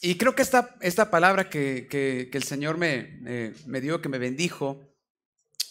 Y 0.00 0.16
creo 0.16 0.34
que 0.34 0.42
esta, 0.42 0.76
esta 0.80 1.10
palabra 1.10 1.50
que, 1.50 1.86
que, 1.90 2.30
el 2.32 2.42
Señor 2.42 2.78
me, 2.78 3.54
me 3.66 3.80
dio, 3.80 4.00
que 4.00 4.08
me 4.08 4.18
bendijo, 4.18 4.90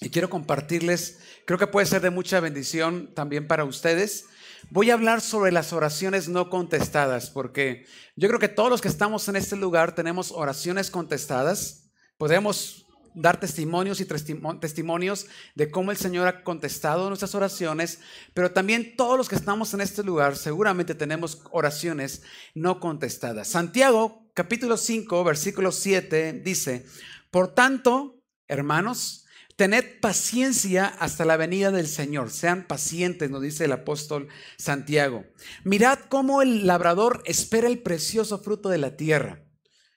y 0.02 0.10
quiero 0.10 0.30
compartirles, 0.30 1.20
creo 1.46 1.60
que 1.60 1.68
puede 1.68 1.86
ser 1.86 2.02
de 2.02 2.10
mucha 2.10 2.40
bendición 2.40 3.14
también 3.14 3.48
para 3.48 3.66
ustedes. 3.66 4.26
Voy 4.70 4.92
a 4.92 4.94
hablar 4.94 5.20
sobre 5.20 5.52
las 5.52 5.74
oraciones 5.74 6.30
no 6.30 6.50
contestadas, 6.50 7.30
porque 7.30 7.86
yo 8.16 8.28
creo 8.28 8.40
que 8.40 8.48
todos 8.48 8.70
los 8.70 8.82
que 8.82 8.88
estamos 8.88 9.28
en 9.28 9.36
este 9.36 9.56
lugar 9.56 9.96
tenemos 9.96 10.32
oraciones 10.32 10.90
contestadas. 10.90 11.90
Podemos 12.18 12.86
dar 13.14 13.40
testimonios 13.40 14.00
y 14.00 14.06
testimonios 14.06 15.28
de 15.56 15.72
cómo 15.72 15.92
el 15.92 15.98
Señor 15.98 16.28
ha 16.28 16.44
contestado 16.44 17.08
nuestras 17.08 17.36
oraciones, 17.36 18.00
pero 18.34 18.52
también 18.52 18.96
todos 18.96 19.18
los 19.18 19.30
que 19.30 19.36
estamos 19.36 19.74
en 19.74 19.82
este 19.82 20.04
lugar 20.04 20.36
seguramente 20.36 20.96
tenemos 20.96 21.42
oraciones 21.52 22.24
no 22.54 22.80
contestadas. 22.80 23.48
Santiago 23.48 24.30
capítulo 24.34 24.78
5, 24.78 25.24
versículo 25.24 25.72
7 25.72 26.42
dice, 26.44 26.86
por 27.32 27.54
tanto, 27.54 28.22
hermanos, 28.48 29.26
tened 29.56 30.00
paciencia 30.00 30.86
hasta 30.86 31.26
la 31.26 31.36
venida 31.36 31.72
del 31.72 31.88
Señor. 31.88 32.32
Sean 32.32 32.66
pacientes, 32.66 33.30
nos 33.30 33.42
dice 33.42 33.66
el 33.66 33.74
apóstol 33.74 34.30
Santiago. 34.58 35.26
Mirad 35.66 36.00
cómo 36.08 36.42
el 36.42 36.66
labrador 36.66 37.22
espera 37.26 37.68
el 37.68 37.82
precioso 37.82 38.40
fruto 38.40 38.70
de 38.70 38.78
la 38.78 38.96
tierra. 38.96 39.44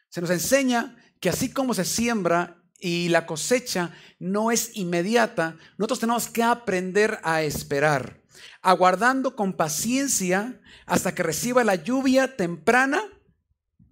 Se 0.08 0.20
nos 0.20 0.30
enseña 0.30 0.96
que 1.20 1.28
así 1.28 1.52
como 1.52 1.74
se 1.74 1.84
siembra 1.84 2.61
y 2.82 3.08
la 3.08 3.26
cosecha 3.26 3.94
no 4.18 4.50
es 4.50 4.72
inmediata, 4.74 5.56
nosotros 5.78 6.00
tenemos 6.00 6.28
que 6.28 6.42
aprender 6.42 7.20
a 7.22 7.42
esperar, 7.42 8.20
aguardando 8.60 9.36
con 9.36 9.52
paciencia 9.52 10.60
hasta 10.84 11.14
que 11.14 11.22
reciba 11.22 11.62
la 11.62 11.76
lluvia 11.76 12.36
temprana 12.36 13.04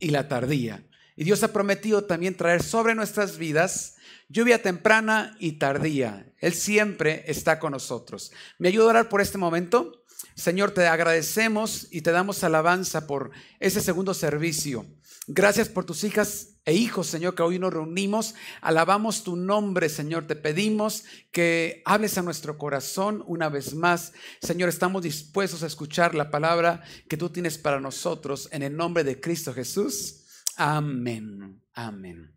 y 0.01 0.11
la 0.11 0.29
tardía. 0.29 0.85
Y 1.15 1.23
Dios 1.23 1.43
ha 1.45 1.53
prometido 1.53 2.05
también 2.05 2.37
traer 2.37 2.65
sobre 2.65 2.97
nuestras 2.97 3.39
vidas 3.39 3.95
lluvia 4.29 4.61
temprana 4.61 5.37
y 5.39 5.53
tardía. 5.53 6.33
Él 6.39 6.55
siempre 6.55 7.25
está 7.29 7.61
con 7.61 7.73
nosotros. 7.73 8.33
¿Me 8.59 8.69
ayuda 8.69 8.87
a 8.87 8.89
orar 8.89 9.09
por 9.09 9.21
este 9.21 9.39
momento? 9.39 10.05
Señor, 10.35 10.73
te 10.73 10.87
agradecemos 10.87 11.87
y 11.91 12.03
te 12.03 12.11
damos 12.11 12.43
alabanza 12.43 13.07
por 13.07 13.31
ese 13.61 13.81
segundo 13.81 14.15
servicio. 14.15 14.85
Gracias 15.29 15.69
por 15.69 15.85
tus 15.85 16.03
hijas 16.03 16.50
e 16.65 16.75
hijos, 16.75 17.07
Señor, 17.07 17.35
que 17.35 17.43
hoy 17.43 17.59
nos 17.59 17.73
reunimos. 17.73 18.35
Alabamos 18.61 19.25
tu 19.25 19.37
nombre, 19.37 19.89
Señor. 19.89 20.27
Te 20.27 20.37
pedimos 20.37 21.05
que 21.33 21.83
hables 21.85 22.19
a 22.19 22.23
nuestro 22.23 22.59
corazón 22.59 23.25
una 23.27 23.49
vez 23.49 23.75
más. 23.75 24.13
Señor, 24.43 24.69
estamos 24.69 25.03
dispuestos 25.03 25.63
a 25.63 25.67
escuchar 25.67 26.15
la 26.15 26.31
palabra 26.31 26.83
que 27.09 27.17
tú 27.17 27.31
tienes 27.31 27.57
para 27.57 27.81
nosotros 27.81 28.49
en 28.53 28.63
el 28.63 28.77
nombre 28.77 29.05
de 29.05 29.21
Cristo 29.21 29.55
Jesús. 29.55 30.25
Amén. 30.57 31.63
Amén. 31.73 32.35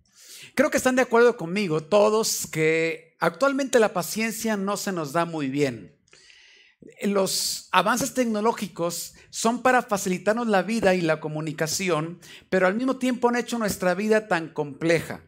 Creo 0.55 0.69
que 0.69 0.77
están 0.77 0.95
de 0.95 1.01
acuerdo 1.01 1.35
conmigo 1.35 1.83
todos 1.83 2.47
que 2.47 3.16
actualmente 3.19 3.79
la 3.79 3.94
paciencia 3.94 4.55
no 4.55 4.77
se 4.77 4.91
nos 4.91 5.11
da 5.11 5.25
muy 5.25 5.49
bien 5.49 5.94
los 7.03 7.67
avances 7.71 8.13
tecnológicos 8.13 9.13
son 9.29 9.61
para 9.61 9.81
facilitarnos 9.81 10.47
la 10.47 10.61
vida 10.61 10.95
y 10.95 11.01
la 11.01 11.19
comunicación, 11.19 12.19
pero 12.49 12.67
al 12.67 12.75
mismo 12.75 12.97
tiempo 12.97 13.29
han 13.29 13.35
hecho 13.35 13.57
nuestra 13.57 13.93
vida 13.93 14.27
tan 14.27 14.49
compleja. 14.49 15.21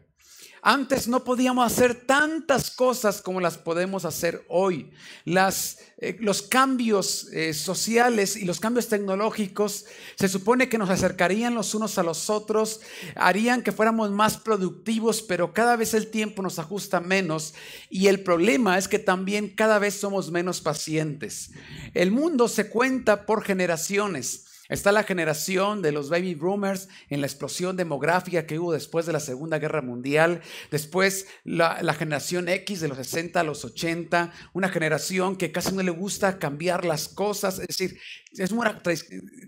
Antes 0.68 1.06
no 1.06 1.22
podíamos 1.22 1.64
hacer 1.64 1.94
tantas 1.94 2.72
cosas 2.72 3.22
como 3.22 3.40
las 3.40 3.56
podemos 3.56 4.04
hacer 4.04 4.44
hoy. 4.48 4.90
Eh, 5.24 6.16
los 6.18 6.42
cambios 6.42 7.28
eh, 7.32 7.54
sociales 7.54 8.34
y 8.34 8.44
los 8.46 8.58
cambios 8.58 8.88
tecnológicos 8.88 9.84
se 10.16 10.28
supone 10.28 10.68
que 10.68 10.76
nos 10.76 10.90
acercarían 10.90 11.54
los 11.54 11.72
unos 11.76 11.98
a 11.98 12.02
los 12.02 12.30
otros, 12.30 12.80
harían 13.14 13.62
que 13.62 13.70
fuéramos 13.70 14.10
más 14.10 14.38
productivos, 14.38 15.22
pero 15.22 15.52
cada 15.52 15.76
vez 15.76 15.94
el 15.94 16.08
tiempo 16.08 16.42
nos 16.42 16.58
ajusta 16.58 16.98
menos 16.98 17.54
y 17.88 18.08
el 18.08 18.24
problema 18.24 18.76
es 18.76 18.88
que 18.88 18.98
también 18.98 19.50
cada 19.50 19.78
vez 19.78 19.94
somos 19.94 20.32
menos 20.32 20.60
pacientes. 20.60 21.52
El 21.94 22.10
mundo 22.10 22.48
se 22.48 22.68
cuenta 22.68 23.24
por 23.24 23.44
generaciones. 23.44 24.45
Está 24.68 24.92
la 24.92 25.04
generación 25.04 25.82
de 25.82 25.92
los 25.92 26.10
baby 26.10 26.34
boomers 26.34 26.88
en 27.08 27.20
la 27.20 27.26
explosión 27.26 27.76
demográfica 27.76 28.46
que 28.46 28.58
hubo 28.58 28.72
después 28.72 29.06
de 29.06 29.12
la 29.12 29.20
Segunda 29.20 29.58
Guerra 29.58 29.82
Mundial. 29.82 30.42
Después 30.70 31.26
la, 31.44 31.94
generación 31.94 32.48
X 32.48 32.80
de 32.80 32.88
los 32.88 32.98
60 32.98 33.40
a 33.40 33.44
los 33.44 33.64
80. 33.64 34.32
Una 34.52 34.68
generación 34.68 35.36
que 35.36 35.52
casi 35.52 35.74
no 35.74 35.82
le 35.82 35.90
gusta 35.90 36.38
cambiar 36.38 36.84
las 36.84 37.08
cosas. 37.08 37.58
Es 37.58 37.68
decir, 37.68 37.98
es 38.36 38.50
una, 38.50 38.80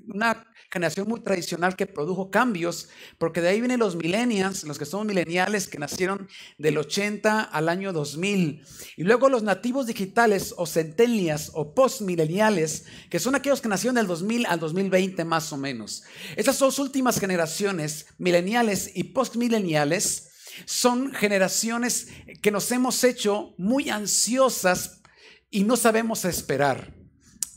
una 0.06 0.46
generación 0.70 1.08
muy 1.08 1.20
tradicional 1.20 1.76
que 1.76 1.86
produjo 1.86 2.30
cambios, 2.30 2.88
porque 3.18 3.40
de 3.40 3.48
ahí 3.48 3.60
vienen 3.60 3.80
los 3.80 3.96
millennials, 3.96 4.64
los 4.64 4.78
que 4.78 4.84
son 4.84 5.06
mileniales 5.06 5.68
que 5.68 5.78
nacieron 5.78 6.28
del 6.58 6.78
80 6.78 7.40
al 7.42 7.68
año 7.68 7.92
2000. 7.92 8.64
Y 8.96 9.02
luego 9.02 9.28
los 9.28 9.42
nativos 9.42 9.86
digitales 9.86 10.54
o 10.56 10.66
centennials 10.66 11.50
o 11.54 11.74
postmileniales, 11.74 12.84
que 13.10 13.18
son 13.18 13.34
aquellos 13.34 13.60
que 13.60 13.68
nacieron 13.68 13.96
del 13.96 14.06
2000 14.06 14.46
al 14.46 14.60
2020 14.60 15.24
más 15.24 15.52
o 15.52 15.56
menos. 15.56 16.04
Estas 16.36 16.58
dos 16.58 16.78
últimas 16.78 17.18
generaciones, 17.18 18.06
mileniales 18.18 18.90
y 18.94 19.04
postmileniales, 19.04 20.28
son 20.64 21.12
generaciones 21.12 22.08
que 22.42 22.50
nos 22.50 22.70
hemos 22.72 23.04
hecho 23.04 23.54
muy 23.58 23.90
ansiosas 23.90 25.02
y 25.50 25.64
no 25.64 25.76
sabemos 25.76 26.24
esperar. 26.24 26.97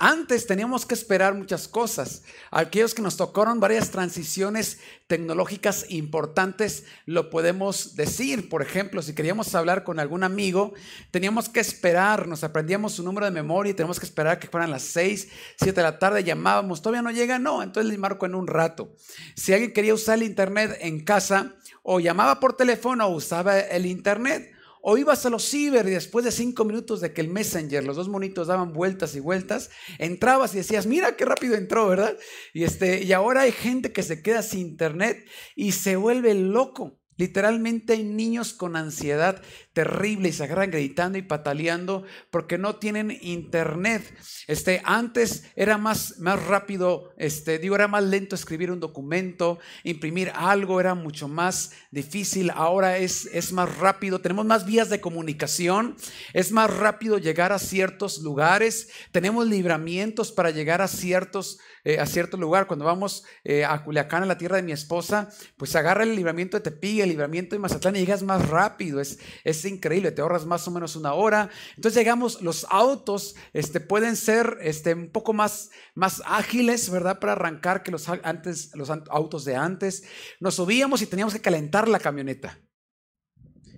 Antes 0.04 0.48
teníamos 0.48 0.88
que 0.88 0.96
esperar 0.96 1.36
muchas 1.36 1.68
cosas. 1.68 2.24
Aquellos 2.50 2.96
que 2.96 3.04
nos 3.04 3.18
tocaron 3.18 3.60
varias 3.60 3.92
transiciones 3.92 4.80
tecnológicas 5.06 5.86
importantes, 5.90 6.86
lo 7.06 7.30
podemos 7.30 7.96
decir. 7.96 8.50
Por 8.50 8.64
ejemplo, 8.64 9.04
si 9.04 9.14
queríamos 9.14 9.54
hablar 9.54 9.84
con 9.84 10.00
algún 10.00 10.24
amigo, 10.24 10.74
teníamos 11.12 11.50
que 11.50 11.60
esperar, 11.60 12.28
nos 12.28 12.44
aprendíamos 12.44 12.94
su 12.94 13.04
número 13.04 13.28
de 13.28 13.32
memoria 13.32 13.70
y 13.70 13.74
teníamos 13.76 14.00
que 14.00 14.08
esperar 14.08 14.40
que 14.40 14.48
fueran 14.48 14.72
las 14.72 14.82
6, 14.82 15.30
7 15.58 15.72
de 15.72 15.84
la 15.84 16.00
tarde, 16.00 16.24
llamábamos, 16.24 16.82
todavía 16.82 17.04
no 17.04 17.12
llega, 17.12 17.38
no, 17.38 17.62
entonces 17.62 17.92
le 17.92 18.00
marco 18.00 18.26
en 18.26 18.34
un 18.34 18.48
rato. 18.48 18.96
Si 19.36 19.54
alguien 19.54 19.72
quería 19.72 19.94
usar 19.94 20.18
el 20.18 20.24
internet 20.24 20.80
en 20.82 21.04
casa, 21.04 21.54
o 21.84 22.00
llamaba 22.00 22.40
por 22.40 22.54
teléfono 22.54 23.06
o 23.06 23.12
usaba 23.12 23.60
el 23.60 23.86
internet 23.86 24.52
o 24.82 24.98
ibas 24.98 25.26
a 25.26 25.30
los 25.30 25.44
ciber 25.44 25.88
y 25.88 25.92
después 25.92 26.26
de 26.26 26.32
cinco 26.32 26.66
minutos 26.66 27.02
de 27.02 27.14
que 27.14 27.22
el 27.22 27.30
Messenger, 27.30 27.84
los 27.84 27.96
dos 27.96 28.10
monitos 28.10 28.48
daban 28.48 28.74
vueltas 28.74 29.16
y 29.16 29.20
vueltas, 29.20 29.70
entrabas 30.00 30.54
y 30.54 30.58
decías, 30.58 30.88
mira 30.88 31.16
qué 31.16 31.26
rápido 31.26 31.56
entró, 31.56 31.88
¿verdad? 31.88 32.18
Y, 32.54 32.64
este, 32.64 33.04
y 33.04 33.14
ahora 33.14 33.42
hay 33.42 33.52
gente 33.52 33.92
que 33.92 34.04
se 34.04 34.22
queda 34.22 34.42
sin 34.42 34.62
internet 34.62 35.26
y 35.56 35.74
se 35.74 35.96
vuelve 35.96 36.34
loco. 36.34 36.98
Literalmente 37.18 37.94
hay 37.94 38.04
niños 38.04 38.54
con 38.54 38.76
ansiedad 38.76 39.42
terrible 39.74 40.30
y 40.30 40.34
se 40.34 40.44
agarran 40.44 40.72
gritando 40.72 41.18
y 41.18 41.22
pataleando 41.22 42.04
porque 42.30 42.58
no 42.58 42.76
tienen 42.76 43.18
internet. 43.22 44.04
Este, 44.48 44.82
antes 44.84 45.46
era 45.56 45.78
más, 45.78 46.20
más 46.20 46.44
rápido, 46.46 47.14
este, 47.18 47.60
digo, 47.60 47.76
era 47.76 47.88
más 47.88 48.04
lento 48.04 48.36
escribir 48.36 48.72
un 48.72 48.80
documento, 48.80 49.60
imprimir 49.84 50.32
algo 50.36 50.80
era 50.80 50.94
mucho 50.94 51.28
más 51.28 51.72
difícil. 51.92 52.52
Ahora 52.54 52.98
es, 52.98 53.28
es 53.28 53.54
más 53.54 53.78
rápido, 53.78 54.20
tenemos 54.20 54.46
más 54.46 54.66
vías 54.66 54.90
de 54.90 55.02
comunicación, 55.02 55.96
es 56.34 56.52
más 56.52 56.76
rápido 56.76 57.18
llegar 57.18 57.52
a 57.52 57.60
ciertos 57.60 58.20
lugares, 58.20 58.90
tenemos 59.12 59.48
libramientos 59.48 60.32
para 60.32 60.52
llegar 60.52 60.82
a 60.82 60.88
ciertos 60.88 61.60
eh, 61.84 62.00
a 62.00 62.06
cierto 62.06 62.38
lugar. 62.38 62.68
Cuando 62.68 62.86
vamos 62.86 63.24
eh, 63.44 63.66
a 63.66 63.84
Culiacán, 63.84 64.22
a 64.22 64.28
la 64.28 64.38
tierra 64.38 64.58
de 64.58 64.62
mi 64.62 64.72
esposa, 64.72 65.30
pues 65.58 65.76
agarra 65.76 66.04
el 66.04 66.16
libramiento 66.16 66.58
de 66.58 66.62
Tepiga, 66.62 67.04
el 67.04 67.10
libramiento 67.10 67.56
de 67.56 67.60
Mazatlán 67.60 67.96
y 67.96 68.00
llegas 68.00 68.22
más 68.22 68.48
rápido. 68.50 69.02
Es, 69.02 69.18
es 69.44 69.61
increíble, 69.70 70.12
te 70.12 70.22
ahorras 70.22 70.46
más 70.46 70.68
o 70.68 70.72
menos 70.72 70.96
una 70.96 71.14
hora. 71.14 71.50
Entonces 71.76 71.98
llegamos, 71.98 72.42
los 72.42 72.66
autos 72.70 73.36
este, 73.54 73.80
pueden 73.80 74.16
ser 74.16 74.58
este, 74.62 74.94
un 74.94 75.10
poco 75.10 75.34
más, 75.34 75.70
más 75.96 76.22
ágiles, 76.26 76.90
¿verdad? 76.90 77.20
Para 77.20 77.34
arrancar 77.34 77.84
que 77.84 77.92
los, 77.92 78.08
antes, 78.10 78.76
los 78.76 78.90
autos 78.90 79.46
de 79.46 79.56
antes. 79.56 80.04
Nos 80.40 80.56
subíamos 80.56 81.02
y 81.02 81.08
teníamos 81.08 81.34
que 81.34 81.42
calentar 81.42 81.88
la 81.88 82.00
camioneta. 82.00 82.60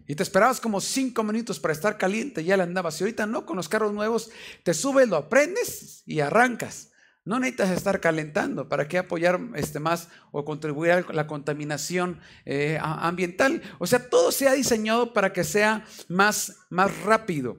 Y 0.07 0.15
te 0.15 0.23
esperabas 0.23 0.59
como 0.59 0.81
cinco 0.81 1.23
minutos 1.23 1.59
para 1.59 1.73
estar 1.73 1.97
caliente, 1.97 2.43
ya 2.43 2.57
la 2.57 2.63
andabas. 2.63 2.99
Y 2.99 3.03
ahorita 3.03 3.25
no, 3.25 3.45
con 3.45 3.57
los 3.57 3.69
carros 3.69 3.93
nuevos, 3.93 4.31
te 4.63 4.73
subes, 4.73 5.07
lo 5.07 5.15
aprendes 5.15 6.03
y 6.05 6.19
arrancas. 6.19 6.92
No 7.25 7.39
necesitas 7.39 7.69
estar 7.71 8.01
calentando. 8.01 8.67
¿Para 8.67 8.87
qué 8.87 8.97
apoyar 8.97 9.39
este, 9.55 9.79
más 9.79 10.09
o 10.31 10.43
contribuir 10.43 10.91
a 10.91 11.01
la 11.13 11.25
contaminación 11.25 12.19
eh, 12.45 12.77
ambiental? 12.81 13.61
O 13.79 13.87
sea, 13.87 14.09
todo 14.09 14.31
se 14.31 14.47
ha 14.49 14.53
diseñado 14.53 15.13
para 15.13 15.31
que 15.31 15.43
sea 15.43 15.85
más, 16.09 16.65
más 16.69 17.01
rápido. 17.03 17.57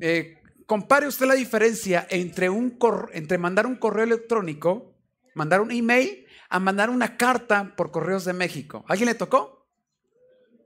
Eh, 0.00 0.38
compare 0.66 1.06
usted 1.06 1.26
la 1.26 1.34
diferencia 1.34 2.06
entre, 2.10 2.50
un 2.50 2.78
entre 3.12 3.38
mandar 3.38 3.66
un 3.66 3.76
correo 3.76 4.04
electrónico, 4.04 4.96
mandar 5.34 5.60
un 5.60 5.70
email, 5.70 6.26
a 6.48 6.58
mandar 6.58 6.90
una 6.90 7.16
carta 7.16 7.74
por 7.76 7.92
correos 7.92 8.24
de 8.24 8.32
México. 8.32 8.84
¿Alguien 8.88 9.08
le 9.08 9.14
tocó? 9.14 9.68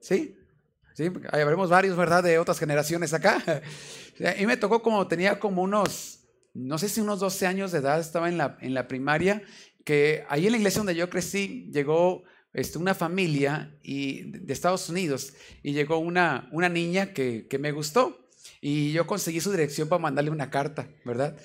¿Sí? 0.00 0.34
Sí, 0.94 1.10
varios, 1.68 1.96
¿verdad? 1.96 2.22
De 2.22 2.38
otras 2.38 2.58
generaciones 2.58 3.12
acá. 3.12 3.42
Y 4.38 4.46
me 4.46 4.56
tocó 4.56 4.80
como 4.80 5.08
tenía 5.08 5.40
como 5.40 5.60
unos 5.60 6.23
no 6.54 6.78
sé 6.78 6.88
si 6.88 7.00
unos 7.00 7.20
12 7.20 7.46
años 7.46 7.72
de 7.72 7.78
edad, 7.78 8.00
estaba 8.00 8.28
en 8.28 8.38
la, 8.38 8.56
en 8.60 8.74
la 8.74 8.88
primaria, 8.88 9.42
que 9.84 10.24
ahí 10.28 10.46
en 10.46 10.52
la 10.52 10.58
iglesia 10.58 10.78
donde 10.78 10.94
yo 10.94 11.10
crecí 11.10 11.68
llegó 11.72 12.24
este, 12.52 12.78
una 12.78 12.94
familia 12.94 13.76
y, 13.82 14.30
de 14.30 14.52
Estados 14.52 14.88
Unidos 14.88 15.34
y 15.62 15.72
llegó 15.72 15.98
una, 15.98 16.48
una 16.52 16.68
niña 16.68 17.12
que, 17.12 17.46
que 17.48 17.58
me 17.58 17.72
gustó 17.72 18.28
y 18.60 18.92
yo 18.92 19.06
conseguí 19.06 19.40
su 19.40 19.50
dirección 19.50 19.88
para 19.88 20.00
mandarle 20.00 20.30
una 20.30 20.50
carta, 20.50 20.88
¿verdad? 21.04 21.36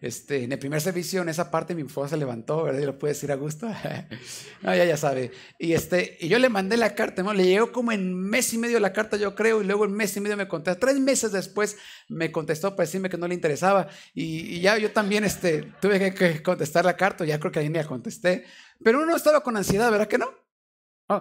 Este, 0.00 0.44
en 0.44 0.52
el 0.52 0.58
primer 0.58 0.80
servicio, 0.82 1.22
en 1.22 1.30
esa 1.30 1.50
parte, 1.50 1.74
mi 1.74 1.80
esposa 1.80 2.10
se 2.10 2.16
levantó, 2.18 2.64
¿verdad? 2.64 2.80
Y 2.80 2.84
lo 2.84 2.98
puede 2.98 3.14
decir 3.14 3.32
a 3.32 3.34
gusto. 3.34 3.66
no, 4.62 4.74
ya, 4.74 4.84
ya 4.84 4.96
sabe. 4.96 5.32
Y, 5.58 5.72
este, 5.72 6.18
y 6.20 6.28
yo 6.28 6.38
le 6.38 6.50
mandé 6.50 6.76
la 6.76 6.94
carta, 6.94 7.22
¿no? 7.22 7.32
Le 7.32 7.44
llegó 7.44 7.72
como 7.72 7.92
en 7.92 8.14
mes 8.14 8.52
y 8.52 8.58
medio 8.58 8.78
la 8.78 8.92
carta, 8.92 9.16
yo 9.16 9.34
creo, 9.34 9.62
y 9.62 9.64
luego 9.64 9.86
en 9.86 9.92
mes 9.92 10.14
y 10.16 10.20
medio 10.20 10.36
me 10.36 10.48
contestó. 10.48 10.78
Tres 10.78 11.00
meses 11.00 11.32
después 11.32 11.78
me 12.08 12.30
contestó 12.30 12.76
para 12.76 12.86
decirme 12.86 13.08
que 13.08 13.16
no 13.16 13.26
le 13.26 13.34
interesaba. 13.34 13.88
Y, 14.14 14.60
ya 14.60 14.76
yo 14.76 14.90
también 14.92 15.24
este, 15.24 15.72
tuve 15.80 16.12
que, 16.12 16.42
contestar 16.42 16.84
la 16.84 16.96
carta, 16.96 17.24
ya 17.24 17.40
creo 17.40 17.50
que 17.50 17.60
ahí 17.60 17.70
me 17.70 17.78
la 17.78 17.86
contesté. 17.86 18.44
Pero 18.84 19.02
uno 19.02 19.16
estaba 19.16 19.42
con 19.42 19.56
ansiedad, 19.56 19.90
¿verdad 19.90 20.08
que 20.08 20.18
no? 20.18 20.46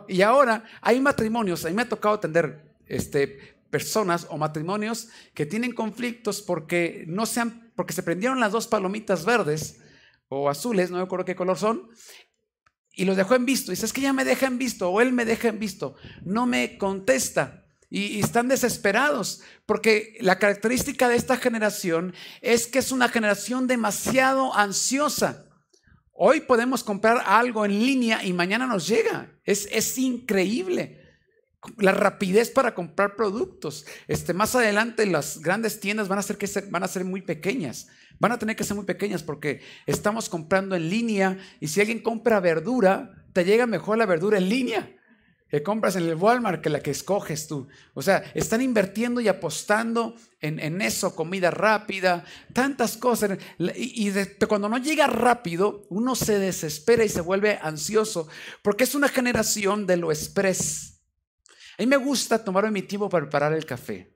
y 0.07 0.23
ahora 0.23 0.63
hay 0.81 0.99
matrimonios, 0.99 1.63
a 1.63 1.69
mí 1.69 1.75
me 1.75 1.83
ha 1.83 1.87
tocado 1.87 2.15
atender 2.15 2.73
este, 2.87 3.55
personas 3.69 4.25
o 4.31 4.37
matrimonios 4.37 5.09
que 5.35 5.45
tienen 5.45 5.73
conflictos 5.73 6.41
porque 6.41 7.03
no 7.07 7.27
se 7.27 7.41
porque 7.75 7.93
se 7.93 8.03
prendieron 8.03 8.39
las 8.39 8.51
dos 8.51 8.67
palomitas 8.67 9.25
verdes 9.25 9.81
o 10.27 10.49
azules, 10.49 10.89
no 10.89 10.97
me 10.97 11.03
acuerdo 11.03 11.25
qué 11.25 11.35
color 11.35 11.57
son, 11.57 11.89
y 12.91 13.05
los 13.05 13.17
dejó 13.17 13.35
en 13.35 13.45
visto. 13.45 13.71
Y 13.71 13.75
dice, 13.75 13.85
es 13.85 13.93
que 13.93 14.01
ya 14.01 14.13
me 14.13 14.25
deja 14.25 14.47
en 14.47 14.57
visto 14.57 14.89
o 14.89 15.01
él 15.01 15.11
me 15.11 15.25
deja 15.25 15.49
en 15.49 15.59
visto. 15.59 15.95
No 16.23 16.45
me 16.45 16.77
contesta. 16.77 17.65
y, 17.89 18.19
están 18.19 18.47
desesperados 18.47 19.41
porque 19.65 20.17
la 20.19 20.39
característica 20.39 21.07
de 21.07 21.15
esta 21.15 21.37
generación 21.37 22.13
es 22.41 22.67
que 22.67 22.79
es 22.79 22.91
una 22.91 23.09
generación 23.09 23.67
demasiado 23.67 24.55
ansiosa. 24.55 25.45
Hoy 26.11 26.41
podemos 26.41 26.83
comprar 26.83 27.21
algo 27.25 27.65
en 27.65 27.85
línea 27.85 28.23
y 28.23 28.31
mañana 28.31 28.65
nos 28.65 28.87
llega. 28.87 29.37
Es, 29.43 29.67
es 29.71 29.97
increíble 29.97 31.04
la 31.77 31.91
rapidez 31.91 32.49
para 32.49 32.73
comprar 32.73 33.15
productos. 33.15 33.85
Este, 34.07 34.33
más 34.33 34.55
adelante 34.55 35.05
las 35.05 35.39
grandes 35.39 35.79
tiendas 35.79 36.07
van 36.07 36.19
a, 36.19 36.23
ser 36.23 36.37
que 36.37 36.49
van 36.69 36.83
a 36.83 36.87
ser 36.87 37.05
muy 37.05 37.21
pequeñas. 37.21 37.87
Van 38.19 38.31
a 38.31 38.39
tener 38.39 38.55
que 38.55 38.63
ser 38.63 38.75
muy 38.75 38.85
pequeñas 38.85 39.23
porque 39.23 39.61
estamos 39.85 40.29
comprando 40.29 40.75
en 40.75 40.89
línea 40.89 41.37
y 41.59 41.67
si 41.67 41.81
alguien 41.81 42.01
compra 42.01 42.39
verdura, 42.39 43.25
te 43.33 43.43
llega 43.43 43.67
mejor 43.67 43.97
la 43.97 44.05
verdura 44.05 44.37
en 44.37 44.49
línea 44.49 44.95
que 45.49 45.63
compras 45.63 45.95
en 45.95 46.03
el 46.03 46.15
Walmart 46.15 46.61
que 46.61 46.69
la 46.69 46.81
que 46.81 46.91
escoges 46.91 47.47
tú. 47.47 47.67
O 47.93 48.01
sea, 48.01 48.23
están 48.33 48.61
invirtiendo 48.61 49.21
y 49.21 49.27
apostando 49.27 50.15
en, 50.41 50.81
eso, 50.81 51.15
comida 51.15 51.49
rápida, 51.49 52.23
tantas 52.53 52.97
cosas. 52.97 53.37
Y, 53.75 54.11
cuando 54.47 54.69
no 54.69 54.77
llega 54.77 55.07
rápido, 55.07 55.85
uno 55.89 56.15
se 56.15 56.39
desespera 56.39 57.03
y 57.03 57.09
se 57.09 57.21
vuelve 57.21 57.57
ansioso 57.61 58.27
porque 58.61 58.83
es 58.83 58.95
una 58.95 59.07
generación 59.07 59.87
de 59.87 59.97
lo 59.97 60.11
express 60.11 60.94
a 61.77 61.81
mí 61.81 61.87
me 61.87 61.97
gusta 61.97 62.43
tomarme 62.43 62.71
mi 62.71 62.81
tiempo 62.81 63.09
para 63.09 63.25
preparar 63.25 63.53
el 63.53 63.65
café. 63.65 64.15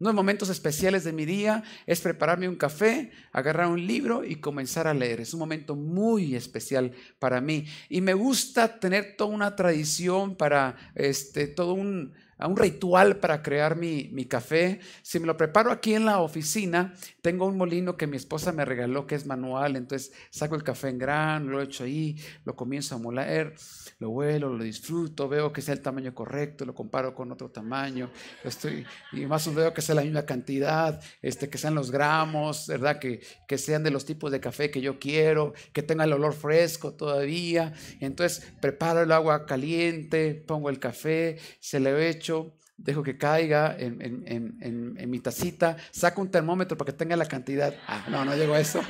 Uno 0.00 0.08
de 0.08 0.14
los 0.14 0.22
momentos 0.22 0.48
especiales 0.48 1.04
de 1.04 1.12
mi 1.12 1.26
día 1.26 1.62
es 1.86 2.00
prepararme 2.00 2.48
un 2.48 2.56
café, 2.56 3.10
agarrar 3.32 3.66
un 3.66 3.86
libro 3.86 4.24
y 4.24 4.36
comenzar 4.36 4.86
a 4.86 4.94
leer. 4.94 5.20
Es 5.20 5.34
un 5.34 5.40
momento 5.40 5.76
muy 5.76 6.34
especial 6.34 6.92
para 7.18 7.42
mí. 7.42 7.66
Y 7.90 8.00
me 8.00 8.14
gusta 8.14 8.80
tener 8.80 9.16
toda 9.18 9.34
una 9.34 9.56
tradición 9.56 10.36
para 10.36 10.76
este, 10.94 11.48
todo 11.48 11.74
un, 11.74 12.14
un 12.46 12.56
ritual 12.56 13.16
para 13.16 13.42
crear 13.42 13.76
mi, 13.76 14.08
mi, 14.12 14.24
café. 14.24 14.80
Si 15.02 15.18
me 15.18 15.26
lo 15.26 15.36
preparo 15.36 15.70
aquí 15.70 15.94
en 15.94 16.04
la 16.04 16.20
oficina, 16.20 16.94
tengo 17.22 17.46
un 17.46 17.56
molino 17.56 17.96
que 17.96 18.06
mi 18.06 18.16
esposa 18.16 18.52
me 18.52 18.64
regaló 18.64 19.06
que 19.06 19.14
es 19.14 19.26
manual. 19.26 19.76
Entonces 19.76 20.12
saco 20.30 20.54
el 20.54 20.62
café 20.62 20.88
en 20.88 20.98
gran, 20.98 21.48
lo 21.48 21.60
echo 21.60 21.84
ahí, 21.84 22.16
lo 22.44 22.56
comienzo 22.56 22.94
a 22.94 22.98
moler 22.98 23.54
lo 24.00 24.08
huelo, 24.10 24.48
lo 24.48 24.64
disfruto, 24.64 25.28
veo 25.28 25.52
que 25.52 25.60
sea 25.60 25.74
el 25.74 25.82
tamaño 25.82 26.14
correcto, 26.14 26.64
lo 26.64 26.74
comparo 26.74 27.14
con 27.14 27.30
otro 27.32 27.50
tamaño, 27.50 28.10
estoy, 28.42 28.86
y 29.12 29.26
más 29.26 29.46
o 29.46 29.52
veo 29.52 29.74
que 29.74 29.82
sea 29.82 29.94
la 29.94 30.02
misma 30.02 30.24
cantidad, 30.24 31.00
este, 31.20 31.50
que 31.50 31.58
sean 31.58 31.74
los 31.74 31.90
gramos, 31.90 32.66
¿verdad? 32.66 32.98
Que, 32.98 33.20
que 33.46 33.58
sean 33.58 33.82
de 33.82 33.90
los 33.90 34.06
tipos 34.06 34.32
de 34.32 34.40
café 34.40 34.70
que 34.70 34.80
yo 34.80 34.98
quiero, 34.98 35.52
que 35.74 35.82
tenga 35.82 36.04
el 36.04 36.14
olor 36.14 36.32
fresco 36.32 36.94
todavía. 36.94 37.74
Entonces 38.00 38.50
preparo 38.62 39.02
el 39.02 39.12
agua 39.12 39.44
caliente, 39.44 40.34
pongo 40.34 40.70
el 40.70 40.78
café, 40.78 41.36
se 41.60 41.78
le 41.78 42.08
echo, 42.08 42.29
dejo 42.76 43.02
que 43.02 43.18
caiga 43.18 43.76
en, 43.78 45.10
mi 45.10 45.20
tacita, 45.20 45.76
saco 45.90 46.22
un 46.22 46.30
termómetro 46.30 46.76
para 46.76 46.92
que 46.92 46.98
tenga 46.98 47.16
la 47.16 47.26
cantidad. 47.26 47.74
Ah, 47.86 48.06
no, 48.08 48.24
no 48.24 48.34
llegó 48.34 48.54
a 48.54 48.60
eso. 48.60 48.82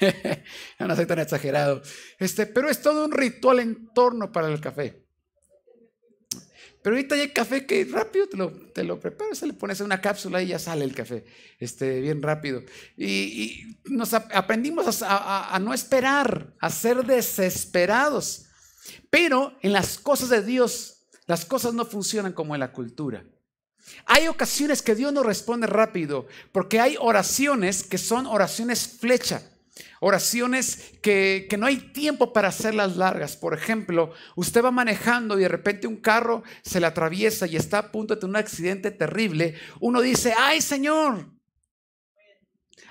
no 0.78 0.96
soy 0.96 1.06
tan 1.06 1.18
exagerado. 1.20 1.82
Este, 2.18 2.46
pero 2.46 2.68
es 2.68 2.80
todo 2.82 3.04
un 3.04 3.12
ritual 3.12 3.60
en 3.60 3.88
torno 3.94 4.32
para 4.32 4.48
el 4.48 4.60
café. 4.60 5.04
Pero 6.84 6.96
ahorita 6.96 7.14
hay 7.14 7.28
café 7.30 7.64
que 7.64 7.86
rápido 7.86 8.28
te 8.28 8.36
lo, 8.36 8.52
te 8.52 8.84
lo 8.84 9.00
preparas, 9.00 9.40
le 9.40 9.54
pones 9.54 9.80
una 9.80 10.02
cápsula 10.02 10.42
y 10.42 10.48
ya 10.48 10.58
sale 10.58 10.84
el 10.84 10.94
café, 10.94 11.24
este, 11.58 11.98
bien 12.02 12.20
rápido. 12.20 12.62
Y, 12.94 13.78
nos 13.86 14.12
aprendimos 14.12 15.02
a, 15.02 15.58
no 15.62 15.72
esperar, 15.72 16.54
a 16.60 16.68
ser 16.68 17.06
desesperados. 17.06 18.48
Pero 19.08 19.56
en 19.62 19.72
las 19.72 19.96
cosas 19.96 20.28
de 20.28 20.42
Dios, 20.42 20.93
las 21.26 21.44
cosas 21.44 21.74
no 21.74 21.84
funcionan 21.84 22.32
como 22.32 22.54
en 22.54 22.60
la 22.60 22.72
cultura. 22.72 23.24
Hay 24.06 24.28
ocasiones 24.28 24.82
que 24.82 24.94
Dios 24.94 25.12
no 25.12 25.22
responde 25.22 25.66
rápido, 25.66 26.26
porque 26.52 26.80
hay 26.80 26.96
oraciones 26.98 27.82
que 27.82 27.98
son 27.98 28.26
oraciones 28.26 28.88
flecha. 28.98 29.42
Oraciones 30.00 30.92
que, 31.02 31.48
no 31.58 31.66
hay 31.66 31.76
tiempo 31.92 32.32
para 32.32 32.48
hacerlas 32.48 32.96
largas. 32.96 33.36
Por 33.36 33.54
ejemplo, 33.54 34.12
usted 34.36 34.62
va 34.62 34.70
manejando 34.70 35.38
y 35.38 35.42
de 35.42 35.48
repente 35.48 35.86
un 35.86 35.96
carro 35.96 36.44
se 36.62 36.78
le 36.78 36.86
atraviesa 36.86 37.46
y 37.46 37.56
está 37.56 37.78
a 37.78 37.92
punto 37.92 38.14
de 38.14 38.20
tener 38.20 38.30
un 38.30 38.36
accidente 38.36 38.90
terrible. 38.90 39.56
Uno 39.80 40.00
dice, 40.00 40.34
ay 40.38 40.60
Señor. 40.60 41.32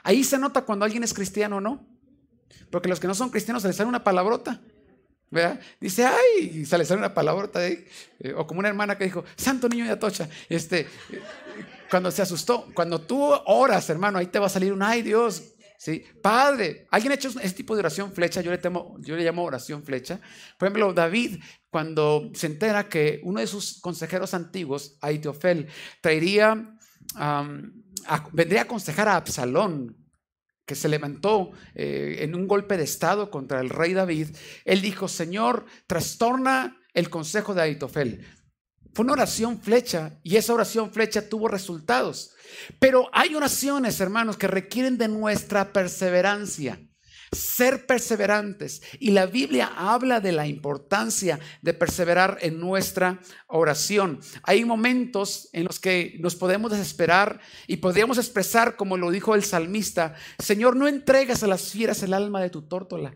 Ahí 0.04 0.24
se 0.24 0.38
nota 0.38 0.64
cuando 0.64 0.84
alguien 0.84 1.04
es 1.04 1.14
cristiano 1.14 1.58
o 1.58 1.62
no. 1.62 1.88
Porque 2.70 2.90
los 2.90 3.00
que 3.00 3.08
no 3.08 3.16
son 3.16 3.30
cristianos 3.30 3.62
se 3.62 3.70
les 3.70 3.78
sale 3.78 3.88
una 3.88 4.04
palabrota. 4.04 4.60
Dice, 5.80 6.06
ay, 6.06 6.62
y 6.62 6.66
se 6.66 6.78
le 6.78 6.86
sale 6.86 7.00
una 7.00 7.14
palabrota 7.14 7.60
ahí. 7.60 7.86
Eh, 8.20 8.34
o 8.36 8.46
como 8.46 8.60
una 8.60 8.70
hermana 8.70 8.98
que 8.98 9.06
dijo, 9.06 9.24
santo 9.36 9.68
niño 9.70 9.86
de 9.86 9.92
Atocha. 9.92 10.30
Este, 10.50 10.88
cuando 11.90 12.12
se 12.12 12.22
asustó, 12.22 12.68
cuando 12.74 13.02
tú 13.02 13.22
oras, 13.46 13.90
hermano, 13.90 14.20
ahí 14.20 14.28
te 14.28 14.40
va 14.40 14.48
a 14.48 14.50
salir 14.50 14.74
un, 14.74 14.84
ay 14.84 15.02
Dios, 15.02 15.44
¿Sí? 15.84 16.02
Padre, 16.22 16.88
¿alguien 16.92 17.12
ha 17.12 17.16
hecho 17.16 17.28
ese 17.28 17.56
tipo 17.56 17.76
de 17.76 17.82
oración 17.82 18.14
flecha? 18.14 18.40
Yo 18.40 18.52
le, 18.52 18.58
temo, 18.58 18.96
yo 19.02 19.18
le 19.18 19.26
llamo 19.26 19.44
oración 19.44 19.84
flecha. 19.84 20.18
Por 20.58 20.68
ejemplo, 20.68 20.94
David, 20.94 21.44
cuando 21.70 22.32
se 22.34 22.48
entera 22.48 22.88
que 22.88 23.20
uno 23.24 23.42
de 23.42 23.48
sus 23.48 23.82
consejeros 23.82 24.34
antiguos, 24.34 24.98
Aitofel, 25.02 25.68
traería, 26.00 26.78
vendría 28.32 28.62
a 28.62 28.64
aconsejar 28.64 29.10
a 29.10 29.18
Absalón, 29.18 30.03
que 30.66 30.76
se 30.76 30.90
levantó 30.90 31.52
eh, 31.76 32.18
en 32.20 32.36
un 32.36 32.48
golpe 32.48 32.78
de 32.78 32.84
estado 32.84 33.30
contra 33.30 33.60
el 33.60 33.70
rey 33.70 33.94
David, 33.94 34.30
él 34.66 34.82
dijo, 34.82 35.08
Señor, 35.08 35.66
trastorna 35.88 36.78
el 36.94 37.10
consejo 37.10 37.54
de 37.54 37.64
Aitofel. 37.64 38.26
Fue 38.94 39.04
una 39.04 39.14
oración 39.14 39.60
flecha 39.60 40.20
y 40.24 40.36
esa 40.36 40.54
oración 40.54 40.92
flecha 40.92 41.28
tuvo 41.28 41.48
resultados. 41.48 42.36
Pero 42.80 43.10
hay 43.12 43.34
oraciones, 43.34 44.00
hermanos, 44.00 44.38
que 44.38 44.48
requieren 44.48 44.98
de 44.98 45.08
nuestra 45.08 45.74
perseverancia. 45.74 46.80
Ser 47.34 47.86
perseverantes. 47.86 48.82
Y 49.00 49.12
la 49.12 49.26
Biblia 49.26 49.72
habla 49.76 50.20
de 50.20 50.32
la 50.32 50.48
importancia 50.48 51.40
de 51.62 51.74
perseverar 51.74 52.38
en 52.42 52.60
nuestra 52.60 53.20
oración. 53.48 54.20
Hay 54.44 54.66
momentos 54.66 55.50
en 55.54 55.66
los 55.66 55.80
que 55.80 56.18
nos 56.20 56.36
podemos 56.36 56.72
desesperar 56.72 57.40
y 57.68 57.78
podríamos 57.78 58.18
expresar, 58.18 58.76
como 58.76 58.98
lo 58.98 59.12
dijo 59.12 59.36
el 59.36 59.44
salmista, 59.44 60.16
Señor, 60.40 60.76
no 60.76 60.88
entregas 60.88 61.44
a 61.44 61.48
las 61.48 61.72
fieras 61.72 62.04
el 62.04 62.14
alma 62.14 62.42
de 62.42 62.50
tu 62.50 62.64
tórtola. 62.64 63.16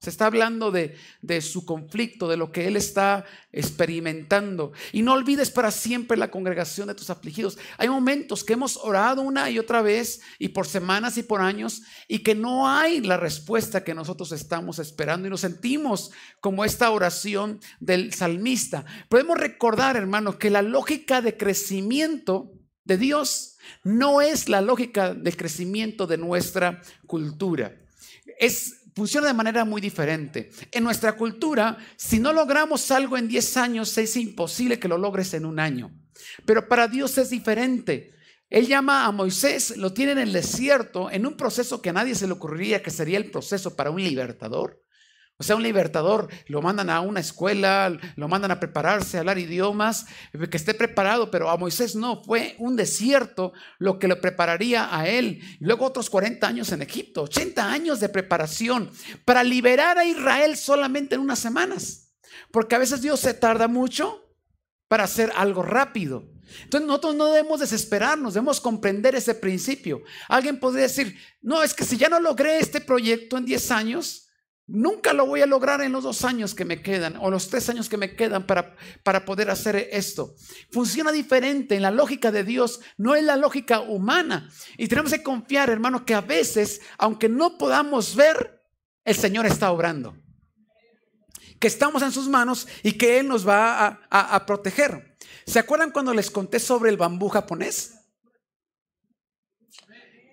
Se 0.00 0.10
está 0.10 0.26
hablando 0.26 0.70
de, 0.70 0.96
su 1.40 1.66
conflicto, 1.66 2.28
de 2.28 2.36
lo 2.36 2.52
que 2.52 2.68
él 2.68 2.76
está 2.76 3.24
experimentando. 3.50 4.72
Y 4.92 5.02
no 5.02 5.14
olvides 5.14 5.50
para 5.50 5.72
siempre 5.72 6.16
la 6.16 6.30
congregación 6.30 6.86
de 6.86 6.94
tus 6.94 7.10
afligidos. 7.10 7.58
Hay 7.78 7.88
momentos 7.88 8.44
que 8.44 8.52
hemos 8.52 8.76
orado 8.76 9.22
una 9.22 9.50
y 9.50 9.58
otra 9.58 9.82
vez 9.82 10.20
y 10.38 10.50
por 10.50 10.68
semanas 10.68 11.18
y 11.18 11.24
por 11.24 11.40
años 11.40 11.82
y 12.06 12.20
que 12.20 12.36
no 12.36 12.68
hay 12.68 13.00
la 13.00 13.16
respuesta 13.16 13.82
que 13.82 13.94
nosotros 13.94 14.30
estamos 14.30 14.78
esperando 14.78 15.26
y 15.26 15.30
nos 15.30 15.40
sentimos 15.40 16.12
como 16.40 16.64
esta 16.64 16.92
oración 16.92 17.58
del 17.80 18.14
salmista. 18.14 18.84
Podemos 19.08 19.36
recordar, 19.36 19.96
hermano, 19.96 20.38
que 20.38 20.50
la 20.50 20.62
lógica 20.62 21.20
de 21.22 21.36
crecimiento 21.36 22.52
de 22.84 22.98
Dios 22.98 23.58
no 23.82 24.20
es 24.20 24.48
la 24.48 24.60
lógica 24.60 25.12
de 25.12 25.32
crecimiento 25.32 26.06
de 26.06 26.18
nuestra 26.18 26.82
cultura. 27.06 27.76
Es 28.38 28.77
funciona 28.98 29.28
de 29.28 29.34
manera 29.34 29.64
muy 29.64 29.80
diferente. 29.80 30.50
En 30.72 30.82
nuestra 30.82 31.12
cultura, 31.12 31.78
si 31.96 32.18
no 32.18 32.32
logramos 32.32 32.90
algo 32.90 33.16
en 33.16 33.28
10 33.28 33.56
años, 33.56 33.96
es 33.96 34.16
imposible 34.16 34.80
que 34.80 34.88
lo 34.88 34.98
logres 34.98 35.32
en 35.34 35.46
un 35.46 35.60
año. 35.60 35.92
Pero 36.44 36.68
para 36.68 36.88
Dios 36.88 37.16
es 37.16 37.30
diferente. 37.30 38.12
Él 38.50 38.66
llama 38.66 39.06
a 39.06 39.12
Moisés, 39.12 39.76
lo 39.76 39.92
tiene 39.92 40.12
en 40.12 40.18
el 40.18 40.32
desierto, 40.32 41.10
en 41.10 41.26
un 41.26 41.36
proceso 41.36 41.80
que 41.80 41.90
a 41.90 41.92
nadie 41.92 42.16
se 42.16 42.26
le 42.26 42.32
ocurriría 42.32 42.82
que 42.82 42.90
sería 42.90 43.18
el 43.18 43.30
proceso 43.30 43.76
para 43.76 43.90
un 43.90 44.02
libertador. 44.02 44.82
O 45.40 45.44
sea, 45.44 45.54
un 45.54 45.62
libertador 45.62 46.28
lo 46.48 46.60
mandan 46.62 46.90
a 46.90 47.00
una 47.00 47.20
escuela, 47.20 47.96
lo 48.16 48.26
mandan 48.26 48.50
a 48.50 48.58
prepararse, 48.58 49.16
a 49.16 49.20
hablar 49.20 49.38
idiomas, 49.38 50.06
que 50.32 50.56
esté 50.56 50.74
preparado, 50.74 51.30
pero 51.30 51.48
a 51.48 51.56
Moisés 51.56 51.94
no, 51.94 52.24
fue 52.24 52.56
un 52.58 52.74
desierto 52.74 53.52
lo 53.78 54.00
que 54.00 54.08
lo 54.08 54.20
prepararía 54.20 54.96
a 54.96 55.08
él. 55.08 55.40
luego 55.60 55.86
otros 55.86 56.10
40 56.10 56.44
años 56.44 56.72
en 56.72 56.82
Egipto, 56.82 57.22
80 57.22 57.70
años 57.70 58.00
de 58.00 58.08
preparación 58.08 58.90
para 59.24 59.44
liberar 59.44 59.96
a 59.96 60.04
Israel 60.04 60.56
solamente 60.56 61.14
en 61.14 61.20
unas 61.20 61.38
semanas. 61.38 62.16
Porque 62.50 62.74
a 62.74 62.78
veces 62.78 63.00
Dios 63.00 63.20
se 63.20 63.32
tarda 63.32 63.68
mucho 63.68 64.20
para 64.88 65.04
hacer 65.04 65.32
algo 65.36 65.62
rápido. 65.62 66.24
Entonces 66.64 66.88
nosotros 66.88 67.14
no 67.14 67.26
debemos 67.26 67.60
desesperarnos, 67.60 68.34
debemos 68.34 68.60
comprender 68.60 69.14
ese 69.14 69.36
principio. 69.36 70.02
Alguien 70.28 70.58
podría 70.58 70.82
decir, 70.82 71.16
no, 71.42 71.62
es 71.62 71.74
que 71.74 71.84
si 71.84 71.96
ya 71.96 72.08
no 72.08 72.18
logré 72.18 72.58
este 72.58 72.80
proyecto 72.80 73.36
en 73.36 73.44
10 73.44 73.70
años, 73.70 74.27
Nunca 74.68 75.14
lo 75.14 75.24
voy 75.24 75.40
a 75.40 75.46
lograr 75.46 75.80
en 75.80 75.92
los 75.92 76.04
dos 76.04 76.26
años 76.26 76.54
que 76.54 76.66
me 76.66 76.82
quedan 76.82 77.16
o 77.16 77.30
los 77.30 77.48
tres 77.48 77.70
años 77.70 77.88
que 77.88 77.96
me 77.96 78.14
quedan 78.14 78.46
para, 78.46 78.76
para 79.02 79.24
poder 79.24 79.48
hacer 79.48 79.88
esto. 79.92 80.34
Funciona 80.70 81.10
diferente 81.10 81.74
en 81.74 81.80
la 81.80 81.90
lógica 81.90 82.30
de 82.30 82.44
Dios, 82.44 82.80
no 82.98 83.16
en 83.16 83.24
la 83.24 83.36
lógica 83.36 83.80
humana. 83.80 84.50
Y 84.76 84.86
tenemos 84.86 85.10
que 85.10 85.22
confiar, 85.22 85.70
hermano, 85.70 86.04
que 86.04 86.12
a 86.12 86.20
veces, 86.20 86.82
aunque 86.98 87.30
no 87.30 87.56
podamos 87.56 88.14
ver, 88.14 88.62
el 89.06 89.16
Señor 89.16 89.46
está 89.46 89.72
obrando. 89.72 90.14
Que 91.58 91.68
estamos 91.68 92.02
en 92.02 92.12
sus 92.12 92.28
manos 92.28 92.68
y 92.82 92.92
que 92.92 93.20
Él 93.20 93.26
nos 93.26 93.48
va 93.48 93.86
a, 94.10 94.36
a 94.36 94.44
proteger. 94.44 95.16
¿Se 95.46 95.58
acuerdan 95.58 95.92
cuando 95.92 96.12
les 96.12 96.30
conté 96.30 96.60
sobre 96.60 96.90
el 96.90 96.98
bambú 96.98 97.30
japonés? 97.30 97.97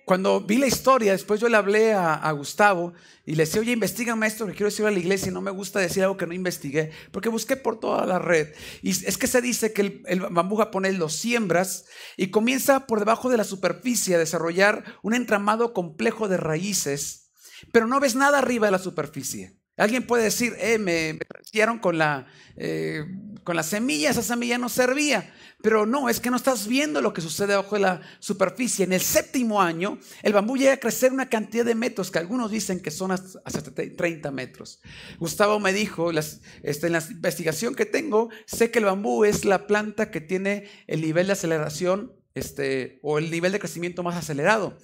Cuando 0.06 0.40
vi 0.40 0.58
la 0.58 0.68
historia, 0.68 1.10
después 1.10 1.40
yo 1.40 1.48
le 1.48 1.56
hablé 1.56 1.92
a, 1.92 2.30
Gustavo 2.30 2.94
y 3.24 3.34
le 3.34 3.42
decía, 3.42 3.60
oye, 3.60 3.72
investigame 3.72 4.28
esto 4.28 4.46
que 4.46 4.52
quiero 4.52 4.66
decir 4.66 4.86
a 4.86 4.92
la 4.92 5.00
iglesia 5.00 5.30
y 5.30 5.34
no 5.34 5.40
me 5.40 5.50
gusta 5.50 5.80
decir 5.80 6.04
algo 6.04 6.16
que 6.16 6.28
no 6.28 6.32
investigué, 6.32 6.92
porque 7.10 7.28
busqué 7.28 7.56
por 7.56 7.80
toda 7.80 8.06
la 8.06 8.20
red. 8.20 8.54
Es 8.84 9.18
que 9.18 9.26
se 9.26 9.40
dice 9.42 9.72
que 9.72 9.82
el, 9.82 10.02
el 10.06 10.20
bambú 10.20 10.58
japonés 10.58 10.96
lo 10.96 11.08
siembras 11.08 11.86
y 12.16 12.28
comienza 12.28 12.86
por 12.86 13.00
debajo 13.00 13.30
de 13.30 13.36
la 13.36 13.42
superficie 13.42 14.14
a 14.14 14.20
desarrollar 14.20 14.84
un 15.02 15.12
entramado 15.12 15.72
complejo 15.72 16.28
de 16.28 16.36
raíces, 16.36 17.32
pero 17.72 17.88
no 17.88 17.98
ves 17.98 18.14
nada 18.14 18.38
arriba 18.38 18.68
de 18.68 18.72
la 18.72 18.78
superficie. 18.78 19.58
Alguien 19.76 20.06
puede 20.06 20.22
decir, 20.22 20.54
eh, 20.60 20.78
me, 20.78 21.14
me 21.14 21.80
con 21.80 21.98
la, 21.98 22.28
eh, 22.56 23.04
con 23.46 23.54
la 23.54 23.62
semilla, 23.62 24.10
esa 24.10 24.24
semilla 24.24 24.58
no 24.58 24.68
servía. 24.68 25.32
Pero 25.62 25.86
no, 25.86 26.08
es 26.08 26.18
que 26.18 26.30
no 26.30 26.36
estás 26.36 26.66
viendo 26.66 27.00
lo 27.00 27.14
que 27.14 27.20
sucede 27.20 27.54
bajo 27.54 27.78
la 27.78 28.00
superficie. 28.18 28.84
En 28.84 28.92
el 28.92 29.00
séptimo 29.00 29.62
año, 29.62 30.00
el 30.24 30.32
bambú 30.32 30.56
llega 30.56 30.72
a 30.72 30.78
crecer 30.78 31.12
una 31.12 31.28
cantidad 31.28 31.64
de 31.64 31.76
metros 31.76 32.10
que 32.10 32.18
algunos 32.18 32.50
dicen 32.50 32.80
que 32.80 32.90
son 32.90 33.12
hasta 33.12 33.72
30 33.72 34.32
metros. 34.32 34.80
Gustavo 35.20 35.60
me 35.60 35.72
dijo, 35.72 36.10
este, 36.10 36.88
en 36.88 36.92
la 36.92 37.04
investigación 37.08 37.76
que 37.76 37.86
tengo, 37.86 38.30
sé 38.46 38.72
que 38.72 38.80
el 38.80 38.84
bambú 38.84 39.24
es 39.24 39.44
la 39.44 39.68
planta 39.68 40.10
que 40.10 40.20
tiene 40.20 40.68
el 40.88 41.00
nivel 41.00 41.28
de 41.28 41.34
aceleración 41.34 42.12
este, 42.34 42.98
o 43.02 43.18
el 43.18 43.30
nivel 43.30 43.52
de 43.52 43.60
crecimiento 43.60 44.02
más 44.02 44.16
acelerado. 44.16 44.76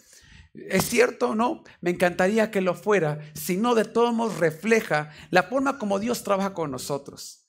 ¿Es 0.55 0.85
cierto 0.85 1.31
o 1.31 1.35
no? 1.35 1.65
Me 1.81 1.91
encantaría 1.91 2.53
que 2.53 2.61
lo 2.61 2.75
fuera, 2.75 3.19
si 3.35 3.57
no 3.57 3.75
de 3.75 3.87
todos 3.87 4.15
modos 4.15 4.39
refleja 4.39 5.11
la 5.31 5.43
forma 5.43 5.79
como 5.79 5.99
Dios 5.99 6.23
trabaja 6.23 6.55
con 6.55 6.71
nosotros. 6.71 7.42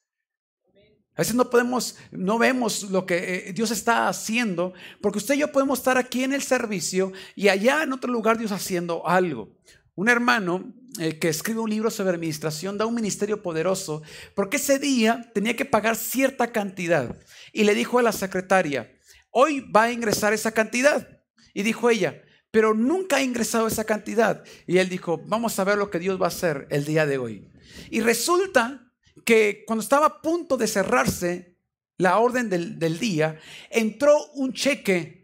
A 1.16 1.22
veces 1.22 1.36
no 1.36 1.50
podemos, 1.50 1.98
no 2.12 2.40
vemos 2.40 2.90
lo 2.90 3.06
que 3.06 3.50
eh, 3.50 3.54
Dios 3.54 3.70
está 3.70 4.08
haciendo, 4.08 4.74
porque 5.00 5.20
usted 5.20 5.36
y 5.36 5.40
yo 5.40 5.52
podemos 5.52 5.80
estar 5.80 5.98
aquí 5.98 6.24
en 6.24 6.34
el 6.34 6.42
servicio 6.42 7.12
y 7.36 7.50
allá 7.50 7.84
en 7.84 7.94
otro 7.94 8.12
lugar 8.12 8.38
Dios 8.38 8.52
haciendo 8.52 9.08
algo. 9.08 9.56
Un 9.96 10.10
hermano 10.10 10.74
eh, 11.00 11.20
que 11.20 11.30
escribe 11.30 11.60
un 11.60 11.70
libro 11.70 11.92
sobre 11.92 12.16
administración 12.16 12.78
da 12.78 12.88
un 12.88 12.96
ministerio 12.96 13.44
poderoso, 13.44 14.02
porque 14.34 14.58
ese 14.58 14.80
día 14.80 15.30
tenía 15.34 15.56
que 15.56 15.66
pagar 15.66 15.96
cierta 15.96 16.52
cantidad 16.52 17.16
y 17.52 17.64
le 17.64 17.76
dijo 17.76 18.00
a 18.00 18.04
la 18.04 18.12
secretaria, 18.12 18.92
hoy 19.30 19.62
va 19.72 19.84
a 19.84 19.92
ingresar 19.92 20.34
esa 20.34 20.52
cantidad. 20.52 21.08
Y 21.54 21.62
dijo 21.62 21.90
ella, 21.90 22.24
pero 22.50 22.74
nunca 22.74 23.18
ha 23.18 23.22
ingresado 23.24 23.68
esa 23.68 23.84
cantidad. 23.84 24.44
Y 24.66 24.78
él 24.78 24.90
dijo, 24.90 25.22
vamos 25.26 25.58
a 25.60 25.64
ver 25.64 25.78
lo 25.78 25.90
que 25.90 26.00
Dios 26.00 26.20
va 26.22 26.26
a 26.26 26.30
hacer 26.30 26.68
el 26.70 26.86
día 26.86 27.06
de 27.06 27.18
hoy. 27.18 27.52
Y 27.90 28.02
resulta 28.02 28.92
que 29.26 29.64
cuando 29.66 29.84
estaba 29.84 30.06
a 30.06 30.22
punto 30.22 30.58
de 30.58 30.68
cerrarse 30.68 31.58
la 31.98 32.20
orden 32.20 32.50
del, 32.50 32.80
del 32.80 33.00
día, 33.00 33.40
entró 33.70 34.18
un 34.34 34.54
cheque 34.54 35.23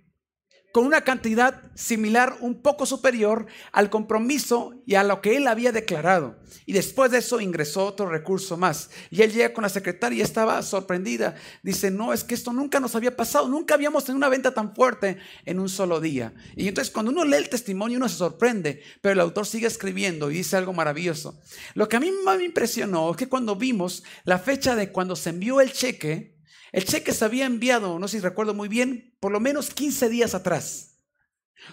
con 0.71 0.85
una 0.85 1.01
cantidad 1.01 1.61
similar, 1.73 2.37
un 2.41 2.61
poco 2.61 2.85
superior 2.85 3.47
al 3.71 3.89
compromiso 3.89 4.75
y 4.85 4.95
a 4.95 5.03
lo 5.03 5.21
que 5.21 5.37
él 5.37 5.47
había 5.47 5.71
declarado. 5.71 6.37
Y 6.65 6.73
después 6.73 7.09
de 7.11 7.17
eso 7.17 7.41
ingresó 7.41 7.85
otro 7.85 8.07
recurso 8.07 8.57
más. 8.57 8.91
Y 9.09 9.23
él 9.23 9.31
llega 9.31 9.53
con 9.53 9.63
la 9.63 9.69
secretaria 9.69 10.19
y 10.19 10.21
estaba 10.21 10.61
sorprendida. 10.61 11.35
Dice, 11.63 11.89
no, 11.89 12.13
es 12.13 12.23
que 12.23 12.35
esto 12.35 12.53
nunca 12.53 12.79
nos 12.79 12.95
había 12.95 13.15
pasado, 13.15 13.47
nunca 13.47 13.73
habíamos 13.73 14.05
tenido 14.05 14.17
una 14.17 14.29
venta 14.29 14.53
tan 14.53 14.75
fuerte 14.75 15.17
en 15.45 15.59
un 15.59 15.69
solo 15.69 15.99
día. 15.99 16.33
Y 16.55 16.67
entonces 16.67 16.93
cuando 16.93 17.11
uno 17.11 17.25
lee 17.25 17.37
el 17.37 17.49
testimonio 17.49 17.97
uno 17.97 18.09
se 18.09 18.17
sorprende, 18.17 18.83
pero 19.01 19.13
el 19.13 19.19
autor 19.19 19.47
sigue 19.47 19.67
escribiendo 19.67 20.29
y 20.29 20.35
dice 20.35 20.57
algo 20.57 20.73
maravilloso. 20.73 21.39
Lo 21.73 21.89
que 21.89 21.97
a 21.97 21.99
mí 21.99 22.11
más 22.23 22.37
me 22.37 22.45
impresionó 22.45 23.09
es 23.11 23.17
que 23.17 23.29
cuando 23.29 23.55
vimos 23.55 24.03
la 24.23 24.37
fecha 24.37 24.75
de 24.75 24.91
cuando 24.91 25.15
se 25.15 25.31
envió 25.31 25.61
el 25.61 25.73
cheque, 25.73 26.38
el 26.71 26.85
cheque 26.85 27.13
se 27.13 27.25
había 27.25 27.45
enviado, 27.45 27.99
no 27.99 28.07
sé 28.07 28.17
si 28.17 28.23
recuerdo 28.23 28.53
muy 28.53 28.67
bien, 28.67 29.15
por 29.19 29.31
lo 29.31 29.39
menos 29.39 29.73
15 29.73 30.09
días 30.09 30.35
atrás. 30.35 30.97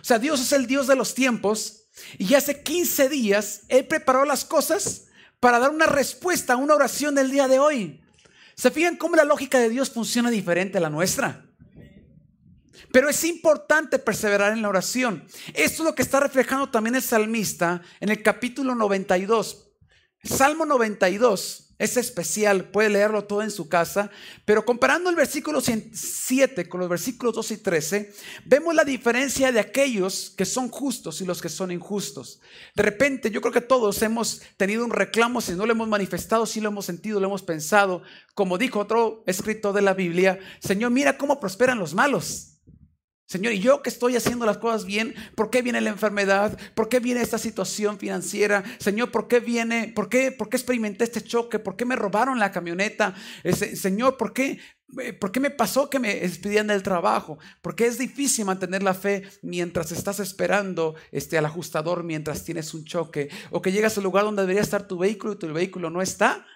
O 0.00 0.04
sea, 0.04 0.18
Dios 0.18 0.40
es 0.40 0.52
el 0.52 0.66
Dios 0.66 0.86
de 0.86 0.96
los 0.96 1.14
tiempos 1.14 1.88
y 2.18 2.34
hace 2.34 2.62
15 2.62 3.08
días 3.08 3.62
Él 3.68 3.86
preparó 3.86 4.24
las 4.24 4.44
cosas 4.44 5.04
para 5.40 5.58
dar 5.58 5.70
una 5.70 5.86
respuesta 5.86 6.54
a 6.54 6.56
una 6.56 6.74
oración 6.74 7.14
del 7.14 7.30
día 7.30 7.48
de 7.48 7.58
hoy. 7.58 8.02
¿Se 8.54 8.70
fijan 8.70 8.96
cómo 8.96 9.16
la 9.16 9.24
lógica 9.24 9.58
de 9.58 9.68
Dios 9.68 9.90
funciona 9.90 10.30
diferente 10.30 10.78
a 10.78 10.80
la 10.80 10.90
nuestra? 10.90 11.44
Pero 12.90 13.10
es 13.10 13.24
importante 13.24 13.98
perseverar 13.98 14.52
en 14.52 14.62
la 14.62 14.68
oración. 14.68 15.26
Esto 15.48 15.82
es 15.82 15.86
lo 15.86 15.94
que 15.94 16.02
está 16.02 16.20
reflejando 16.20 16.70
también 16.70 16.94
el 16.94 17.02
salmista 17.02 17.82
en 18.00 18.08
el 18.08 18.22
capítulo 18.22 18.74
92. 18.74 19.65
Salmo 20.26 20.66
92 20.66 21.66
es 21.78 21.99
especial, 21.99 22.71
puede 22.71 22.88
leerlo 22.88 23.25
todo 23.25 23.42
en 23.42 23.50
su 23.50 23.68
casa, 23.68 24.11
pero 24.47 24.64
comparando 24.64 25.11
el 25.11 25.16
versículo 25.16 25.61
7 25.61 26.68
con 26.68 26.80
los 26.80 26.88
versículos 26.88 27.35
2 27.35 27.50
y 27.50 27.56
13, 27.59 28.14
vemos 28.47 28.75
la 28.75 28.85
diferencia 28.85 29.52
de 29.52 29.61
aquellos 29.61 30.33
que 30.37 30.47
son 30.47 30.71
justos 30.71 31.21
y 31.21 31.26
los 31.26 31.42
que 31.42 31.50
son 31.50 31.71
injustos. 31.71 32.40
De 32.75 32.83
repente, 32.83 33.30
yo 33.30 33.42
creo 33.42 33.52
que 33.52 33.61
todos 33.61 34.00
hemos 34.00 34.40
tenido 34.56 34.85
un 34.85 34.90
reclamo, 34.90 35.42
si 35.42 35.52
no 35.52 35.66
lo 35.66 35.73
hemos 35.73 35.88
manifestado, 35.88 36.47
si 36.47 36.62
lo 36.62 36.71
hemos 36.71 36.87
sentido, 36.87 37.21
lo 37.21 37.26
hemos 37.26 37.42
pensado, 37.42 38.02
como 38.35 38.56
dijo 38.56 38.80
otro 38.80 39.23
escrito 39.26 39.75
de 39.75 39.83
la 39.83 39.92
Biblia, 39.92 40.38
Señor, 40.61 40.92
mira 40.92 41.18
cómo 41.18 41.38
prosperan 41.40 41.78
los 41.78 41.92
malos. 41.92 42.55
Señor, 43.26 43.54
y 43.54 43.59
yo 43.59 43.83
que 43.83 43.90
estoy 43.90 44.14
haciendo 44.14 44.47
las 44.47 44.59
cosas 44.59 44.85
bien, 44.85 45.12
¿por 45.35 45.50
qué 45.50 45.61
viene 45.61 45.80
la 45.80 45.90
enfermedad? 45.90 46.56
¿Por 46.75 46.88
qué 46.88 47.00
viene 47.00 47.23
esta 47.23 47.38
situación 47.38 47.99
financiera? 47.99 48.62
Señor, 48.78 49.11
¿por 49.11 49.26
qué 49.26 49.40
viene? 49.40 49.92
¿Por 49.97 50.09
qué, 50.09 50.30
por 50.30 50.49
qué 50.49 50.56
experimenté 50.56 51.02
este 51.02 51.21
choque? 51.21 51.59
¿Por 51.59 51.75
qué 51.75 51.85
me 51.85 51.97
robaron 51.97 52.38
la 52.38 52.52
camioneta? 52.52 53.14
Señor, 53.75 54.16
¿por 54.16 54.33
qué, 54.33 54.61
eh, 55.02 55.12
¿por 55.12 55.33
qué 55.33 55.40
me 55.40 55.50
pasó 55.50 55.90
que 55.90 55.99
me 55.99 56.14
despidían 56.14 56.68
del 56.68 56.85
trabajo? 56.85 57.37
Porque 57.62 57.87
es 57.87 57.99
difícil 57.99 58.45
mantener 58.45 58.85
la 58.85 58.95
fe 58.95 59.25
mientras 59.42 59.90
estás 59.90 60.21
esperando 60.21 60.95
este, 61.11 61.37
al 61.37 61.47
ajustador, 61.47 62.04
mientras 62.04 62.45
tienes 62.45 62.75
un 62.75 62.85
choque, 62.85 63.28
o 63.50 63.61
que 63.61 63.73
llegas 63.73 63.99
al 63.99 64.04
lugar 64.04 64.23
donde 64.23 64.42
debería 64.42 64.62
estar 64.62 64.87
tu 64.87 64.99
vehículo 64.99 65.33
y 65.33 65.38
tu 65.38 65.52
vehículo 65.52 65.90
no 65.90 66.00
está. 66.00 66.47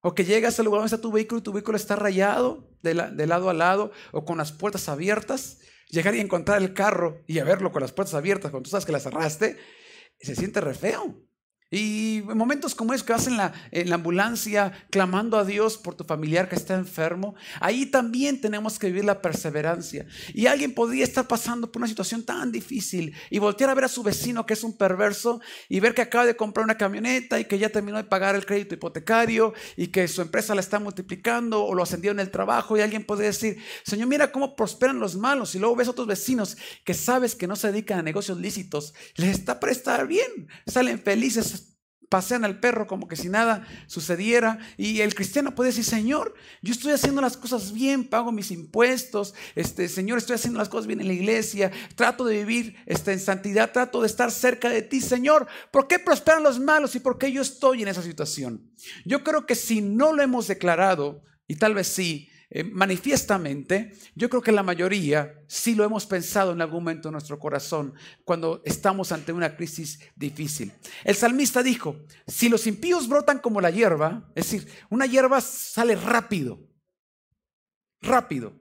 O 0.00 0.14
que 0.14 0.24
llegas 0.24 0.58
al 0.58 0.64
lugar 0.64 0.80
donde 0.80 0.94
está 0.94 1.00
tu 1.00 1.12
vehículo 1.12 1.40
y 1.40 1.42
tu 1.42 1.52
vehículo 1.52 1.76
está 1.76 1.96
rayado 1.96 2.70
de, 2.82 2.94
lado 2.94 3.50
a 3.50 3.54
lado 3.54 3.92
o 4.12 4.24
con 4.24 4.38
las 4.38 4.52
puertas 4.52 4.88
abiertas. 4.88 5.58
Llegar 5.88 6.14
y 6.14 6.20
encontrar 6.20 6.62
el 6.62 6.72
carro 6.72 7.22
y 7.26 7.38
a 7.38 7.44
verlo 7.44 7.72
con 7.72 7.82
las 7.82 7.92
puertas 7.92 8.14
abiertas 8.14 8.50
cuando 8.50 8.64
tú 8.64 8.70
sabes 8.70 8.86
que 8.86 8.92
las 8.92 9.02
cerraste, 9.02 9.58
se 10.20 10.36
siente 10.36 10.60
re 10.60 10.74
feo. 10.74 11.20
Y 11.70 12.18
en 12.18 12.36
momentos 12.36 12.74
como 12.74 12.92
es 12.94 13.02
que 13.04 13.12
vas 13.12 13.28
en 13.28 13.36
la, 13.36 13.52
en 13.70 13.88
la, 13.88 13.94
ambulancia 13.94 14.72
clamando 14.90 15.38
a 15.38 15.44
Dios 15.44 15.78
por 15.78 15.94
tu 15.94 16.02
familiar 16.02 16.48
que 16.48 16.56
está 16.56 16.74
enfermo, 16.74 17.36
ahí 17.60 17.86
también 17.86 18.40
tenemos 18.40 18.78
que 18.78 18.88
vivir 18.88 19.04
la 19.04 19.22
perseverancia. 19.22 20.04
Y 20.34 20.46
alguien 20.46 20.74
podría 20.74 21.04
estar 21.04 21.28
pasando 21.28 21.70
por 21.70 21.80
una 21.80 21.88
situación 21.88 22.24
tan 22.24 22.50
difícil 22.50 23.14
y 23.30 23.38
voltear 23.38 23.70
a 23.70 23.74
ver 23.74 23.84
a 23.84 23.88
su 23.88 24.02
vecino 24.02 24.46
que 24.46 24.54
es 24.54 24.64
un 24.64 24.76
perverso 24.76 25.40
y 25.68 25.78
ver 25.78 25.94
que 25.94 26.02
acaba 26.02 26.26
de 26.26 26.34
comprar 26.34 26.64
una 26.64 26.76
camioneta 26.76 27.38
y 27.38 27.44
que 27.44 27.58
ya 27.58 27.68
terminó 27.68 27.98
de 27.98 28.04
pagar 28.04 28.34
el 28.34 28.46
crédito 28.46 28.74
hipotecario 28.74 29.54
y 29.76 29.88
que 29.88 30.08
su 30.08 30.22
empresa 30.22 30.56
la 30.56 30.60
está 30.62 30.80
multiplicando 30.80 31.64
o 31.64 31.74
lo 31.74 31.84
ascendió 31.84 32.10
en 32.10 32.18
el 32.18 32.32
trabajo 32.32 32.76
y 32.76 32.80
alguien 32.80 33.04
podría 33.04 33.28
decir, 33.28 33.58
Señor, 33.84 34.08
mira 34.08 34.32
cómo 34.32 34.56
prosperan 34.56 34.98
los 34.98 35.14
malos 35.14 35.54
y 35.54 35.60
luego 35.60 35.76
ves 35.76 35.86
a 35.86 35.92
otros 35.92 36.08
vecinos 36.08 36.56
que 36.82 36.94
sabes 36.94 37.36
que 37.36 37.46
no 37.46 37.54
se 37.54 37.70
dedican 37.70 38.00
a 38.00 38.02
negocios 38.02 38.38
lícitos, 38.38 38.92
les 39.14 39.38
está 39.38 39.60
estar 39.70 40.06
bien, 40.06 40.48
salen 40.66 40.98
felices 40.98 41.59
pasean 42.10 42.44
al 42.44 42.58
perro 42.58 42.86
como 42.86 43.08
que 43.08 43.16
si 43.16 43.30
nada 43.30 43.66
sucediera. 43.86 44.58
Y 44.76 45.00
el 45.00 45.14
cristiano 45.14 45.54
puede 45.54 45.70
decir, 45.70 45.84
Señor, 45.84 46.34
yo 46.60 46.72
estoy 46.72 46.92
haciendo 46.92 47.22
las 47.22 47.38
cosas 47.38 47.72
bien, 47.72 48.06
pago 48.06 48.32
mis 48.32 48.50
impuestos, 48.50 49.32
este, 49.54 49.88
Señor, 49.88 50.18
estoy 50.18 50.34
haciendo 50.34 50.58
las 50.58 50.68
cosas 50.68 50.86
bien 50.86 51.00
en 51.00 51.06
la 51.06 51.14
iglesia, 51.14 51.70
trato 51.94 52.24
de 52.24 52.44
vivir 52.44 52.76
este, 52.84 53.12
en 53.12 53.20
santidad, 53.20 53.72
trato 53.72 54.02
de 54.02 54.08
estar 54.08 54.30
cerca 54.30 54.68
de 54.68 54.82
ti, 54.82 55.00
Señor. 55.00 55.46
¿Por 55.70 55.86
qué 55.86 55.98
prosperan 55.98 56.42
los 56.42 56.58
malos 56.58 56.94
y 56.96 57.00
por 57.00 57.16
qué 57.16 57.32
yo 57.32 57.40
estoy 57.40 57.82
en 57.82 57.88
esa 57.88 58.02
situación? 58.02 58.70
Yo 59.04 59.22
creo 59.22 59.46
que 59.46 59.54
si 59.54 59.80
no 59.80 60.12
lo 60.12 60.22
hemos 60.22 60.48
declarado, 60.48 61.22
y 61.46 61.56
tal 61.56 61.74
vez 61.74 61.88
sí, 61.88 62.29
eh, 62.52 62.64
manifiestamente, 62.64 63.94
yo 64.16 64.28
creo 64.28 64.42
que 64.42 64.50
la 64.50 64.64
mayoría 64.64 65.40
sí 65.46 65.76
lo 65.76 65.84
hemos 65.84 66.04
pensado 66.06 66.50
en 66.50 66.60
algún 66.60 66.82
momento 66.82 67.08
en 67.08 67.12
nuestro 67.12 67.38
corazón 67.38 67.94
cuando 68.24 68.60
estamos 68.64 69.12
ante 69.12 69.32
una 69.32 69.54
crisis 69.54 70.00
difícil. 70.16 70.72
El 71.04 71.14
salmista 71.14 71.62
dijo, 71.62 72.04
si 72.26 72.48
los 72.48 72.66
impíos 72.66 73.08
brotan 73.08 73.38
como 73.38 73.60
la 73.60 73.70
hierba, 73.70 74.28
es 74.34 74.50
decir, 74.50 74.68
una 74.88 75.06
hierba 75.06 75.40
sale 75.40 75.94
rápido, 75.94 76.58
rápido. 78.00 78.52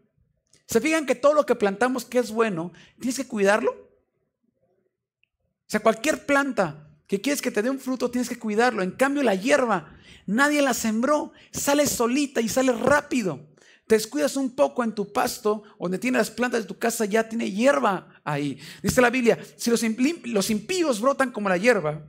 ¿Se 0.68 0.80
fijan 0.80 1.08
que 1.08 1.16
todo 1.16 1.34
lo 1.34 1.48
que 1.48 1.56
plantamos 1.56 2.06
que 2.06 2.20
es 2.20 2.30
bueno, 2.30 2.72
tienes 3.00 3.18
que 3.18 3.28
cuidarlo? 3.28 3.72
O 3.72 5.66
sea, 5.66 5.80
cualquier 5.80 6.28
planta 6.28 6.96
que 7.08 7.22
quieres 7.22 7.42
que 7.42 7.50
te 7.50 7.64
dé 7.64 7.72
un 7.72 7.80
fruto, 7.80 8.12
tienes 8.12 8.30
que 8.30 8.38
cuidarlo. 8.38 8.84
En 8.84 8.92
cambio, 8.92 9.24
la 9.24 9.34
hierba, 9.34 9.96
nadie 10.28 10.62
la 10.62 10.76
sembró, 10.76 11.32
sale 11.52 11.88
solita 11.88 12.40
y 12.40 12.50
sale 12.50 12.72
rápido 12.72 13.49
te 13.90 13.96
descuidas 13.96 14.36
un 14.36 14.52
poco 14.52 14.84
en 14.84 14.94
tu 14.94 15.12
pasto, 15.12 15.64
donde 15.80 15.98
tiene 15.98 16.20
las 16.20 16.30
plantas 16.30 16.62
de 16.62 16.68
tu 16.68 16.78
casa, 16.78 17.06
ya 17.06 17.28
tiene 17.28 17.50
hierba 17.50 18.08
ahí. 18.24 18.60
Dice 18.84 19.02
la 19.02 19.10
Biblia, 19.10 19.40
si 19.56 19.72
los, 19.72 19.84
los 20.26 20.52
impíos 20.52 21.02
brotan 21.02 21.32
como 21.32 21.50
la 21.50 21.58
hierba 21.58 22.04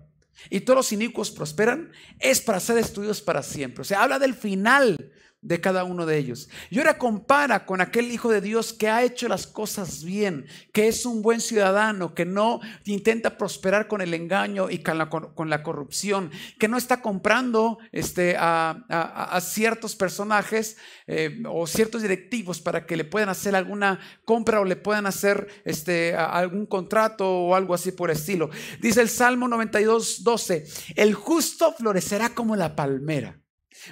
y 0.50 0.60
todos 0.60 0.76
los 0.76 0.92
inicuos 0.92 1.30
prosperan, 1.30 1.90
es 2.18 2.42
para 2.42 2.60
ser 2.60 2.76
destruidos 2.76 3.22
para 3.22 3.42
siempre. 3.42 3.80
O 3.80 3.84
sea, 3.84 4.02
habla 4.02 4.18
del 4.18 4.34
final 4.34 5.10
de 5.42 5.60
cada 5.60 5.84
uno 5.84 6.04
de 6.04 6.18
ellos. 6.18 6.50
Y 6.68 6.78
ahora 6.78 6.98
compara 6.98 7.64
con 7.64 7.80
aquel 7.80 8.10
Hijo 8.10 8.30
de 8.30 8.40
Dios 8.40 8.72
que 8.72 8.88
ha 8.88 9.02
hecho 9.02 9.28
las 9.28 9.46
cosas 9.46 10.04
bien, 10.04 10.46
que 10.72 10.88
es 10.88 11.06
un 11.06 11.22
buen 11.22 11.40
ciudadano, 11.40 12.14
que 12.14 12.26
no 12.26 12.60
intenta 12.84 13.38
prosperar 13.38 13.88
con 13.88 14.02
el 14.02 14.12
engaño 14.12 14.68
y 14.68 14.82
con 14.82 14.98
la, 14.98 15.62
corrupción, 15.62 16.30
que 16.58 16.68
no 16.68 16.76
está 16.76 17.00
comprando 17.00 17.78
este, 17.92 18.36
a, 18.38 19.38
ciertos 19.40 19.96
personajes 19.96 20.76
eh, 21.06 21.42
o 21.48 21.66
ciertos 21.66 22.02
directivos 22.02 22.60
para 22.60 22.84
que 22.84 22.96
le 22.96 23.04
puedan 23.04 23.30
hacer 23.30 23.56
alguna 23.56 23.98
compra 24.24 24.60
o 24.60 24.64
le 24.64 24.76
puedan 24.76 25.06
hacer 25.06 25.48
este, 25.64 26.14
algún 26.14 26.66
contrato 26.66 27.28
o 27.28 27.54
algo 27.54 27.74
así 27.74 27.92
por 27.92 28.10
estilo. 28.10 28.50
Dice 28.80 29.00
el 29.00 29.08
Salmo 29.08 29.48
92, 29.48 30.22
12, 30.22 30.66
el 30.96 31.14
justo 31.14 31.72
florecerá 31.72 32.30
como 32.34 32.56
la 32.56 32.76
palmera 32.76 33.40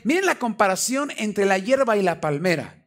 Miren 0.04 0.26
la 0.26 0.38
comparación 0.38 1.10
entre 1.16 1.44
la 1.44 1.58
hierba 1.58 1.96
y 1.96 2.02
la 2.02 2.20
palmera. 2.20 2.86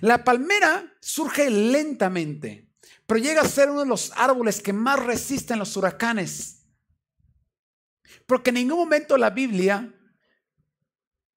La 0.00 0.24
palmera 0.24 0.94
surge 1.00 1.50
lentamente, 1.50 2.70
pero 3.06 3.20
llega 3.20 3.42
a 3.42 3.48
ser 3.48 3.70
uno 3.70 3.80
de 3.80 3.88
los 3.88 4.12
árboles 4.16 4.60
que 4.60 4.72
más 4.72 5.04
resisten 5.04 5.58
los 5.58 5.76
huracanes. 5.76 6.66
Porque 8.26 8.50
en 8.50 8.54
ningún 8.54 8.78
momento 8.78 9.16
la 9.16 9.30
Biblia 9.30 9.92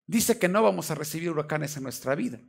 dice 0.06 0.40
que 0.40 0.48
no 0.48 0.64
vamos 0.64 0.90
a 0.90 0.96
recibir 0.96 1.30
huracanes 1.30 1.78
en 1.78 1.84
nuestra 1.84 2.16
vida. 2.16 2.40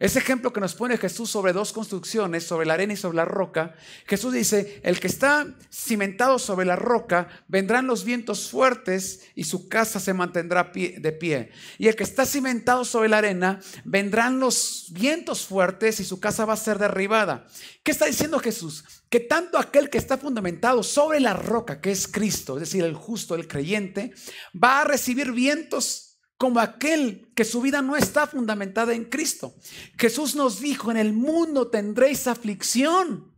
Ese 0.00 0.18
ejemplo 0.18 0.50
que 0.50 0.60
nos 0.60 0.74
pone 0.74 0.96
Jesús 0.96 1.28
sobre 1.28 1.52
dos 1.52 1.74
construcciones, 1.74 2.42
sobre 2.44 2.64
la 2.64 2.72
arena 2.72 2.94
y 2.94 2.96
sobre 2.96 3.16
la 3.16 3.26
roca, 3.26 3.74
Jesús 4.06 4.32
dice, 4.32 4.80
el 4.82 4.98
que 4.98 5.08
está 5.08 5.46
cimentado 5.70 6.38
sobre 6.38 6.64
la 6.64 6.74
roca, 6.74 7.28
vendrán 7.48 7.86
los 7.86 8.04
vientos 8.04 8.48
fuertes 8.48 9.20
y 9.34 9.44
su 9.44 9.68
casa 9.68 10.00
se 10.00 10.14
mantendrá 10.14 10.72
de 10.72 11.12
pie. 11.12 11.50
Y 11.76 11.88
el 11.88 11.96
que 11.96 12.04
está 12.04 12.24
cimentado 12.24 12.86
sobre 12.86 13.10
la 13.10 13.18
arena, 13.18 13.60
vendrán 13.84 14.40
los 14.40 14.86
vientos 14.88 15.44
fuertes 15.44 16.00
y 16.00 16.04
su 16.04 16.18
casa 16.18 16.46
va 16.46 16.54
a 16.54 16.56
ser 16.56 16.78
derribada. 16.78 17.46
¿Qué 17.82 17.90
está 17.90 18.06
diciendo 18.06 18.38
Jesús? 18.38 18.84
Que 19.10 19.20
tanto 19.20 19.58
aquel 19.58 19.90
que 19.90 19.98
está 19.98 20.16
fundamentado 20.16 20.82
sobre 20.82 21.20
la 21.20 21.34
roca, 21.34 21.82
que 21.82 21.90
es 21.90 22.08
Cristo, 22.08 22.54
es 22.54 22.60
decir, 22.60 22.84
el 22.84 22.94
justo, 22.94 23.34
el 23.34 23.46
creyente, 23.46 24.14
va 24.54 24.80
a 24.80 24.84
recibir 24.84 25.32
vientos 25.32 26.09
como 26.40 26.58
aquel 26.58 27.30
que 27.34 27.44
su 27.44 27.60
vida 27.60 27.82
no 27.82 27.96
está 27.96 28.26
fundamentada 28.26 28.94
en 28.94 29.04
Cristo. 29.04 29.54
Jesús 29.98 30.34
nos 30.34 30.58
dijo, 30.58 30.90
en 30.90 30.96
el 30.96 31.12
mundo 31.12 31.68
tendréis 31.68 32.26
aflicción. 32.26 33.30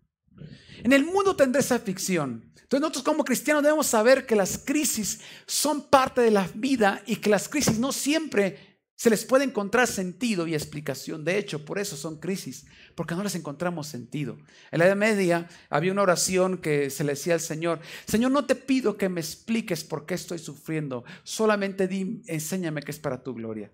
En 0.84 0.92
el 0.92 1.04
mundo 1.04 1.34
tendréis 1.34 1.72
aflicción. 1.72 2.52
Entonces 2.54 2.80
nosotros 2.80 3.02
como 3.02 3.24
cristianos 3.24 3.64
debemos 3.64 3.88
saber 3.88 4.24
que 4.24 4.36
las 4.36 4.56
crisis 4.56 5.18
son 5.48 5.82
parte 5.82 6.20
de 6.20 6.30
la 6.30 6.48
vida 6.54 7.02
y 7.04 7.16
que 7.16 7.28
las 7.28 7.48
crisis 7.48 7.76
no 7.80 7.90
siempre 7.90 8.71
se 9.02 9.10
les 9.10 9.24
puede 9.24 9.42
encontrar 9.42 9.88
sentido 9.88 10.46
y 10.46 10.54
explicación. 10.54 11.24
De 11.24 11.36
hecho, 11.36 11.64
por 11.64 11.80
eso 11.80 11.96
son 11.96 12.20
crisis, 12.20 12.66
porque 12.94 13.16
no 13.16 13.24
les 13.24 13.34
encontramos 13.34 13.88
sentido. 13.88 14.38
En 14.70 14.78
la 14.78 14.86
Edad 14.86 14.94
Media 14.94 15.48
había 15.70 15.90
una 15.90 16.02
oración 16.02 16.58
que 16.58 16.88
se 16.88 17.02
le 17.02 17.14
decía 17.14 17.34
al 17.34 17.40
Señor, 17.40 17.80
Señor, 18.06 18.30
no 18.30 18.46
te 18.46 18.54
pido 18.54 18.96
que 18.96 19.08
me 19.08 19.20
expliques 19.20 19.82
por 19.82 20.06
qué 20.06 20.14
estoy 20.14 20.38
sufriendo, 20.38 21.02
solamente 21.24 21.88
di, 21.88 22.22
enséñame 22.28 22.80
que 22.80 22.92
es 22.92 23.00
para 23.00 23.20
tu 23.24 23.34
gloria. 23.34 23.72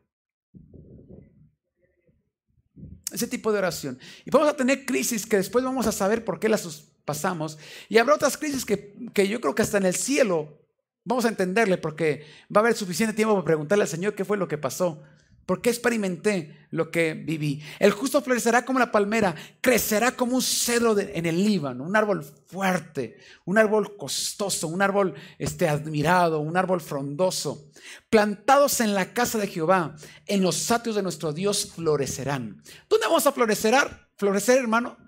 Ese 3.13 3.27
tipo 3.27 3.53
de 3.53 3.59
oración. 3.59 3.99
Y 4.25 4.31
vamos 4.31 4.49
a 4.49 4.57
tener 4.57 4.87
crisis 4.87 5.27
que 5.27 5.37
después 5.37 5.63
vamos 5.63 5.87
a 5.87 5.93
saber 5.93 6.25
por 6.25 6.41
qué 6.41 6.49
las 6.49 6.91
pasamos. 7.05 7.59
Y 7.91 7.99
habrá 7.99 8.15
otras 8.15 8.39
crisis 8.39 8.65
que, 8.65 8.97
que 9.13 9.29
yo 9.29 9.43
creo 9.43 9.55
que 9.55 9.61
hasta 9.61 9.77
en 9.77 9.85
el 9.85 9.95
cielo 9.95 10.59
vamos 11.05 11.27
a 11.27 11.29
entenderle 11.29 11.77
porque 11.77 12.25
va 12.45 12.61
a 12.61 12.65
haber 12.65 12.75
suficiente 12.75 13.15
tiempo 13.15 13.35
para 13.35 13.45
preguntarle 13.45 13.83
al 13.83 13.89
Señor 13.89 14.15
qué 14.15 14.25
fue 14.25 14.39
lo 14.39 14.49
que 14.49 14.57
pasó 14.57 15.03
porque 15.49 15.71
experimenté 15.71 16.67
lo 16.73 16.91
que 16.91 17.15
viví. 17.15 17.63
El 17.79 17.93
justo 17.93 18.21
florecerá 18.21 18.67
como 18.67 18.79
la 18.79 18.93
palmera, 18.93 19.35
crecerá 19.63 20.13
como 20.13 20.35
un 20.35 20.43
cedro 20.43 20.95
en 20.99 21.25
el 21.25 21.43
Líbano, 21.43 21.85
un 21.85 21.97
árbol 21.97 22.23
fuerte, 22.23 23.17
un 23.47 23.57
árbol 23.57 23.97
costoso, 23.97 24.69
un 24.69 24.83
árbol 24.83 25.15
este, 25.39 25.67
admirado, 25.67 26.41
un 26.41 26.55
árbol 26.59 26.83
frondoso. 26.83 27.71
Plantados 28.11 28.83
en 28.83 28.93
la 28.93 29.15
casa 29.15 29.39
de 29.39 29.47
Jehová, 29.47 29.97
en 30.27 30.43
los 30.43 30.71
atrios 30.71 30.97
de 30.97 31.03
nuestro 31.03 31.33
Dios 31.33 31.73
florecerán. 31.75 32.63
¿Dónde 32.87 33.07
vamos 33.07 33.27
a 33.27 33.33
florecer? 33.33 33.75
Florecer, 34.17 34.59
hermano. 34.59 34.99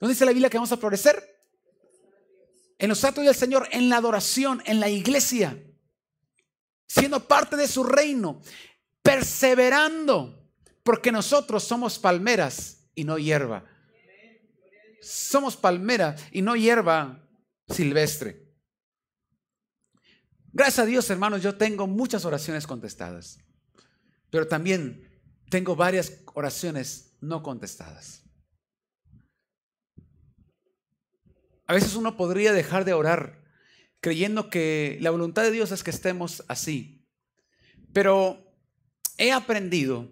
¿Dónde 0.00 0.14
dice 0.14 0.24
la 0.24 0.32
Biblia 0.32 0.48
que 0.48 0.56
vamos 0.56 0.72
a 0.72 0.78
florecer? 0.78 1.22
En 2.78 2.88
los 2.88 3.04
atrios 3.04 3.26
del 3.26 3.36
Señor, 3.36 3.68
en 3.72 3.90
la 3.90 3.98
adoración, 3.98 4.62
en 4.64 4.80
la 4.80 4.88
iglesia, 4.88 5.62
siendo 6.86 7.20
parte 7.28 7.58
de 7.58 7.68
su 7.68 7.84
reino 7.84 8.40
perseverando, 9.02 10.48
porque 10.82 11.12
nosotros 11.12 11.64
somos 11.64 11.98
palmeras 11.98 12.88
y 12.94 13.04
no 13.04 13.18
hierba. 13.18 13.64
Somos 15.00 15.56
palmeras 15.56 16.22
y 16.30 16.42
no 16.42 16.54
hierba 16.54 17.28
silvestre. 17.68 18.42
Gracias 20.52 20.80
a 20.80 20.86
Dios, 20.86 21.08
hermanos, 21.10 21.42
yo 21.42 21.56
tengo 21.56 21.86
muchas 21.86 22.24
oraciones 22.24 22.66
contestadas, 22.66 23.38
pero 24.30 24.46
también 24.46 25.08
tengo 25.48 25.74
varias 25.74 26.20
oraciones 26.34 27.16
no 27.20 27.42
contestadas. 27.42 28.22
A 31.66 31.74
veces 31.74 31.94
uno 31.94 32.16
podría 32.16 32.52
dejar 32.52 32.84
de 32.84 32.92
orar 32.92 33.42
creyendo 34.00 34.50
que 34.50 34.98
la 35.00 35.10
voluntad 35.10 35.42
de 35.42 35.52
Dios 35.52 35.72
es 35.72 35.82
que 35.82 35.90
estemos 35.90 36.44
así, 36.48 37.06
pero 37.94 38.41
he 39.22 39.30
aprendido 39.30 40.08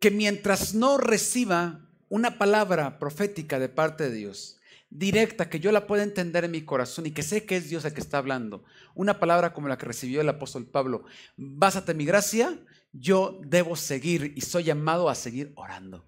que 0.00 0.10
mientras 0.10 0.74
no 0.74 0.96
reciba 0.96 1.86
una 2.08 2.38
palabra 2.38 2.98
profética 2.98 3.58
de 3.58 3.68
parte 3.68 4.08
de 4.08 4.16
Dios, 4.16 4.58
directa, 4.88 5.50
que 5.50 5.60
yo 5.60 5.72
la 5.72 5.86
pueda 5.86 6.02
entender 6.02 6.44
en 6.44 6.52
mi 6.52 6.62
corazón 6.62 7.04
y 7.04 7.10
que 7.10 7.22
sé 7.22 7.44
que 7.44 7.56
es 7.56 7.68
Dios 7.68 7.84
el 7.84 7.92
que 7.92 8.00
está 8.00 8.16
hablando, 8.16 8.64
una 8.94 9.18
palabra 9.18 9.52
como 9.52 9.68
la 9.68 9.76
que 9.76 9.84
recibió 9.84 10.22
el 10.22 10.28
apóstol 10.30 10.66
Pablo, 10.66 11.04
básate 11.36 11.92
mi 11.92 12.06
gracia, 12.06 12.58
yo 12.92 13.38
debo 13.44 13.76
seguir 13.76 14.32
y 14.36 14.40
soy 14.40 14.64
llamado 14.64 15.10
a 15.10 15.14
seguir 15.14 15.52
orando. 15.54 16.06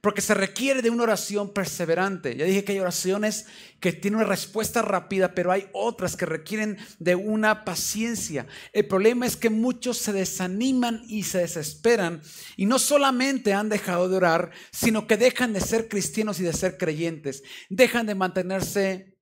Porque 0.00 0.20
se 0.22 0.34
requiere 0.34 0.82
de 0.82 0.90
una 0.90 1.02
oración 1.02 1.52
perseverante. 1.52 2.36
Ya 2.36 2.44
dije 2.44 2.64
que 2.64 2.72
hay 2.72 2.80
oraciones 2.80 3.46
que 3.80 3.92
tienen 3.92 4.20
una 4.20 4.28
respuesta 4.28 4.82
rápida, 4.82 5.34
pero 5.34 5.52
hay 5.52 5.68
otras 5.72 6.16
que 6.16 6.26
requieren 6.26 6.78
de 6.98 7.14
una 7.14 7.64
paciencia. 7.64 8.46
El 8.72 8.86
problema 8.86 9.26
es 9.26 9.36
que 9.36 9.50
muchos 9.50 9.98
se 9.98 10.12
desaniman 10.12 11.02
y 11.08 11.24
se 11.24 11.38
desesperan 11.38 12.22
y 12.56 12.66
no 12.66 12.78
solamente 12.78 13.52
han 13.52 13.68
dejado 13.68 14.08
de 14.08 14.16
orar, 14.16 14.50
sino 14.72 15.06
que 15.06 15.16
dejan 15.16 15.52
de 15.52 15.60
ser 15.60 15.88
cristianos 15.88 16.40
y 16.40 16.44
de 16.44 16.52
ser 16.52 16.78
creyentes. 16.78 17.42
Dejan 17.68 18.06
de 18.06 18.14
mantenerse 18.14 19.18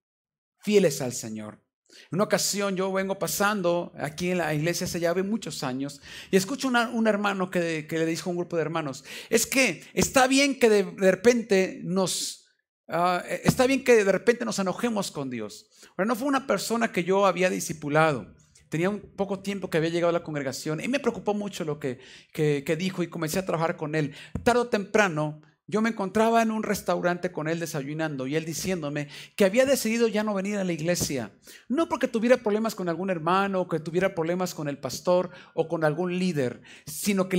fieles 0.60 1.00
al 1.00 1.12
Señor. 1.12 1.67
En 2.11 2.16
una 2.16 2.24
ocasión 2.24 2.77
yo 2.77 2.92
vengo 2.92 3.18
pasando 3.18 3.92
aquí 3.98 4.31
en 4.31 4.38
la 4.38 4.55
iglesia 4.55 4.87
hace 4.87 5.01
ya 5.01 5.14
muchos 5.14 5.62
años 5.62 6.01
y 6.31 6.37
escucho 6.37 6.68
un 6.68 7.07
hermano 7.07 7.51
que, 7.51 7.87
le 7.88 8.07
dijo 8.07 8.29
a 8.29 8.33
un 8.33 8.37
grupo 8.38 8.57
de 8.57 8.62
hermanos, 8.62 9.05
es 9.31 9.46
que 9.46 9.83
está 9.94 10.27
bien 10.27 10.59
que 10.59 10.68
de, 10.68 10.83
repente 10.83 11.81
nos... 11.83 12.46
Ah, 12.88 13.22
está 13.44 13.66
bien 13.66 13.85
que 13.85 14.05
de 14.05 14.12
repente 14.12 14.46
nos 14.46 14.59
enojemos 14.59 15.11
con 15.11 15.29
Dios. 15.29 15.66
Pero 15.94 16.07
no 16.07 16.16
fue 16.16 16.29
una 16.29 16.46
persona 16.46 16.90
que 16.90 17.05
yo 17.05 17.27
había 17.27 17.51
discipulado. 17.51 18.35
tenía 18.70 18.88
un 18.88 19.01
poco 19.01 19.40
tiempo 19.40 19.68
que 19.68 19.79
había 19.79 19.90
llegado 19.90 20.11
a 20.11 20.12
la 20.12 20.22
congregación 20.22 20.81
y 20.83 20.88
me 20.88 21.01
preocupó 21.01 21.35
mucho 21.35 21.64
lo 21.64 21.79
que, 21.79 21.98
que, 22.33 22.64
que 22.64 22.77
dijo 22.77 23.03
y 23.03 23.09
comencé 23.09 23.38
a 23.38 23.46
trabajar 23.46 23.77
con 23.77 23.94
él. 23.94 24.14
Tarde 24.42 24.61
o 24.61 24.68
temprano 24.68 25.42
yo 25.68 25.83
me 25.83 25.90
encontraba 25.90 26.40
en 26.40 26.50
un 26.50 26.62
restaurante 26.62 27.31
con 27.31 27.46
él 27.46 27.61
desayunando 27.61 28.26
y 28.26 28.37
él 28.37 28.46
diciéndome 28.46 29.09
que 29.37 29.44
había 29.44 29.66
decidido 29.66 30.09
ya 30.09 30.24
no 30.24 30.33
venir 30.33 30.57
a 30.57 30.64
la 30.64 30.72
iglesia. 30.72 31.31
No 31.68 31.90
porque 31.90 32.09
tuviera 32.09 32.38
problemas 32.38 32.74
con 32.74 32.88
algún 32.88 33.11
hermano 33.11 33.61
o 33.61 33.68
que 33.68 33.78
tuviera 33.78 34.14
problemas 34.14 34.54
con 34.54 34.68
el 34.68 34.78
pastor 34.78 35.31
o 35.52 35.68
con 35.68 35.85
algún 35.85 36.18
líder, 36.18 36.62
sino 36.87 37.28
que 37.28 37.37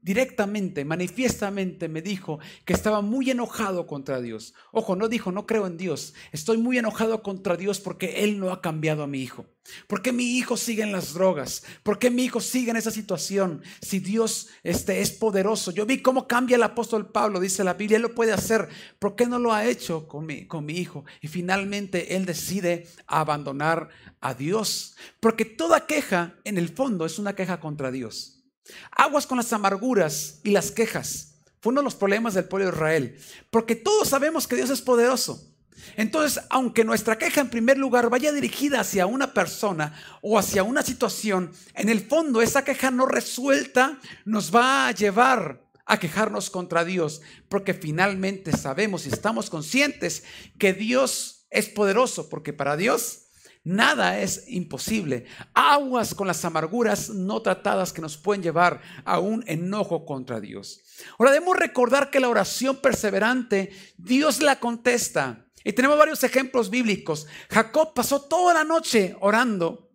directamente, 0.00 0.86
manifiestamente 0.86 1.88
me 1.88 2.00
dijo 2.00 2.38
que 2.64 2.72
estaba 2.72 3.02
muy 3.02 3.30
enojado 3.30 3.86
contra 3.86 4.22
Dios. 4.22 4.54
Ojo, 4.72 4.96
no 4.96 5.08
dijo, 5.08 5.30
no 5.30 5.46
creo 5.46 5.66
en 5.66 5.76
Dios. 5.76 6.14
Estoy 6.32 6.56
muy 6.56 6.78
enojado 6.78 7.22
contra 7.22 7.58
Dios 7.58 7.80
porque 7.80 8.24
Él 8.24 8.40
no 8.40 8.50
ha 8.50 8.62
cambiado 8.62 9.02
a 9.02 9.06
mi 9.06 9.20
hijo. 9.20 9.44
¿Por 9.86 10.02
qué 10.02 10.12
mi 10.12 10.36
hijo 10.36 10.56
sigue 10.56 10.82
en 10.82 10.92
las 10.92 11.14
drogas? 11.14 11.62
¿Por 11.82 11.98
qué 11.98 12.10
mi 12.10 12.24
hijo 12.24 12.40
sigue 12.40 12.70
en 12.70 12.76
esa 12.76 12.90
situación? 12.90 13.62
Si 13.80 13.98
Dios 13.98 14.48
este, 14.62 15.00
es 15.00 15.10
poderoso. 15.10 15.70
Yo 15.70 15.86
vi 15.86 16.02
cómo 16.02 16.26
cambia 16.26 16.56
el 16.56 16.62
apóstol 16.62 17.10
Pablo, 17.10 17.40
dice 17.40 17.64
la 17.64 17.74
Biblia, 17.74 17.96
él 17.96 18.02
lo 18.02 18.14
puede 18.14 18.32
hacer. 18.32 18.68
¿Por 18.98 19.16
qué 19.16 19.26
no 19.26 19.38
lo 19.38 19.52
ha 19.52 19.66
hecho 19.66 20.08
con 20.08 20.26
mi, 20.26 20.46
con 20.46 20.64
mi 20.64 20.74
hijo? 20.74 21.04
Y 21.20 21.28
finalmente 21.28 22.16
él 22.16 22.26
decide 22.26 22.86
abandonar 23.06 23.88
a 24.20 24.34
Dios. 24.34 24.96
Porque 25.20 25.44
toda 25.44 25.86
queja, 25.86 26.36
en 26.44 26.58
el 26.58 26.68
fondo, 26.68 27.06
es 27.06 27.18
una 27.18 27.34
queja 27.34 27.60
contra 27.60 27.90
Dios. 27.90 28.44
Aguas 28.90 29.26
con 29.26 29.38
las 29.38 29.52
amarguras 29.52 30.40
y 30.44 30.50
las 30.50 30.70
quejas. 30.70 31.34
Fue 31.60 31.70
uno 31.70 31.80
de 31.80 31.86
los 31.86 31.94
problemas 31.94 32.34
del 32.34 32.44
pueblo 32.44 32.66
de 32.66 32.76
Israel. 32.76 33.18
Porque 33.50 33.74
todos 33.74 34.08
sabemos 34.08 34.46
que 34.46 34.56
Dios 34.56 34.70
es 34.70 34.80
poderoso. 34.80 35.47
Entonces, 35.96 36.42
aunque 36.50 36.84
nuestra 36.84 37.18
queja 37.18 37.40
en 37.40 37.50
primer 37.50 37.78
lugar 37.78 38.10
vaya 38.10 38.32
dirigida 38.32 38.80
hacia 38.80 39.06
una 39.06 39.32
persona 39.32 39.94
o 40.22 40.38
hacia 40.38 40.62
una 40.62 40.82
situación, 40.82 41.52
en 41.74 41.88
el 41.88 42.00
fondo 42.00 42.42
esa 42.42 42.64
queja 42.64 42.90
no 42.90 43.06
resuelta 43.06 43.98
nos 44.24 44.54
va 44.54 44.88
a 44.88 44.92
llevar 44.92 45.68
a 45.88 45.98
quejarnos 45.98 46.50
contra 46.50 46.84
Dios, 46.84 47.22
porque 47.48 47.74
finalmente 47.74 48.52
sabemos 48.52 49.06
y 49.06 49.08
estamos 49.08 49.48
conscientes 49.48 50.22
que 50.58 50.74
Dios 50.74 51.46
es 51.50 51.68
poderoso, 51.68 52.28
porque 52.28 52.52
para 52.52 52.76
Dios 52.76 53.24
nada 53.64 54.20
es 54.20 54.44
imposible. 54.48 55.26
Aguas 55.54 56.14
con 56.14 56.26
las 56.26 56.44
amarguras 56.44 57.10
no 57.10 57.42
tratadas 57.42 57.92
que 57.92 58.02
nos 58.02 58.16
pueden 58.16 58.42
llevar 58.42 58.80
a 59.04 59.18
un 59.18 59.44
enojo 59.46 60.04
contra 60.04 60.40
Dios. 60.40 60.82
Ahora 61.18 61.32
debemos 61.32 61.56
recordar 61.56 62.10
que 62.10 62.20
la 62.20 62.28
oración 62.28 62.76
perseverante, 62.76 63.70
Dios 63.96 64.42
la 64.42 64.60
contesta. 64.60 65.47
Y 65.68 65.74
tenemos 65.74 65.98
varios 65.98 66.24
ejemplos 66.24 66.70
bíblicos. 66.70 67.26
Jacob 67.50 67.92
pasó 67.92 68.22
toda 68.22 68.54
la 68.54 68.64
noche 68.64 69.14
orando 69.20 69.90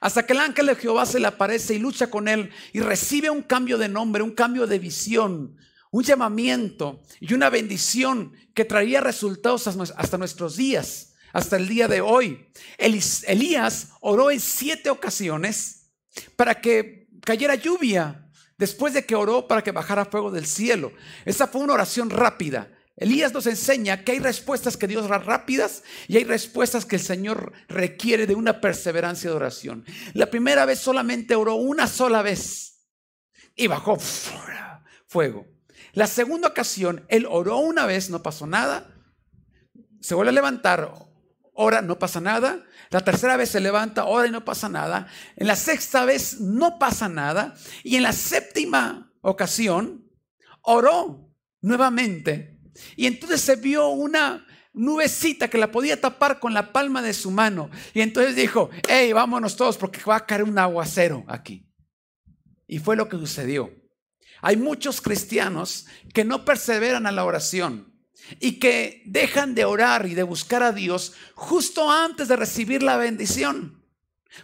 hasta 0.00 0.24
que 0.24 0.32
el 0.32 0.38
ángel 0.38 0.66
de 0.66 0.76
Jehová 0.76 1.06
se 1.06 1.18
le 1.18 1.26
aparece 1.26 1.74
y 1.74 1.80
lucha 1.80 2.08
con 2.08 2.28
él 2.28 2.50
y 2.72 2.78
recibe 2.78 3.28
un 3.28 3.42
cambio 3.42 3.78
de 3.78 3.88
nombre, 3.88 4.22
un 4.22 4.30
cambio 4.30 4.64
de 4.64 4.78
visión, 4.78 5.56
un 5.90 6.04
llamamiento 6.04 7.02
y 7.18 7.34
una 7.34 7.50
bendición 7.50 8.32
que 8.54 8.64
traería 8.64 9.00
resultados 9.00 9.66
hasta 9.66 10.18
nuestros 10.18 10.56
días, 10.56 11.14
hasta 11.32 11.56
el 11.56 11.66
día 11.66 11.88
de 11.88 12.00
hoy. 12.00 12.46
Elías 12.78 13.88
oró 14.02 14.30
en 14.30 14.38
siete 14.38 14.88
ocasiones 14.88 15.90
para 16.36 16.60
que 16.60 17.08
cayera 17.24 17.56
lluvia, 17.56 18.30
después 18.56 18.94
de 18.94 19.04
que 19.04 19.16
oró 19.16 19.48
para 19.48 19.64
que 19.64 19.72
bajara 19.72 20.04
fuego 20.04 20.30
del 20.30 20.46
cielo. 20.46 20.92
Esa 21.24 21.48
fue 21.48 21.60
una 21.60 21.74
oración 21.74 22.08
rápida. 22.08 22.70
Elías 22.96 23.32
nos 23.32 23.46
enseña 23.46 24.04
que 24.04 24.12
hay 24.12 24.18
respuestas 24.18 24.76
que 24.76 24.86
Dios 24.86 25.08
da 25.08 25.18
rápidas 25.18 25.82
y 26.08 26.18
hay 26.18 26.24
respuestas 26.24 26.84
que 26.84 26.96
el 26.96 27.02
Señor 27.02 27.52
requiere 27.68 28.26
de 28.26 28.34
una 28.34 28.60
perseverancia 28.60 29.30
de 29.30 29.36
oración. 29.36 29.84
La 30.12 30.26
primera 30.26 30.66
vez 30.66 30.78
solamente 30.78 31.34
oró 31.34 31.54
una 31.54 31.86
sola 31.86 32.22
vez 32.22 32.90
y 33.56 33.66
bajó 33.66 33.98
fuego. 35.06 35.46
La 35.94 36.06
segunda 36.06 36.48
ocasión, 36.48 37.04
él 37.08 37.26
oró 37.28 37.58
una 37.58 37.86
vez, 37.86 38.10
no 38.10 38.22
pasó 38.22 38.46
nada. 38.46 38.94
Se 40.00 40.14
vuelve 40.14 40.30
a 40.30 40.34
levantar, 40.34 40.92
ora, 41.54 41.80
no 41.80 41.98
pasa 41.98 42.20
nada. 42.20 42.64
La 42.90 43.02
tercera 43.02 43.36
vez 43.36 43.50
se 43.50 43.60
levanta, 43.60 44.04
ora 44.04 44.26
y 44.26 44.30
no 44.30 44.44
pasa 44.44 44.68
nada. 44.68 45.06
En 45.36 45.46
la 45.46 45.56
sexta 45.56 46.04
vez 46.04 46.40
no 46.40 46.78
pasa 46.78 47.08
nada. 47.08 47.54
Y 47.84 47.96
en 47.96 48.02
la 48.02 48.12
séptima 48.12 49.12
ocasión, 49.22 50.10
oró 50.62 51.30
nuevamente 51.60 52.51
y 52.96 53.06
entonces 53.06 53.40
se 53.40 53.56
vio 53.56 53.88
una 53.88 54.46
nubecita 54.72 55.48
que 55.48 55.58
la 55.58 55.70
podía 55.70 56.00
tapar 56.00 56.40
con 56.40 56.54
la 56.54 56.72
palma 56.72 57.02
de 57.02 57.12
su 57.12 57.30
mano. 57.30 57.70
Y 57.94 58.00
entonces 58.00 58.36
dijo, 58.36 58.70
hey, 58.88 59.12
vámonos 59.12 59.56
todos 59.56 59.76
porque 59.76 60.00
va 60.02 60.16
a 60.16 60.26
caer 60.26 60.44
un 60.44 60.58
aguacero 60.58 61.24
aquí. 61.28 61.68
Y 62.66 62.78
fue 62.78 62.96
lo 62.96 63.08
que 63.08 63.18
sucedió. 63.18 63.70
Hay 64.40 64.56
muchos 64.56 65.00
cristianos 65.00 65.86
que 66.14 66.24
no 66.24 66.44
perseveran 66.44 67.06
a 67.06 67.12
la 67.12 67.24
oración 67.24 67.92
y 68.40 68.58
que 68.58 69.02
dejan 69.06 69.54
de 69.54 69.64
orar 69.64 70.06
y 70.06 70.14
de 70.14 70.22
buscar 70.22 70.62
a 70.62 70.72
Dios 70.72 71.14
justo 71.34 71.90
antes 71.90 72.28
de 72.28 72.36
recibir 72.36 72.82
la 72.82 72.96
bendición. 72.96 73.81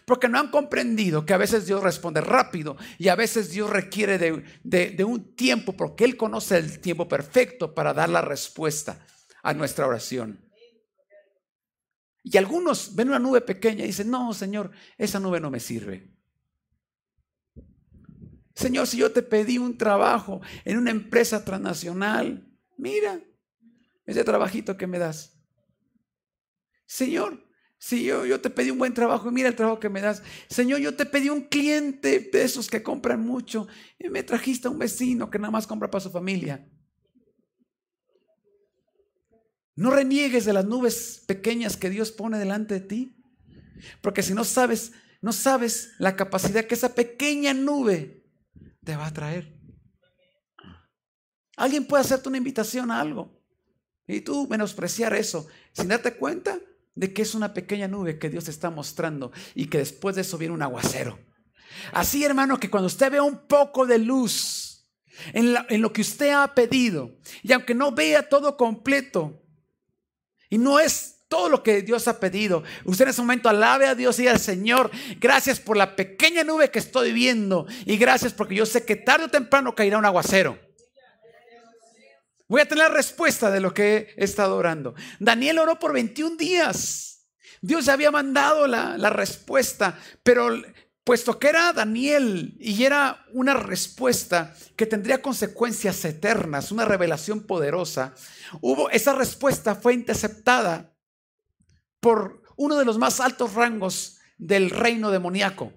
Porque 0.04 0.28
no 0.28 0.38
han 0.38 0.50
comprendido 0.50 1.24
que 1.24 1.32
a 1.32 1.38
veces 1.38 1.66
Dios 1.66 1.82
responde 1.82 2.20
rápido 2.20 2.76
y 2.98 3.08
a 3.08 3.14
veces 3.14 3.50
Dios 3.50 3.70
requiere 3.70 4.18
de, 4.18 5.04
un 5.04 5.34
tiempo 5.34 5.72
porque 5.72 6.04
Él 6.04 6.16
conoce 6.16 6.58
el 6.58 6.80
tiempo 6.80 7.08
perfecto 7.08 7.74
para 7.74 7.94
dar 7.94 8.08
la 8.08 8.20
respuesta 8.20 9.04
a 9.42 9.54
nuestra 9.54 9.86
oración. 9.86 10.44
Y 12.22 12.36
algunos 12.36 12.94
ven 12.94 13.08
una 13.08 13.18
nube 13.18 13.40
pequeña 13.40 13.84
y 13.84 13.88
dicen, 13.88 14.10
no, 14.10 14.34
Señor, 14.34 14.70
esa 14.98 15.18
nube 15.18 15.40
no 15.40 15.50
me 15.50 15.60
sirve. 15.60 16.10
Señor, 18.54 18.86
si 18.86 18.98
yo 18.98 19.12
te 19.12 19.22
pedí 19.22 19.56
un 19.56 19.78
trabajo 19.78 20.40
en 20.64 20.76
una 20.76 20.90
empresa 20.90 21.44
transnacional, 21.44 22.46
mira 22.76 23.20
ese 24.04 24.24
trabajito 24.24 24.76
que 24.76 24.86
me 24.86 24.98
das. 24.98 25.38
Señor, 26.84 27.47
si 27.78 28.04
yo, 28.04 28.26
yo 28.26 28.40
te 28.40 28.50
pedí 28.50 28.70
un 28.70 28.78
buen 28.78 28.92
trabajo 28.92 29.28
y 29.28 29.32
mira 29.32 29.48
el 29.48 29.54
trabajo 29.54 29.78
que 29.78 29.88
me 29.88 30.00
das. 30.00 30.22
Señor, 30.48 30.80
yo 30.80 30.96
te 30.96 31.06
pedí 31.06 31.28
un 31.28 31.42
cliente 31.42 32.28
de 32.32 32.42
esos 32.42 32.68
que 32.68 32.82
compran 32.82 33.20
mucho 33.20 33.68
y 33.98 34.08
me 34.08 34.24
trajiste 34.24 34.66
a 34.66 34.70
un 34.70 34.78
vecino 34.78 35.30
que 35.30 35.38
nada 35.38 35.52
más 35.52 35.66
compra 35.66 35.90
para 35.90 36.02
su 36.02 36.10
familia. 36.10 36.68
No 39.76 39.92
reniegues 39.92 40.44
de 40.44 40.52
las 40.52 40.64
nubes 40.64 41.22
pequeñas 41.28 41.76
que 41.76 41.88
Dios 41.88 42.10
pone 42.10 42.36
delante 42.36 42.74
de 42.74 42.80
ti. 42.80 43.14
Porque 44.00 44.24
si 44.24 44.34
no 44.34 44.42
sabes, 44.42 44.90
no 45.20 45.32
sabes 45.32 45.92
la 45.98 46.16
capacidad 46.16 46.64
que 46.64 46.74
esa 46.74 46.96
pequeña 46.96 47.54
nube 47.54 48.24
te 48.82 48.96
va 48.96 49.06
a 49.06 49.12
traer. 49.12 49.56
Alguien 51.56 51.86
puede 51.86 52.02
hacerte 52.02 52.28
una 52.28 52.38
invitación 52.38 52.90
a 52.90 53.00
algo 53.00 53.40
y 54.04 54.20
tú 54.20 54.48
menospreciar 54.48 55.14
eso 55.14 55.46
sin 55.72 55.86
darte 55.86 56.16
cuenta 56.16 56.58
de 56.98 57.12
que 57.12 57.22
es 57.22 57.36
una 57.36 57.54
pequeña 57.54 57.86
nube 57.86 58.18
que 58.18 58.28
Dios 58.28 58.48
está 58.48 58.70
mostrando 58.70 59.30
y 59.54 59.66
que 59.66 59.78
después 59.78 60.16
de 60.16 60.22
eso 60.22 60.36
viene 60.36 60.52
un 60.52 60.62
aguacero. 60.62 61.16
Así, 61.92 62.24
hermano, 62.24 62.58
que 62.58 62.68
cuando 62.68 62.88
usted 62.88 63.12
vea 63.12 63.22
un 63.22 63.46
poco 63.46 63.86
de 63.86 63.98
luz 63.98 64.84
en, 65.32 65.54
en 65.68 65.80
lo 65.80 65.92
que 65.92 66.00
usted 66.00 66.30
ha 66.32 66.54
pedido, 66.54 67.16
y 67.44 67.52
aunque 67.52 67.72
no 67.72 67.92
vea 67.92 68.28
todo 68.28 68.56
completo, 68.56 69.40
y 70.50 70.58
no 70.58 70.80
es 70.80 71.20
todo 71.28 71.48
lo 71.48 71.62
que 71.62 71.82
Dios 71.82 72.08
ha 72.08 72.18
pedido. 72.18 72.64
Usted 72.84 73.04
en 73.04 73.10
ese 73.10 73.20
momento 73.20 73.48
alabe 73.48 73.86
a 73.86 73.94
Dios 73.94 74.18
y 74.18 74.26
al 74.26 74.40
Señor, 74.40 74.90
gracias 75.20 75.60
por 75.60 75.76
la 75.76 75.94
pequeña 75.94 76.42
nube 76.42 76.70
que 76.70 76.80
estoy 76.80 77.12
viendo 77.12 77.66
y 77.84 77.96
gracias 77.96 78.32
porque 78.32 78.56
yo 78.56 78.66
sé 78.66 78.84
que 78.84 78.96
tarde 78.96 79.26
o 79.26 79.30
temprano 79.30 79.74
caerá 79.76 79.98
un 79.98 80.06
aguacero. 80.06 80.58
Voy 82.48 82.62
a 82.62 82.66
tener 82.66 82.88
la 82.88 82.94
respuesta 82.94 83.50
de 83.50 83.60
lo 83.60 83.74
que 83.74 84.14
he 84.16 84.24
estado 84.24 84.56
orando. 84.56 84.94
Daniel 85.18 85.58
oró 85.58 85.78
por 85.78 85.92
21 85.92 86.36
días. 86.36 87.26
Dios 87.60 87.88
había 87.88 88.10
mandado 88.10 88.66
la, 88.66 88.96
la 88.96 89.10
respuesta, 89.10 89.98
pero 90.22 90.50
puesto 91.04 91.38
que 91.38 91.48
era 91.48 91.72
Daniel 91.72 92.56
y 92.60 92.84
era 92.84 93.24
una 93.32 93.54
respuesta 93.54 94.54
que 94.76 94.86
tendría 94.86 95.22
consecuencias 95.22 96.04
eternas, 96.04 96.70
una 96.70 96.84
revelación 96.84 97.40
poderosa, 97.46 98.14
hubo 98.60 98.90
esa 98.90 99.14
respuesta 99.14 99.74
fue 99.74 99.94
interceptada 99.94 100.94
por 102.00 102.42
uno 102.56 102.76
de 102.76 102.84
los 102.84 102.98
más 102.98 103.20
altos 103.20 103.54
rangos 103.54 104.18
del 104.36 104.70
reino 104.70 105.10
demoníaco. 105.10 105.72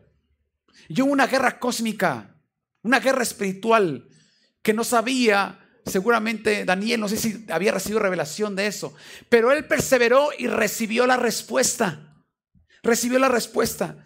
Y 0.87 1.01
hubo 1.01 1.11
una 1.11 1.27
guerra 1.27 1.59
cósmica, 1.59 2.35
una 2.81 2.99
guerra 2.99 3.23
espiritual 3.23 4.07
que 4.61 4.73
no 4.73 4.83
sabía 4.83 5.60
seguramente 5.85 6.65
Daniel, 6.65 6.99
no 6.99 7.09
sé 7.09 7.17
si 7.17 7.45
había 7.49 7.71
recibido 7.71 7.99
revelación 7.99 8.55
de 8.55 8.67
eso, 8.67 8.93
pero 9.29 9.51
él 9.51 9.65
perseveró 9.65 10.29
y 10.37 10.47
recibió 10.47 11.07
la 11.07 11.17
respuesta. 11.17 12.23
Recibió 12.83 13.19
la 13.19 13.29
respuesta. 13.29 14.03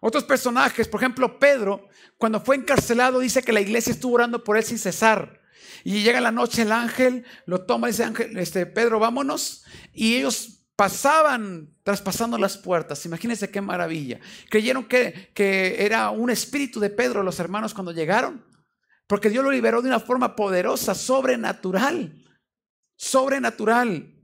Otros 0.00 0.24
personajes, 0.24 0.88
por 0.88 1.00
ejemplo, 1.00 1.38
Pedro, 1.38 1.88
cuando 2.16 2.40
fue 2.40 2.56
encarcelado, 2.56 3.20
dice 3.20 3.42
que 3.42 3.52
la 3.52 3.60
iglesia 3.60 3.92
estuvo 3.92 4.14
orando 4.14 4.44
por 4.44 4.56
él 4.56 4.64
sin 4.64 4.78
cesar. 4.78 5.40
Y 5.84 6.02
llega 6.02 6.20
la 6.20 6.32
noche 6.32 6.62
el 6.62 6.72
ángel, 6.72 7.24
lo 7.46 7.64
toma 7.64 7.88
dice, 7.88 8.04
ángel, 8.04 8.36
este, 8.38 8.66
Pedro, 8.66 8.98
vámonos. 8.98 9.64
Y 9.92 10.16
ellos 10.16 10.58
pasaban 10.76 11.74
traspasando 11.82 12.38
las 12.38 12.56
puertas. 12.56 13.04
Imagínense 13.06 13.50
qué 13.50 13.60
maravilla. 13.60 14.20
Creyeron 14.48 14.84
que, 14.84 15.30
que 15.34 15.84
era 15.84 16.10
un 16.10 16.30
espíritu 16.30 16.78
de 16.78 16.90
Pedro 16.90 17.22
los 17.22 17.40
hermanos 17.40 17.74
cuando 17.74 17.92
llegaron, 17.92 18.44
porque 19.08 19.30
Dios 19.30 19.42
lo 19.42 19.50
liberó 19.50 19.82
de 19.82 19.88
una 19.88 19.98
forma 19.98 20.36
poderosa, 20.36 20.94
sobrenatural, 20.94 22.24
sobrenatural. 22.96 24.14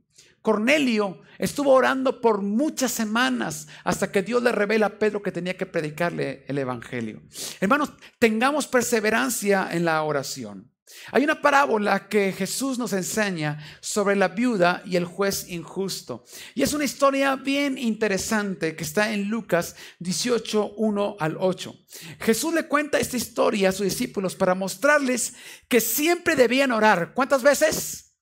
Cornelio 0.42 1.23
estuvo 1.38 1.73
orando 1.73 2.20
por 2.20 2.42
muchas 2.42 2.92
semanas 2.92 3.66
hasta 3.83 4.12
que 4.12 4.23
Dios 4.23 4.42
le 4.42 4.53
revela 4.53 4.87
a 4.87 4.99
Pedro 4.99 5.23
que 5.23 5.33
tenía 5.33 5.57
que 5.57 5.64
predicarle 5.64 6.44
el 6.47 6.59
Evangelio. 6.59 7.23
Hermanos, 7.61 7.92
tengamos 8.18 8.66
perseverancia 8.66 9.70
en 9.73 9.87
la 9.87 10.03
oración. 10.03 10.73
Hay 11.12 11.25
una 11.25 11.40
parábola 11.40 12.09
que 12.09 12.33
Jesús 12.33 12.79
nos 12.79 12.92
enseña 12.92 13.59
sobre 13.81 14.16
la 14.16 14.29
viuda 14.29 14.83
y 14.85 14.97
el 14.97 15.05
juez 15.05 15.49
injusto. 15.49 16.25
Y 16.55 16.62
es 16.62 16.73
una 16.73 16.85
historia 16.85 17.37
bien 17.37 17.79
interesante 17.79 18.77
que 18.77 18.85
está 18.85 19.12
en 19.12 19.29
Lucas 19.29 19.77
18, 20.01 20.75
1 20.77 21.16
al 21.18 21.37
8. 21.38 21.75
Jesús 22.20 22.55
le 22.55 22.68
cuenta 22.68 22.99
esta 22.99 23.16
historia 23.16 23.70
a 23.70 23.73
sus 23.73 23.85
discípulos 23.85 24.35
para 24.37 24.55
mostrarles 24.55 25.35
que 25.68 25.81
siempre 25.81 26.37
debían 26.37 26.73
orar. 26.73 27.14
¿Cuántas 27.14 27.42
veces? 27.42 28.14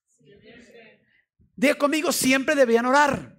Diga 1.55 1.75
conmigo, 1.75 2.11
siempre 2.11 2.55
debían 2.55 2.85
orar. 2.85 3.32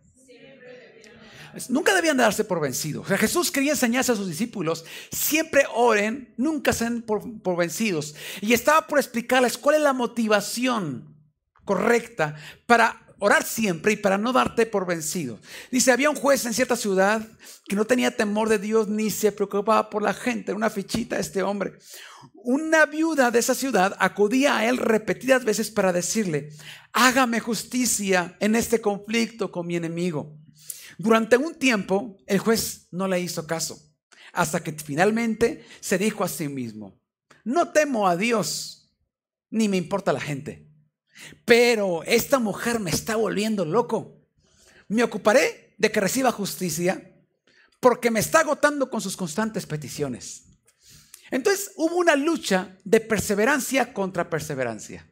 Nunca 1.68 1.94
debían 1.94 2.16
darse 2.16 2.44
por 2.44 2.60
vencidos. 2.60 3.06
Jesús 3.06 3.50
quería 3.50 3.72
enseñarse 3.72 4.12
a 4.12 4.16
sus 4.16 4.28
discípulos, 4.28 4.84
siempre 5.10 5.64
oren, 5.74 6.34
nunca 6.36 6.72
sean 6.72 7.02
por, 7.02 7.56
vencidos. 7.56 8.14
Y 8.40 8.52
estaba 8.52 8.86
por 8.86 8.98
explicarles 8.98 9.58
cuál 9.58 9.76
es 9.76 9.82
la 9.82 9.92
motivación 9.92 11.16
correcta 11.64 12.36
para 12.66 13.00
orar 13.18 13.44
siempre 13.44 13.92
y 13.92 13.96
para 13.96 14.18
no 14.18 14.32
darte 14.32 14.66
por 14.66 14.86
vencido. 14.86 15.38
Dice, 15.70 15.92
había 15.92 16.10
un 16.10 16.16
juez 16.16 16.44
en 16.44 16.52
cierta 16.52 16.76
ciudad 16.76 17.26
que 17.66 17.76
no 17.76 17.86
tenía 17.86 18.16
temor 18.16 18.48
de 18.48 18.58
Dios 18.58 18.88
ni 18.88 19.10
se 19.10 19.32
preocupaba 19.32 19.88
por 19.88 20.02
la 20.02 20.12
gente. 20.12 20.52
Una 20.52 20.70
fichita 20.70 21.18
este 21.18 21.42
hombre. 21.42 21.78
Una 22.34 22.84
viuda 22.84 23.30
de 23.30 23.38
esa 23.38 23.54
ciudad 23.54 23.96
acudía 23.98 24.58
a 24.58 24.68
él 24.68 24.76
repetidas 24.76 25.44
veces 25.44 25.70
para 25.70 25.92
decirle, 25.92 26.50
hágame 26.92 27.40
justicia 27.40 28.36
en 28.40 28.56
este 28.56 28.80
conflicto 28.80 29.50
con 29.50 29.66
mi 29.66 29.76
enemigo. 29.76 30.43
Durante 30.98 31.36
un 31.36 31.54
tiempo, 31.54 32.16
el 32.26 32.38
juez 32.38 32.88
no 32.90 33.08
le 33.08 33.20
hizo 33.20 33.46
caso, 33.46 33.78
hasta 34.32 34.62
que 34.62 34.72
finalmente 34.72 35.64
se 35.80 35.98
dijo 35.98 36.24
a 36.24 36.28
sí 36.28 36.48
mismo, 36.48 37.00
no 37.44 37.70
temo 37.72 38.08
a 38.08 38.16
Dios, 38.16 38.94
ni 39.50 39.68
me 39.68 39.76
importa 39.76 40.12
la 40.12 40.20
gente, 40.20 40.68
pero 41.44 42.02
esta 42.04 42.38
mujer 42.38 42.80
me 42.80 42.90
está 42.90 43.16
volviendo 43.16 43.64
loco. 43.64 44.20
Me 44.88 45.02
ocuparé 45.02 45.74
de 45.78 45.90
que 45.90 46.00
reciba 46.00 46.32
justicia 46.32 47.12
porque 47.80 48.10
me 48.10 48.20
está 48.20 48.40
agotando 48.40 48.90
con 48.90 49.00
sus 49.00 49.16
constantes 49.16 49.66
peticiones. 49.66 50.44
Entonces 51.30 51.72
hubo 51.76 51.96
una 51.96 52.16
lucha 52.16 52.76
de 52.84 53.00
perseverancia 53.00 53.92
contra 53.92 54.28
perseverancia. 54.28 55.10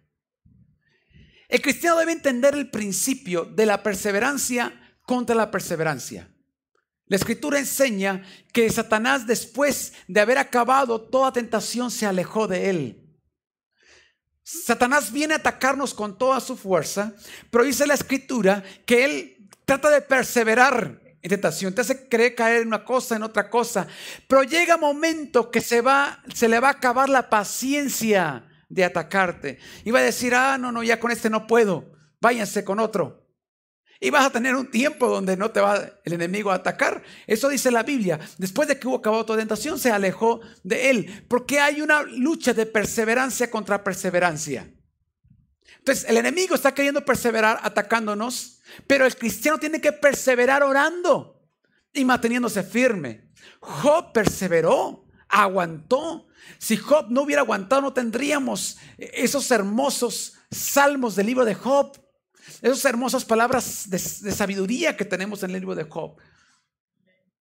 El 1.49 1.61
cristiano 1.61 1.99
debe 1.99 2.13
entender 2.13 2.55
el 2.55 2.71
principio 2.71 3.45
de 3.45 3.67
la 3.67 3.83
perseverancia 3.83 4.82
contra 5.07 5.35
la 5.35 5.51
perseverancia. 5.51 6.29
La 7.07 7.17
escritura 7.17 7.59
enseña 7.59 8.23
que 8.53 8.71
Satanás 8.71 9.27
después 9.27 9.93
de 10.09 10.21
haber 10.21 10.39
acabado 10.39 11.01
toda 11.01 11.33
tentación 11.33 11.91
se 11.91 12.07
alejó 12.07 12.47
de 12.47 12.71
él. 12.71 13.03
Satanás 14.43 15.13
viene 15.13 15.35
a 15.35 15.37
atacarnos 15.37 15.95
con 15.95 16.19
toda 16.19 16.41
su 16.41 16.57
fuerza, 16.57 17.15
pero 17.51 17.65
dice 17.65 17.87
la 17.87 17.95
escritura 17.95 18.63
que 18.87 19.05
él 19.05 19.49
trata 19.65 19.91
de 19.91 20.01
perseverar 20.01 21.01
en 21.23 21.29
tentación, 21.29 21.73
te 21.73 21.83
hace 21.83 22.09
creer 22.09 22.35
caer 22.35 22.63
en 22.63 22.69
una 22.69 22.85
cosa, 22.85 23.15
en 23.15 23.23
otra 23.23 23.49
cosa, 23.49 23.87
pero 24.27 24.43
llega 24.43 24.77
momento 24.77 25.51
que 25.51 25.61
se 25.61 25.81
va, 25.81 26.21
se 26.35 26.49
le 26.49 26.59
va 26.59 26.69
a 26.69 26.73
acabar 26.73 27.09
la 27.09 27.31
paciencia 27.31 28.49
de 28.69 28.85
atacarte. 28.85 29.59
Y 29.85 29.93
va 29.93 30.01
a 30.01 30.03
decir, 30.03 30.35
ah, 30.35 30.59
no, 30.59 30.73
no, 30.73 30.83
ya 30.83 30.99
con 30.99 31.13
este 31.13 31.31
no 31.31 31.47
puedo, 31.47 31.93
váyanse 32.21 32.65
con 32.65 32.81
otro. 32.81 33.22
Y 34.05 34.11
vas 34.11 34.27
a 34.27 34.31
tener 34.31 34.57
un 34.57 34.69
tiempo 34.69 35.09
donde 35.09 35.37
no 35.37 35.53
te 35.53 35.61
va 35.61 35.81
el 36.03 36.13
enemigo 36.13 36.51
a 36.51 36.57
atacar. 36.57 37.05
Eso 37.25 37.49
dice 37.49 37.71
la 37.71 37.85
Biblia. 37.85 38.19
Después 38.37 38.67
de 38.67 38.77
que 38.77 38.89
hubo 38.89 38.97
acabado 38.97 39.25
toda 39.25 39.39
tentación, 39.39 39.79
se 39.79 39.93
alejó 39.93 40.41
de 40.65 40.91
él. 40.91 41.25
Porque 41.29 41.61
hay 41.61 41.81
una 41.81 42.03
lucha 42.03 42.53
de 42.53 42.67
perseverancia 42.67 43.49
contra 43.49 43.85
perseverancia. 43.85 44.69
Entonces, 45.79 46.05
el 46.09 46.17
enemigo 46.17 46.57
está 46.57 46.75
queriendo 46.75 47.05
perseverar 47.05 47.61
atacándonos, 47.63 48.61
pero 48.89 49.07
el 49.07 49.17
cristiano 49.17 49.59
tiene 49.59 49.81
que 49.81 49.93
perseverar 49.93 50.65
orando 50.65 51.41
y 51.93 52.05
manteniéndose 52.05 52.65
firme. 52.65 53.31
Job 53.61 54.13
perseveró, 54.13 55.07
aguantó. 55.29 56.27
Si 56.59 56.77
Job 56.77 57.07
no 57.09 57.23
hubiera 57.23 57.43
aguantado, 57.43 57.83
no 57.83 57.93
tendríamos 57.93 58.79
esos 58.99 59.49
hermosos 59.53 60.39
salmos 60.51 61.15
del 61.15 61.27
libro 61.27 61.45
de 61.45 61.55
Job. 61.55 61.97
Esas 62.61 62.85
hermosas 62.85 63.25
palabras 63.25 63.89
de, 63.89 63.99
sabiduría 63.99 64.97
que 64.97 65.05
tenemos 65.05 65.43
en 65.43 65.51
el 65.51 65.61
libro 65.61 65.75
de 65.75 65.85
Job. 65.85 66.17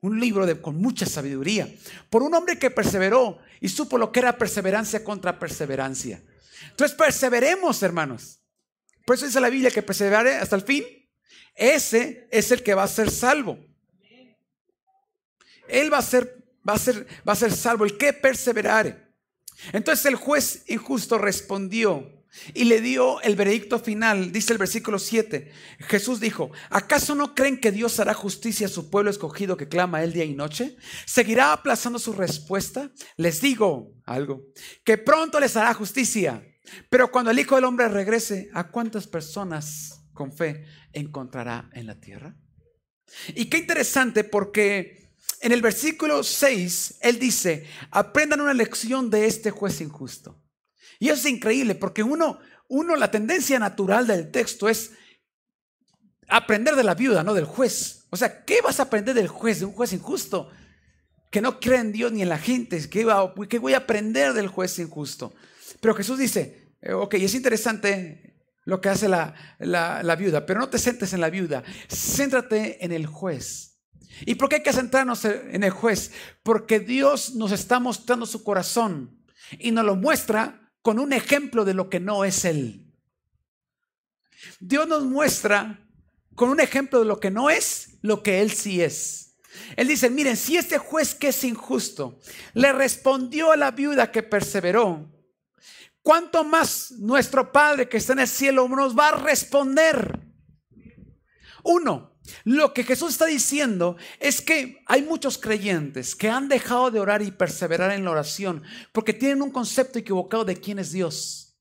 Un 0.00 0.18
libro 0.18 0.46
de, 0.46 0.60
con 0.60 0.76
mucha 0.76 1.06
sabiduría. 1.06 1.68
Por 2.08 2.22
un 2.22 2.34
hombre 2.34 2.58
que 2.58 2.70
perseveró 2.70 3.38
y 3.60 3.68
supo 3.68 3.98
lo 3.98 4.12
que 4.12 4.20
era 4.20 4.38
perseverancia 4.38 5.04
contra 5.04 5.38
perseverancia. 5.38 6.22
Entonces 6.70 6.96
perseveremos, 6.96 7.82
hermanos. 7.82 8.40
Por 9.04 9.16
eso 9.16 9.26
dice 9.26 9.40
la 9.40 9.50
Biblia 9.50 9.70
que 9.70 9.82
persevere 9.82 10.36
hasta 10.36 10.56
el 10.56 10.62
fin. 10.62 10.84
Ese 11.54 12.28
es 12.30 12.50
el 12.52 12.62
que 12.62 12.74
va 12.74 12.84
a 12.84 12.88
ser 12.88 13.10
salvo. 13.10 13.58
Él 15.68 15.92
va 15.92 15.98
a 15.98 16.02
ser, 16.02 16.44
va 16.68 16.74
a 16.74 16.78
ser, 16.78 17.06
va 17.26 17.32
a 17.32 17.36
ser 17.36 17.52
salvo, 17.52 17.84
el 17.84 17.96
que 17.96 18.12
perseverare. 18.12 19.10
Entonces 19.72 20.06
el 20.06 20.16
juez 20.16 20.64
injusto 20.66 21.18
respondió 21.18 22.19
y 22.54 22.64
le 22.64 22.80
dio 22.80 23.20
el 23.22 23.36
veredicto 23.36 23.78
final, 23.78 24.32
dice 24.32 24.52
el 24.52 24.58
versículo 24.58 24.98
7. 24.98 25.50
Jesús 25.80 26.20
dijo, 26.20 26.50
¿acaso 26.70 27.14
no 27.14 27.34
creen 27.34 27.60
que 27.60 27.72
Dios 27.72 27.98
hará 28.00 28.14
justicia 28.14 28.66
a 28.66 28.70
su 28.70 28.90
pueblo 28.90 29.10
escogido 29.10 29.56
que 29.56 29.68
clama 29.68 30.02
él 30.02 30.12
día 30.12 30.24
y 30.24 30.34
noche? 30.34 30.76
¿Seguirá 31.06 31.52
aplazando 31.52 31.98
su 31.98 32.12
respuesta? 32.12 32.90
Les 33.16 33.40
digo 33.40 33.92
algo, 34.04 34.46
que 34.84 34.98
pronto 34.98 35.40
les 35.40 35.56
hará 35.56 35.74
justicia. 35.74 36.46
Pero 36.88 37.10
cuando 37.10 37.30
el 37.30 37.38
Hijo 37.38 37.56
del 37.56 37.64
Hombre 37.64 37.88
regrese, 37.88 38.48
¿a 38.54 38.70
cuántas 38.70 39.06
personas 39.06 40.04
con 40.12 40.32
fe 40.32 40.64
encontrará 40.92 41.68
en 41.72 41.86
la 41.86 41.98
tierra? 41.98 42.36
Y 43.34 43.46
qué 43.46 43.58
interesante 43.58 44.22
porque 44.22 45.00
en 45.40 45.52
el 45.52 45.62
versículo 45.62 46.22
6, 46.22 46.98
él 47.00 47.18
dice, 47.18 47.66
aprendan 47.90 48.40
una 48.40 48.54
lección 48.54 49.10
de 49.10 49.26
este 49.26 49.50
juez 49.50 49.80
injusto. 49.80 50.39
Y 51.00 51.08
eso 51.08 51.26
es 51.26 51.34
increíble 51.34 51.74
porque 51.74 52.04
uno, 52.04 52.38
uno, 52.68 52.94
la 52.94 53.10
tendencia 53.10 53.58
natural 53.58 54.06
del 54.06 54.30
texto 54.30 54.68
es 54.68 54.92
aprender 56.28 56.76
de 56.76 56.84
la 56.84 56.94
viuda, 56.94 57.24
no 57.24 57.34
del 57.34 57.46
juez. 57.46 58.06
O 58.10 58.16
sea, 58.16 58.44
¿qué 58.44 58.60
vas 58.60 58.78
a 58.78 58.84
aprender 58.84 59.14
del 59.14 59.26
juez, 59.26 59.58
de 59.60 59.64
un 59.64 59.72
juez 59.72 59.94
injusto? 59.94 60.50
Que 61.30 61.40
no 61.40 61.58
cree 61.58 61.78
en 61.80 61.92
Dios 61.92 62.12
ni 62.12 62.20
en 62.20 62.28
la 62.28 62.38
gente. 62.38 62.88
¿Qué, 62.90 63.04
voy 63.58 63.72
a 63.72 63.78
aprender 63.78 64.34
del 64.34 64.48
juez 64.48 64.78
injusto? 64.78 65.32
Pero 65.80 65.94
Jesús 65.94 66.18
dice, 66.18 66.74
eh, 66.82 66.92
ok, 66.92 67.14
es 67.14 67.34
interesante 67.34 68.36
lo 68.66 68.82
que 68.82 68.90
hace 68.90 69.08
la, 69.08 69.34
la, 69.58 70.16
viuda, 70.16 70.44
pero 70.44 70.60
no 70.60 70.68
te 70.68 70.78
centres 70.78 71.14
en 71.14 71.22
la 71.22 71.30
viuda, 71.30 71.64
céntrate 71.88 72.84
en 72.84 72.92
el 72.92 73.06
juez. 73.06 73.78
¿Y 74.26 74.34
por 74.34 74.50
qué 74.50 74.56
hay 74.56 74.62
que 74.62 74.72
centrarnos 74.74 75.24
en 75.24 75.64
el 75.64 75.70
juez? 75.70 76.12
Porque 76.42 76.78
Dios 76.78 77.36
nos 77.36 77.52
está 77.52 77.80
mostrando 77.80 78.26
su 78.26 78.44
corazón 78.44 79.18
y 79.58 79.70
nos 79.70 79.86
lo 79.86 79.96
muestra 79.96 80.59
con 80.82 80.98
un 80.98 81.12
ejemplo 81.12 81.64
de 81.64 81.74
lo 81.74 81.88
que 81.88 82.00
no 82.00 82.24
es 82.24 82.44
Él. 82.44 82.86
Dios 84.58 84.88
nos 84.88 85.04
muestra 85.04 85.86
con 86.34 86.48
un 86.48 86.60
ejemplo 86.60 87.00
de 87.00 87.04
lo 87.04 87.20
que 87.20 87.30
no 87.30 87.50
es, 87.50 87.98
lo 88.02 88.22
que 88.22 88.40
Él 88.40 88.50
sí 88.50 88.80
es. 88.80 89.36
Él 89.76 89.88
dice, 89.88 90.10
miren, 90.10 90.36
si 90.36 90.56
este 90.56 90.78
juez 90.78 91.14
que 91.14 91.28
es 91.28 91.44
injusto 91.44 92.18
le 92.54 92.72
respondió 92.72 93.52
a 93.52 93.56
la 93.56 93.72
viuda 93.72 94.10
que 94.10 94.22
perseveró, 94.22 95.10
¿cuánto 96.02 96.44
más 96.44 96.92
nuestro 96.92 97.52
Padre 97.52 97.88
que 97.88 97.98
está 97.98 98.12
en 98.12 98.20
el 98.20 98.28
cielo 98.28 98.68
nos 98.68 98.96
va 98.96 99.08
a 99.08 99.16
responder? 99.16 100.20
Uno, 101.62 102.09
lo 102.44 102.72
que 102.74 102.84
Jesús 102.84 103.10
está 103.10 103.26
diciendo 103.26 103.96
es 104.18 104.40
que 104.40 104.82
hay 104.86 105.02
muchos 105.02 105.38
creyentes 105.38 106.14
que 106.14 106.28
han 106.28 106.48
dejado 106.48 106.90
de 106.90 107.00
orar 107.00 107.22
y 107.22 107.30
perseverar 107.30 107.92
en 107.92 108.04
la 108.04 108.10
oración 108.10 108.62
porque 108.92 109.12
tienen 109.12 109.42
un 109.42 109.50
concepto 109.50 109.98
equivocado 109.98 110.44
de 110.44 110.56
quién 110.56 110.78
es 110.78 110.92
Dios. 110.92 111.58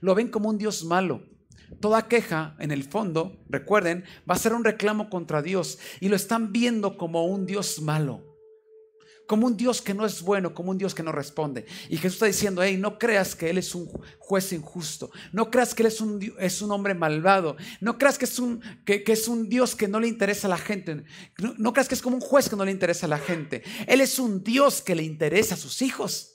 Lo 0.00 0.14
ven 0.14 0.28
como 0.28 0.48
un 0.48 0.58
Dios 0.58 0.84
malo. 0.84 1.22
Toda 1.80 2.08
queja, 2.08 2.56
en 2.58 2.70
el 2.70 2.84
fondo, 2.84 3.44
recuerden, 3.48 4.04
va 4.28 4.34
a 4.34 4.38
ser 4.38 4.52
un 4.52 4.64
reclamo 4.64 5.10
contra 5.10 5.42
Dios 5.42 5.78
y 6.00 6.08
lo 6.08 6.16
están 6.16 6.52
viendo 6.52 6.96
como 6.96 7.26
un 7.26 7.46
Dios 7.46 7.80
malo. 7.80 8.33
Como 9.26 9.46
un 9.46 9.56
Dios 9.56 9.80
que 9.80 9.94
no 9.94 10.04
es 10.04 10.22
bueno, 10.22 10.54
como 10.54 10.70
un 10.70 10.78
Dios 10.78 10.94
que 10.94 11.02
no 11.02 11.12
responde. 11.12 11.64
Y 11.88 11.96
Jesús 11.96 12.14
está 12.14 12.26
diciendo, 12.26 12.62
hey, 12.62 12.76
no 12.76 12.98
creas 12.98 13.34
que 13.34 13.50
Él 13.50 13.58
es 13.58 13.74
un 13.74 13.86
juez 14.18 14.52
injusto, 14.52 15.10
no 15.32 15.50
creas 15.50 15.74
que 15.74 15.82
Él 15.82 15.86
es 15.88 16.00
un, 16.00 16.34
es 16.38 16.62
un 16.62 16.70
hombre 16.72 16.94
malvado, 16.94 17.56
no 17.80 17.98
creas 17.98 18.18
que 18.18 18.26
es, 18.26 18.38
un, 18.38 18.60
que, 18.84 19.02
es 19.06 19.28
un 19.28 19.48
Dios 19.48 19.74
que 19.74 19.88
no 19.88 20.00
le 20.00 20.08
interesa 20.08 20.46
a 20.46 20.50
la 20.50 20.58
gente, 20.58 21.04
no, 21.38 21.54
no 21.56 21.72
creas 21.72 21.88
que 21.88 21.94
es 21.94 22.02
como 22.02 22.16
un 22.16 22.22
juez 22.22 22.48
que 22.48 22.56
no 22.56 22.64
le 22.64 22.70
interesa 22.70 23.06
a 23.06 23.10
la 23.10 23.18
gente. 23.18 23.62
Él 23.86 24.00
es 24.00 24.18
un 24.18 24.42
Dios 24.42 24.82
que 24.82 24.94
le 24.94 25.02
interesa 25.02 25.54
a 25.54 25.58
sus 25.58 25.82
hijos. 25.82 26.30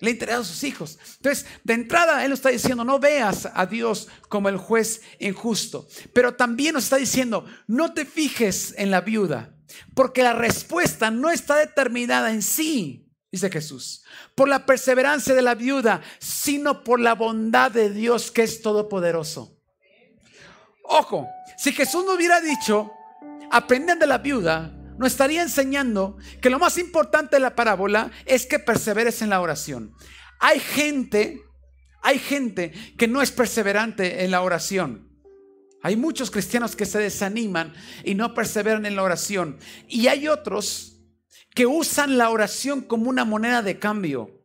Le 0.00 0.10
interesa 0.10 0.40
a 0.40 0.44
sus 0.44 0.62
hijos. 0.62 0.98
Entonces, 1.16 1.46
de 1.64 1.72
entrada, 1.72 2.22
Él 2.22 2.30
nos 2.30 2.40
está 2.40 2.50
diciendo, 2.50 2.84
no 2.84 2.98
veas 2.98 3.48
a 3.52 3.64
Dios 3.64 4.08
como 4.28 4.50
el 4.50 4.58
juez 4.58 5.00
injusto. 5.18 5.88
Pero 6.12 6.34
también 6.34 6.74
nos 6.74 6.84
está 6.84 6.96
diciendo, 6.96 7.46
no 7.66 7.94
te 7.94 8.04
fijes 8.04 8.74
en 8.76 8.90
la 8.90 9.00
viuda, 9.00 9.55
porque 9.94 10.22
la 10.22 10.32
respuesta 10.32 11.10
no 11.10 11.30
está 11.30 11.56
determinada 11.56 12.30
en 12.30 12.42
sí, 12.42 13.08
dice 13.30 13.50
Jesús, 13.50 14.04
por 14.34 14.48
la 14.48 14.66
perseverancia 14.66 15.34
de 15.34 15.42
la 15.42 15.54
viuda, 15.54 16.02
sino 16.18 16.84
por 16.84 17.00
la 17.00 17.14
bondad 17.14 17.70
de 17.70 17.90
Dios 17.90 18.30
que 18.30 18.42
es 18.42 18.62
todopoderoso. 18.62 19.58
Ojo, 20.82 21.28
si 21.56 21.72
Jesús 21.72 22.04
no 22.04 22.14
hubiera 22.14 22.40
dicho, 22.40 22.92
aprendan 23.50 23.98
de 23.98 24.06
la 24.06 24.18
viuda, 24.18 24.72
nos 24.98 25.12
estaría 25.12 25.42
enseñando 25.42 26.16
que 26.40 26.50
lo 26.50 26.58
más 26.58 26.78
importante 26.78 27.36
de 27.36 27.40
la 27.40 27.54
parábola 27.54 28.10
es 28.24 28.46
que 28.46 28.58
perseveres 28.58 29.20
en 29.22 29.30
la 29.30 29.40
oración. 29.40 29.94
Hay 30.40 30.60
gente, 30.60 31.40
hay 32.02 32.18
gente 32.18 32.72
que 32.96 33.08
no 33.08 33.20
es 33.20 33.30
perseverante 33.30 34.24
en 34.24 34.30
la 34.30 34.42
oración. 34.42 35.10
Hay 35.86 35.94
muchos 35.94 36.32
cristianos 36.32 36.74
que 36.74 36.84
se 36.84 36.98
desaniman 36.98 37.72
y 38.02 38.16
no 38.16 38.34
perseveran 38.34 38.86
en 38.86 38.96
la 38.96 39.04
oración. 39.04 39.56
Y 39.86 40.08
hay 40.08 40.26
otros 40.26 40.96
que 41.54 41.64
usan 41.64 42.18
la 42.18 42.30
oración 42.30 42.80
como 42.80 43.08
una 43.08 43.24
moneda 43.24 43.62
de 43.62 43.78
cambio, 43.78 44.42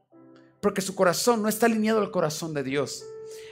porque 0.62 0.82
su 0.82 0.94
corazón 0.94 1.42
no 1.42 1.50
está 1.50 1.66
alineado 1.66 2.00
al 2.00 2.12
corazón 2.12 2.54
de 2.54 2.62
Dios. 2.62 3.04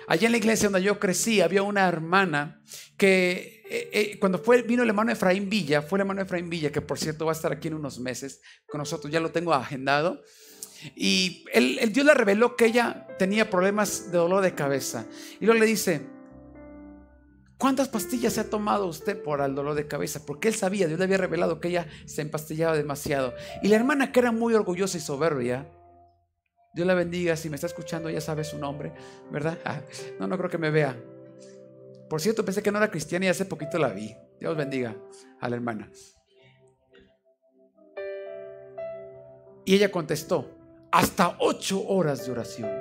Allá 0.08 0.28
en 0.28 0.34
la 0.34 0.38
iglesia 0.38 0.70
donde 0.70 0.86
yo 0.86 1.00
crecí 1.00 1.42
había 1.42 1.64
una 1.64 1.88
hermana 1.88 2.62
que 2.96 3.64
eh, 3.68 3.90
eh, 3.92 4.20
cuando 4.20 4.38
fue, 4.38 4.62
vino 4.62 4.84
el 4.84 4.90
hermano 4.90 5.12
Efraín 5.12 5.50
Villa, 5.50 5.82
fue 5.82 5.98
el 5.98 6.02
hermano 6.02 6.22
Efraín 6.22 6.48
Villa, 6.48 6.72
que 6.72 6.82
por 6.82 7.00
cierto 7.00 7.26
va 7.26 7.32
a 7.32 7.36
estar 7.36 7.52
aquí 7.52 7.70
en 7.70 7.74
unos 7.74 8.00
meses 8.00 8.40
con 8.68 8.78
nosotros, 8.78 9.12
ya 9.12 9.20
lo 9.20 9.32
tengo 9.32 9.52
agendado. 9.52 10.22
Y 10.96 11.44
el, 11.54 11.92
Dios 11.92 12.06
le 12.06 12.14
reveló 12.14 12.56
que 12.56 12.68
ella 12.68 13.08
tenía 13.18 13.50
problemas 13.50 14.12
de 14.12 14.20
dolor 14.20 14.44
de 14.44 14.54
cabeza. 14.54 15.08
Y 15.40 15.46
luego 15.46 15.60
le 15.60 15.66
dice, 15.66 16.19
¿cuántas 17.60 17.90
pastillas 17.90 18.34
se 18.34 18.42
ha 18.42 18.50
tomado 18.50 18.88
usted 18.88 19.22
por 19.22 19.42
el 19.42 19.54
dolor 19.54 19.76
de 19.76 19.88
cabeza? 19.88 20.26
Porque 20.26 20.48
él 20.48 20.56
sabía, 20.56 20.88
Dios 20.88 20.98
le 20.98 21.06
había 21.06 21.18
revelado 21.18 21.60
que 21.60 21.68
ella 21.68 21.88
se 22.06 22.24
empastillaba 22.24 22.76
demasiado. 22.76 23.36
Y 23.62 23.68
la 23.68 23.76
hermana 23.76 24.12
que 24.12 24.20
era 24.20 24.32
muy 24.32 24.56
orgullosa 24.56 24.98
y 24.98 25.02
soberbia, 25.02 25.70
Dios 26.74 26.88
la 26.88 26.96
bendiga, 26.96 27.36
si 27.36 27.50
me 27.50 27.56
está 27.56 27.68
escuchando 27.68 28.10
ya 28.10 28.22
sabe 28.22 28.44
su 28.44 28.58
nombre, 28.58 28.94
¿verdad? 29.32 29.60
Ah, 29.66 29.82
no, 30.20 30.28
no 30.28 30.38
creo 30.38 30.50
que 30.50 30.58
me 30.58 30.72
vea. 30.72 30.98
Por 32.10 32.22
cierto, 32.22 32.44
pensé 32.44 32.64
que 32.64 32.72
no 32.72 32.80
era 32.80 32.90
cristiana 32.90 33.26
y 33.26 33.30
hace 33.30 33.46
poquito 33.46 33.78
la 33.78 33.90
vi. 33.90 34.16
Dios 34.40 34.58
bendiga 34.58 34.96
a 35.40 35.50
la 35.50 35.56
hermana. 35.58 35.92
Y 39.66 39.76
ella 39.76 39.92
contestó, 39.92 40.58
hasta 40.92 41.36
ocho 41.40 41.88
horas 41.88 42.26
de 42.26 42.32
oración. 42.32 42.72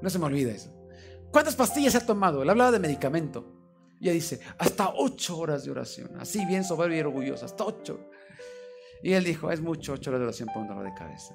No 0.00 0.08
se 0.08 0.18
me 0.18 0.24
olvida 0.24 0.52
eso. 0.52 0.73
¿Cuántas 1.34 1.56
pastillas 1.56 1.96
ha 1.96 2.06
tomado? 2.06 2.44
Él 2.44 2.50
hablaba 2.50 2.70
de 2.70 2.78
medicamento. 2.78 3.44
Y 3.98 4.04
ella 4.04 4.12
dice, 4.12 4.38
hasta 4.56 4.92
ocho 4.94 5.36
horas 5.36 5.64
de 5.64 5.72
oración. 5.72 6.12
Así 6.20 6.46
bien 6.46 6.62
soberbia 6.62 6.98
y 6.98 7.00
orgullosa, 7.00 7.46
hasta 7.46 7.64
ocho. 7.64 8.08
Y 9.02 9.14
él 9.14 9.24
dijo, 9.24 9.50
es 9.50 9.60
mucho 9.60 9.94
ocho 9.94 10.10
horas 10.10 10.20
de 10.20 10.26
oración 10.26 10.46
para 10.46 10.60
un 10.60 10.68
dolor 10.68 10.84
de 10.84 10.94
cabeza. 10.94 11.34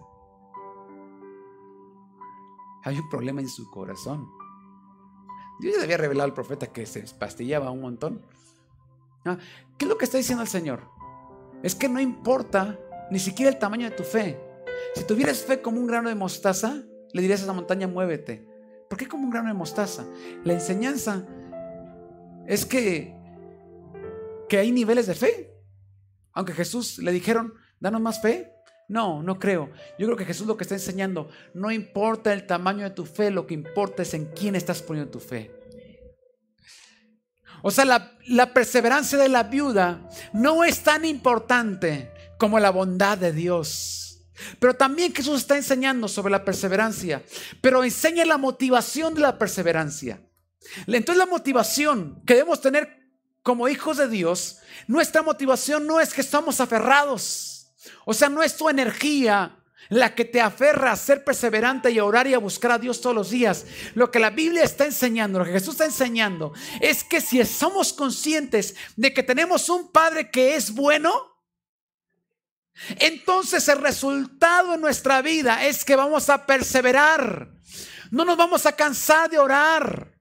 Hay 2.86 2.98
un 2.98 3.10
problema 3.10 3.42
en 3.42 3.50
su 3.50 3.70
corazón. 3.70 4.26
Dios 5.60 5.74
ya 5.74 5.80
le 5.80 5.84
había 5.84 5.98
revelado 5.98 6.30
al 6.30 6.34
profeta 6.34 6.68
que 6.68 6.86
se 6.86 7.02
pastillaba 7.20 7.70
un 7.70 7.82
montón. 7.82 8.26
Ah, 9.26 9.38
¿Qué 9.78 9.84
es 9.84 9.90
lo 9.90 9.98
que 9.98 10.06
está 10.06 10.18
diciendo 10.18 10.44
el 10.44 10.48
Señor? 10.48 10.80
Es 11.62 11.76
que 11.76 11.90
no 11.90 12.00
importa 12.00 12.80
ni 13.12 13.20
siquiera 13.20 13.52
el 13.52 13.60
tamaño 13.60 13.90
de 13.90 13.98
tu 13.98 14.04
fe. 14.04 14.40
Si 14.96 15.04
tuvieras 15.04 15.44
fe 15.44 15.62
como 15.62 15.78
un 15.78 15.88
grano 15.88 16.08
de 16.08 16.16
mostaza, 16.16 16.84
le 17.12 17.22
dirías 17.22 17.42
a 17.42 17.44
esa 17.44 17.54
montaña, 17.54 17.86
muévete. 17.86 18.49
¿Por 18.89 18.97
qué 18.97 19.08
como 19.08 19.23
un 19.23 19.30
grano 19.30 19.49
de 19.49 19.54
mostaza? 19.54 20.04
La 20.43 20.54
enseñanza 20.54 21.23
es 22.47 22.65
que, 22.65 23.15
que 24.49 24.58
hay 24.58 24.71
niveles 24.71 25.06
de 25.06 25.13
fe. 25.13 25.54
Aunque 26.34 26.54
Jesús 26.54 26.97
le 26.97 27.12
dijeron, 27.12 27.54
danos 27.80 28.02
más 28.02 28.21
fe. 28.21 28.52
No, 28.88 29.21
no 29.21 29.38
creo. 29.38 29.69
Yo 29.99 30.08
creo 30.08 30.17
que 30.17 30.25
Jesús 30.25 30.47
lo 30.47 30.58
que 30.58 30.63
está 30.63 30.73
enseñando, 30.73 31.30
no 31.54 31.69
importa 31.69 32.34
el 32.34 32.47
tamaño 32.47 32.84
de 32.84 32.89
tu 32.89 33.06
fe, 33.06 33.30
lo 33.30 33.45
que 33.45 33.54
importa 33.54 34.02
es 34.02 34.15
en 34.15 34.25
quién 34.25 34.56
estás 34.56 34.82
poniendo 34.82 35.12
tu 35.12 35.19
fe. 35.19 35.52
O 37.62 37.69
sea, 37.69 37.86
la, 37.86 38.17
la, 38.28 38.54
perseverancia 38.54 39.19
de 39.19 39.30
la 39.30 39.43
viuda 39.43 40.10
no 40.34 40.63
es 40.63 40.82
tan 40.82 41.06
importante 41.06 42.12
como 42.39 42.60
la 42.60 42.71
bondad 42.71 43.19
de 43.19 43.34
Dios. 43.34 44.09
Pero 44.60 44.75
también 44.75 45.13
Jesús 45.13 45.41
está 45.41 45.56
enseñando 45.58 46.08
sobre 46.08 46.32
la 46.32 46.45
perseverancia, 46.45 47.23
pero 47.62 47.84
enseña 47.84 48.25
la 48.25 48.38
motivación 48.38 49.13
de 49.13 49.21
la 49.21 49.38
perseverancia. 49.38 50.21
Entonces 50.88 51.17
la 51.17 51.25
motivación 51.25 52.21
que 52.25 52.36
debemos 52.36 52.62
tener 52.62 52.99
como 53.43 53.67
hijos 53.67 53.97
de 53.97 54.08
Dios, 54.08 54.60
nuestra 54.88 55.21
motivación 55.21 55.88
no 55.88 55.99
es 55.99 56.13
que 56.13 56.21
estamos 56.21 56.60
aferrados. 56.60 57.71
O 58.06 58.13
sea, 58.13 58.30
no 58.30 58.43
es 58.43 58.56
tu 58.56 58.69
energía 58.69 59.56
la 59.89 60.13
que 60.13 60.23
te 60.23 60.39
aferra 60.39 60.91
a 60.91 60.95
ser 60.95 61.23
perseverante 61.23 61.89
y 61.89 61.97
a 61.97 62.06
orar 62.06 62.28
y 62.28 62.36
a 62.36 62.39
buscar 62.39 62.71
a 62.71 62.78
Dios 62.78 63.02
todos 63.02 63.15
los 63.15 63.30
días. 63.32 63.65
Lo 63.95 64.12
que 64.12 64.19
la 64.19 64.30
Biblia 64.30 64.63
está 64.63 64.86
enseñando, 64.86 65.39
lo 65.39 65.45
que 65.45 65.52
Jesús 65.52 65.71
está 65.71 65.86
enseñando, 65.86 66.54
es 66.80 67.04
que 67.04 67.21
si 67.21 67.43
somos 67.43 67.91
conscientes 67.91 68.75
de 68.95 69.13
que 69.13 69.23
tenemos 69.23 69.67
un 69.69 69.91
Padre 69.91 70.30
que 70.30 70.56
es 70.56 70.71
bueno, 70.71 71.29
entonces 73.00 73.68
el 73.68 73.82
resultado 73.82 74.74
en 74.74 74.82
nuestra 74.82 75.22
vida 75.22 75.65
es 75.65 75.84
que 75.84 75.96
vamos 75.96 76.30
a 76.30 76.46
perseverar. 76.46 77.52
No 78.12 78.26
nos 78.26 78.38
vamos 78.38 78.65
a 78.65 78.76
cansar 78.76 79.30
de 79.30 79.38
orar. 79.38 80.20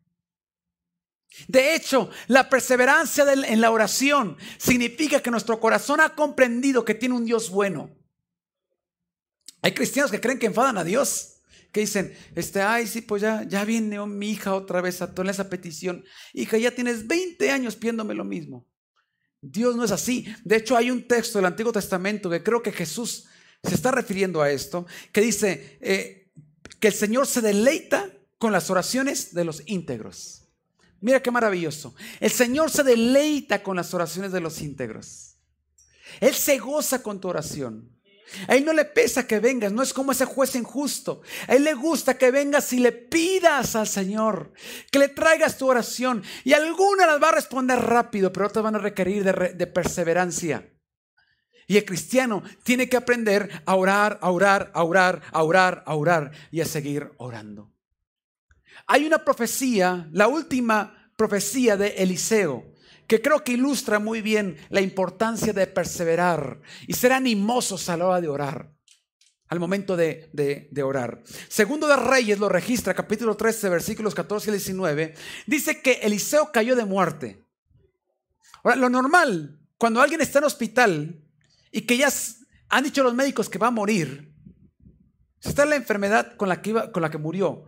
De 1.47 1.75
hecho, 1.75 2.11
la 2.27 2.49
perseverancia 2.49 3.25
en 3.33 3.61
la 3.61 3.71
oración 3.71 4.37
significa 4.59 5.21
que 5.21 5.31
nuestro 5.31 5.61
corazón 5.61 6.01
ha 6.01 6.15
comprendido 6.15 6.85
que 6.85 6.95
tiene 6.95 7.15
un 7.15 7.25
Dios 7.25 7.51
bueno. 7.51 7.95
Hay 9.63 9.73
cristianos 9.73 10.11
que 10.11 10.21
creen 10.21 10.39
que 10.39 10.47
enfadan 10.47 10.79
a 10.79 10.85
Dios, 10.85 11.43
que 11.73 11.81
dicen, 11.81 12.17
este, 12.35 12.61
ay, 12.61 12.87
sí, 12.87 13.03
pues 13.03 13.23
ya, 13.23 13.45
ya 13.45 13.65
viene 13.65 14.05
mi 14.07 14.31
hija 14.31 14.55
otra 14.55 14.81
vez 14.81 15.01
a 15.03 15.15
toda 15.15 15.31
esa 15.31 15.49
petición. 15.49 16.05
Hija, 16.33 16.59
ya 16.59 16.71
tienes 16.73 17.07
20 17.07 17.51
años 17.51 17.77
pidiéndome 17.77 18.15
lo 18.15 18.25
mismo. 18.25 18.67
Dios 19.41 19.77
no 19.77 19.85
es 19.85 19.91
así. 19.91 20.27
De 20.45 20.57
hecho, 20.57 20.77
hay 20.77 20.91
un 20.91 21.07
texto 21.07 21.39
del 21.39 21.47
Antiguo 21.47 21.73
Testamento 21.73 22.29
que 22.29 22.43
creo 22.43 22.63
que 22.63 22.73
Jesús 22.73 23.27
se 23.63 23.75
está 23.75 23.91
refiriendo 23.91 24.43
a 24.43 24.51
esto, 24.51 24.87
que 25.13 25.21
dice 25.21 25.79
eh, 25.81 26.31
que 26.81 26.89
el 26.89 26.95
Señor 26.95 27.27
se 27.27 27.41
deleita 27.41 28.11
con 28.39 28.53
las 28.53 28.71
oraciones 28.71 29.35
de 29.35 29.45
los 29.45 29.63
íntegros. 29.67 30.45
Mira 31.01 31.23
qué 31.23 31.31
maravilloso. 31.31 31.95
El 32.21 32.31
Señor 32.31 32.71
se 32.71 32.83
deleita 32.83 33.63
con 33.63 33.77
las 33.77 33.95
oraciones 33.95 34.33
de 34.33 34.41
los 34.41 34.61
íntegros. 34.61 35.37
Él 36.21 36.35
se 36.35 36.59
goza 36.59 37.03
con 37.03 37.21
tu 37.21 37.29
oración. 37.29 37.91
A 38.47 38.55
él 38.55 38.65
no 38.65 38.73
le 38.73 38.85
pesa 38.85 39.27
que 39.27 39.41
vengas, 39.41 39.73
no 39.73 39.83
es 39.83 39.93
como 39.93 40.13
ese 40.13 40.25
juez 40.25 40.55
injusto. 40.55 41.23
A 41.47 41.55
él 41.55 41.65
le 41.65 41.75
gusta 41.75 42.17
que 42.17 42.31
vengas 42.31 42.73
y 42.73 42.79
le 42.79 42.93
pidas 42.93 43.75
al 43.75 43.89
Señor, 43.89 44.53
que 44.91 44.99
le 44.99 45.09
traigas 45.09 45.59
tu 45.59 45.69
oración. 45.69 46.23
Y 46.45 46.53
algunas 46.53 47.07
las 47.07 47.23
va 47.23 47.31
a 47.31 47.33
responder 47.33 47.79
rápido, 47.79 48.33
pero 48.33 48.47
otras 48.47 48.63
van 48.63 48.77
a 48.77 48.79
requerir 48.79 49.25
de, 49.25 49.55
de 49.55 49.67
perseverancia. 49.67 50.71
Y 51.67 51.77
el 51.77 51.85
cristiano 51.85 52.43
tiene 52.63 52.89
que 52.89 52.97
aprender 52.97 53.63
a 53.67 53.75
orar, 53.75 54.19
a 54.23 54.31
orar, 54.31 54.71
a 54.75 54.85
orar, 54.85 55.23
a 55.33 55.43
orar, 55.43 55.83
a 55.87 55.95
orar 55.95 56.33
y 56.51 56.61
a 56.61 56.65
seguir 56.65 57.11
orando. 57.19 57.73
Hay 58.87 59.07
una 59.07 59.19
profecía, 59.19 60.09
la 60.13 60.29
última 60.29 61.13
profecía 61.17 61.77
de 61.77 61.89
Eliseo, 61.89 62.73
que 63.09 63.23
creo 63.23 63.43
que 63.43 63.53
ilustra 63.53 63.99
muy 63.99 64.21
bien 64.21 64.59
la 64.69 64.83
importancia 64.83 65.55
de 65.55 65.67
perseverar 65.67 66.61
y 66.87 66.93
ser 66.93 67.13
animosos 67.13 67.89
a 67.89 67.97
la 67.97 68.07
hora 68.07 68.21
de 68.21 68.29
orar, 68.29 68.71
al 69.49 69.59
momento 69.59 69.97
de, 69.97 70.29
de, 70.35 70.83
orar. 70.83 71.23
Segundo 71.49 71.89
de 71.89 71.97
Reyes 71.97 72.39
lo 72.39 72.51
registra, 72.51 72.93
capítulo 72.93 73.35
13, 73.35 73.71
versículos 73.71 74.15
14 74.15 74.51
y 74.51 74.53
19, 74.53 75.15
dice 75.47 75.81
que 75.81 75.93
Eliseo 76.03 76.53
cayó 76.53 76.77
de 76.77 76.85
muerte. 76.85 77.47
Ahora, 78.63 78.77
lo 78.77 78.91
normal, 78.91 79.59
cuando 79.79 80.03
alguien 80.03 80.21
está 80.21 80.41
en 80.41 80.45
hospital 80.45 81.25
y 81.73 81.81
que 81.83 81.97
ya 81.97 82.11
han 82.69 82.85
dicho 82.85 83.03
los 83.03 83.15
médicos 83.15 83.49
que 83.49 83.59
va 83.59 83.69
a 83.69 83.71
morir, 83.71 84.35
está 85.43 85.65
la 85.65 85.77
enfermedad 85.77 86.37
con 86.37 86.51
la 86.51 86.61
que, 86.61 86.93
con 86.93 87.01
la 87.01 87.11
que 87.11 87.17
murió, 87.17 87.65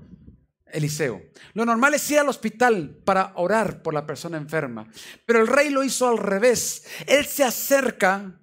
Eliseo. 0.73 1.23
Lo 1.55 1.65
normal 1.65 1.95
es 1.95 2.11
ir 2.11 2.19
al 2.19 2.29
hospital 2.29 3.01
para 3.05 3.33
orar 3.37 3.83
por 3.83 3.95
la 3.95 4.07
persona 4.07 4.37
enferma, 4.37 4.89
pero 5.27 5.41
el 5.41 5.47
rey 5.47 5.71
lo 5.71 5.83
hizo 5.85 6.09
al 6.09 6.19
revés. 6.19 6.85
Él 7.07 7.25
se 7.27 7.45
acerca 7.45 8.41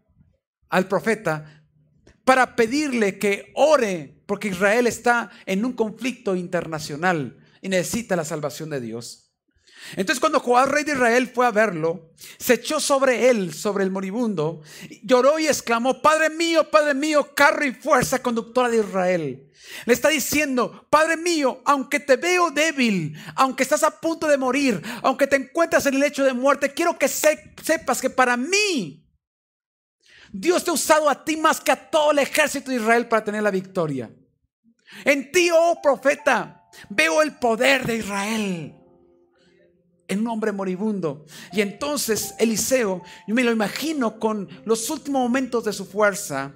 al 0.69 0.87
profeta 0.87 1.63
para 2.23 2.55
pedirle 2.55 3.17
que 3.19 3.51
ore, 3.55 4.21
porque 4.25 4.49
Israel 4.49 4.87
está 4.87 5.29
en 5.45 5.63
un 5.63 5.73
conflicto 5.73 6.35
internacional 6.35 7.37
y 7.61 7.69
necesita 7.69 8.15
la 8.15 8.25
salvación 8.25 8.69
de 8.69 8.81
Dios. 8.81 9.26
Entonces 9.95 10.19
cuando 10.19 10.39
Joás, 10.39 10.67
rey 10.67 10.83
de 10.83 10.93
Israel, 10.93 11.31
fue 11.33 11.45
a 11.45 11.51
verlo, 11.51 12.11
se 12.37 12.55
echó 12.55 12.79
sobre 12.79 13.29
él, 13.29 13.53
sobre 13.53 13.83
el 13.83 13.91
moribundo, 13.91 14.61
lloró 15.03 15.39
y 15.39 15.47
exclamó, 15.47 16.01
Padre 16.01 16.29
mío, 16.29 16.69
Padre 16.69 16.93
mío, 16.93 17.33
carro 17.33 17.65
y 17.65 17.73
fuerza 17.73 18.21
conductora 18.21 18.69
de 18.69 18.79
Israel. 18.79 19.51
Le 19.85 19.93
está 19.93 20.09
diciendo, 20.09 20.87
Padre 20.89 21.17
mío, 21.17 21.61
aunque 21.65 21.99
te 21.99 22.15
veo 22.15 22.51
débil, 22.51 23.17
aunque 23.35 23.63
estás 23.63 23.83
a 23.83 23.99
punto 23.99 24.27
de 24.27 24.37
morir, 24.37 24.81
aunque 25.03 25.27
te 25.27 25.35
encuentras 25.35 25.85
en 25.85 25.95
el 25.95 25.99
lecho 25.99 26.23
de 26.23 26.33
muerte, 26.33 26.73
quiero 26.73 26.97
que 26.97 27.07
sepas 27.07 28.01
que 28.01 28.09
para 28.09 28.37
mí 28.37 29.05
Dios 30.31 30.63
te 30.63 30.71
ha 30.71 30.73
usado 30.73 31.09
a 31.09 31.23
ti 31.23 31.37
más 31.37 31.59
que 31.59 31.71
a 31.71 31.89
todo 31.89 32.11
el 32.11 32.19
ejército 32.19 32.71
de 32.71 32.77
Israel 32.77 33.07
para 33.07 33.23
tener 33.23 33.43
la 33.43 33.51
victoria. 33.51 34.09
En 35.03 35.31
ti, 35.31 35.49
oh 35.53 35.79
profeta, 35.81 36.69
veo 36.89 37.21
el 37.21 37.37
poder 37.37 37.85
de 37.85 37.97
Israel 37.97 38.73
en 40.07 40.19
un 40.21 40.27
hombre 40.27 40.51
moribundo. 40.51 41.25
Y 41.51 41.61
entonces 41.61 42.33
Eliseo, 42.39 43.01
yo 43.27 43.35
me 43.35 43.43
lo 43.43 43.51
imagino 43.51 44.19
con 44.19 44.47
los 44.65 44.89
últimos 44.89 45.21
momentos 45.21 45.65
de 45.65 45.73
su 45.73 45.85
fuerza, 45.85 46.53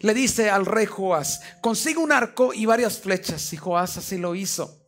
le 0.00 0.14
dice 0.14 0.50
al 0.50 0.66
rey 0.66 0.86
Joás, 0.86 1.40
consigue 1.60 1.98
un 1.98 2.12
arco 2.12 2.54
y 2.54 2.66
varias 2.66 2.98
flechas. 2.98 3.52
Y 3.52 3.56
Joás 3.56 3.96
así 3.96 4.18
lo 4.18 4.34
hizo. 4.34 4.80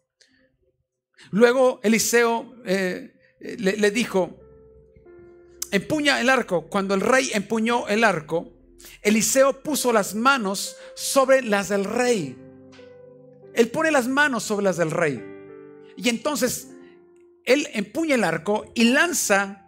Luego 1.30 1.80
Eliseo 1.82 2.54
eh, 2.64 3.12
le, 3.58 3.76
le 3.76 3.90
dijo, 3.90 4.38
empuña 5.70 6.20
el 6.20 6.30
arco. 6.30 6.66
Cuando 6.68 6.94
el 6.94 7.00
rey 7.00 7.30
empuñó 7.34 7.88
el 7.88 8.04
arco, 8.04 8.52
Eliseo 9.02 9.62
puso 9.62 9.92
las 9.92 10.14
manos 10.14 10.76
sobre 10.94 11.42
las 11.42 11.68
del 11.68 11.84
rey. 11.84 12.36
Él 13.54 13.70
pone 13.70 13.90
las 13.90 14.08
manos 14.08 14.44
sobre 14.44 14.64
las 14.64 14.76
del 14.76 14.90
rey. 14.90 15.22
Y 15.96 16.08
entonces 16.08 16.68
él 17.46 17.68
empuña 17.72 18.16
el 18.16 18.24
arco 18.24 18.70
y 18.74 18.84
lanza. 18.84 19.66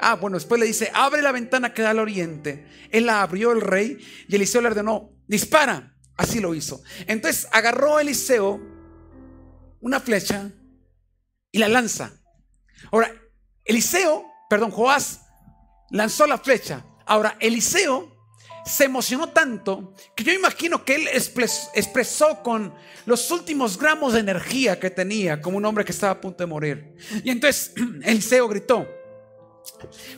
Ah, 0.00 0.14
bueno, 0.14 0.36
después 0.36 0.60
le 0.60 0.66
dice, 0.66 0.90
abre 0.94 1.20
la 1.20 1.32
ventana 1.32 1.74
que 1.74 1.82
da 1.82 1.90
al 1.90 1.98
oriente. 1.98 2.66
Él 2.90 3.06
la 3.06 3.22
abrió 3.22 3.52
el 3.52 3.60
rey 3.60 3.98
y 4.28 4.34
Eliseo 4.36 4.60
le 4.62 4.68
ordenó, 4.68 5.10
dispara. 5.26 5.94
Así 6.16 6.40
lo 6.40 6.54
hizo. 6.54 6.82
Entonces 7.06 7.48
agarró 7.52 8.00
Eliseo 8.00 8.60
una 9.80 10.00
flecha 10.00 10.50
y 11.52 11.58
la 11.58 11.68
lanza. 11.68 12.12
Ahora, 12.90 13.12
Eliseo, 13.64 14.24
perdón, 14.48 14.70
Joás 14.70 15.20
lanzó 15.90 16.26
la 16.26 16.38
flecha. 16.38 16.84
Ahora, 17.06 17.36
Eliseo 17.40 18.17
se 18.68 18.84
emocionó 18.84 19.30
tanto 19.30 19.94
que 20.14 20.24
yo 20.24 20.32
imagino 20.32 20.84
que 20.84 20.94
él 20.94 21.08
expresó 21.08 22.42
con 22.42 22.74
los 23.06 23.30
últimos 23.30 23.78
gramos 23.78 24.12
de 24.12 24.20
energía 24.20 24.78
que 24.78 24.90
tenía 24.90 25.40
como 25.40 25.56
un 25.56 25.64
hombre 25.64 25.84
que 25.84 25.92
estaba 25.92 26.12
a 26.12 26.20
punto 26.20 26.42
de 26.42 26.46
morir. 26.46 26.94
Y 27.24 27.30
entonces 27.30 27.72
Eliseo 28.02 28.48
gritó, 28.48 28.86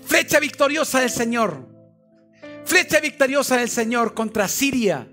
flecha 0.04 0.40
victoriosa 0.40 1.00
del 1.00 1.10
Señor, 1.10 1.68
flecha 2.64 3.00
victoriosa 3.00 3.56
del 3.56 3.70
Señor 3.70 4.14
contra 4.14 4.48
Siria. 4.48 5.08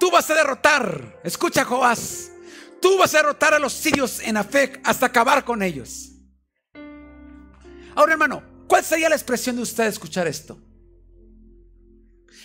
Tú 0.00 0.10
vas 0.10 0.30
a 0.30 0.34
derrotar, 0.34 1.20
escucha 1.24 1.64
Joás, 1.64 2.30
tú 2.80 2.98
vas 2.98 3.14
a 3.14 3.18
derrotar 3.18 3.54
a 3.54 3.58
los 3.58 3.72
sirios 3.72 4.20
en 4.20 4.36
Afec 4.36 4.80
hasta 4.84 5.06
acabar 5.06 5.44
con 5.44 5.62
ellos. 5.62 6.12
Ahora 7.94 8.12
hermano, 8.12 8.42
¿cuál 8.68 8.84
sería 8.84 9.08
la 9.08 9.16
expresión 9.16 9.56
de 9.56 9.62
usted 9.62 9.86
escuchar 9.86 10.28
esto? 10.28 10.58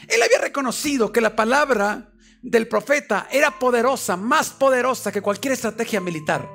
Él 0.07 0.21
había 0.21 0.39
reconocido 0.39 1.11
que 1.11 1.21
la 1.21 1.35
palabra 1.35 2.11
del 2.41 2.67
profeta 2.67 3.27
era 3.31 3.57
poderosa, 3.57 4.17
más 4.17 4.49
poderosa 4.49 5.11
que 5.11 5.21
cualquier 5.21 5.53
estrategia 5.53 6.01
militar. 6.01 6.47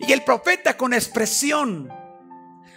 Y 0.00 0.12
el 0.12 0.22
profeta 0.22 0.76
con 0.76 0.92
expresión, 0.92 1.88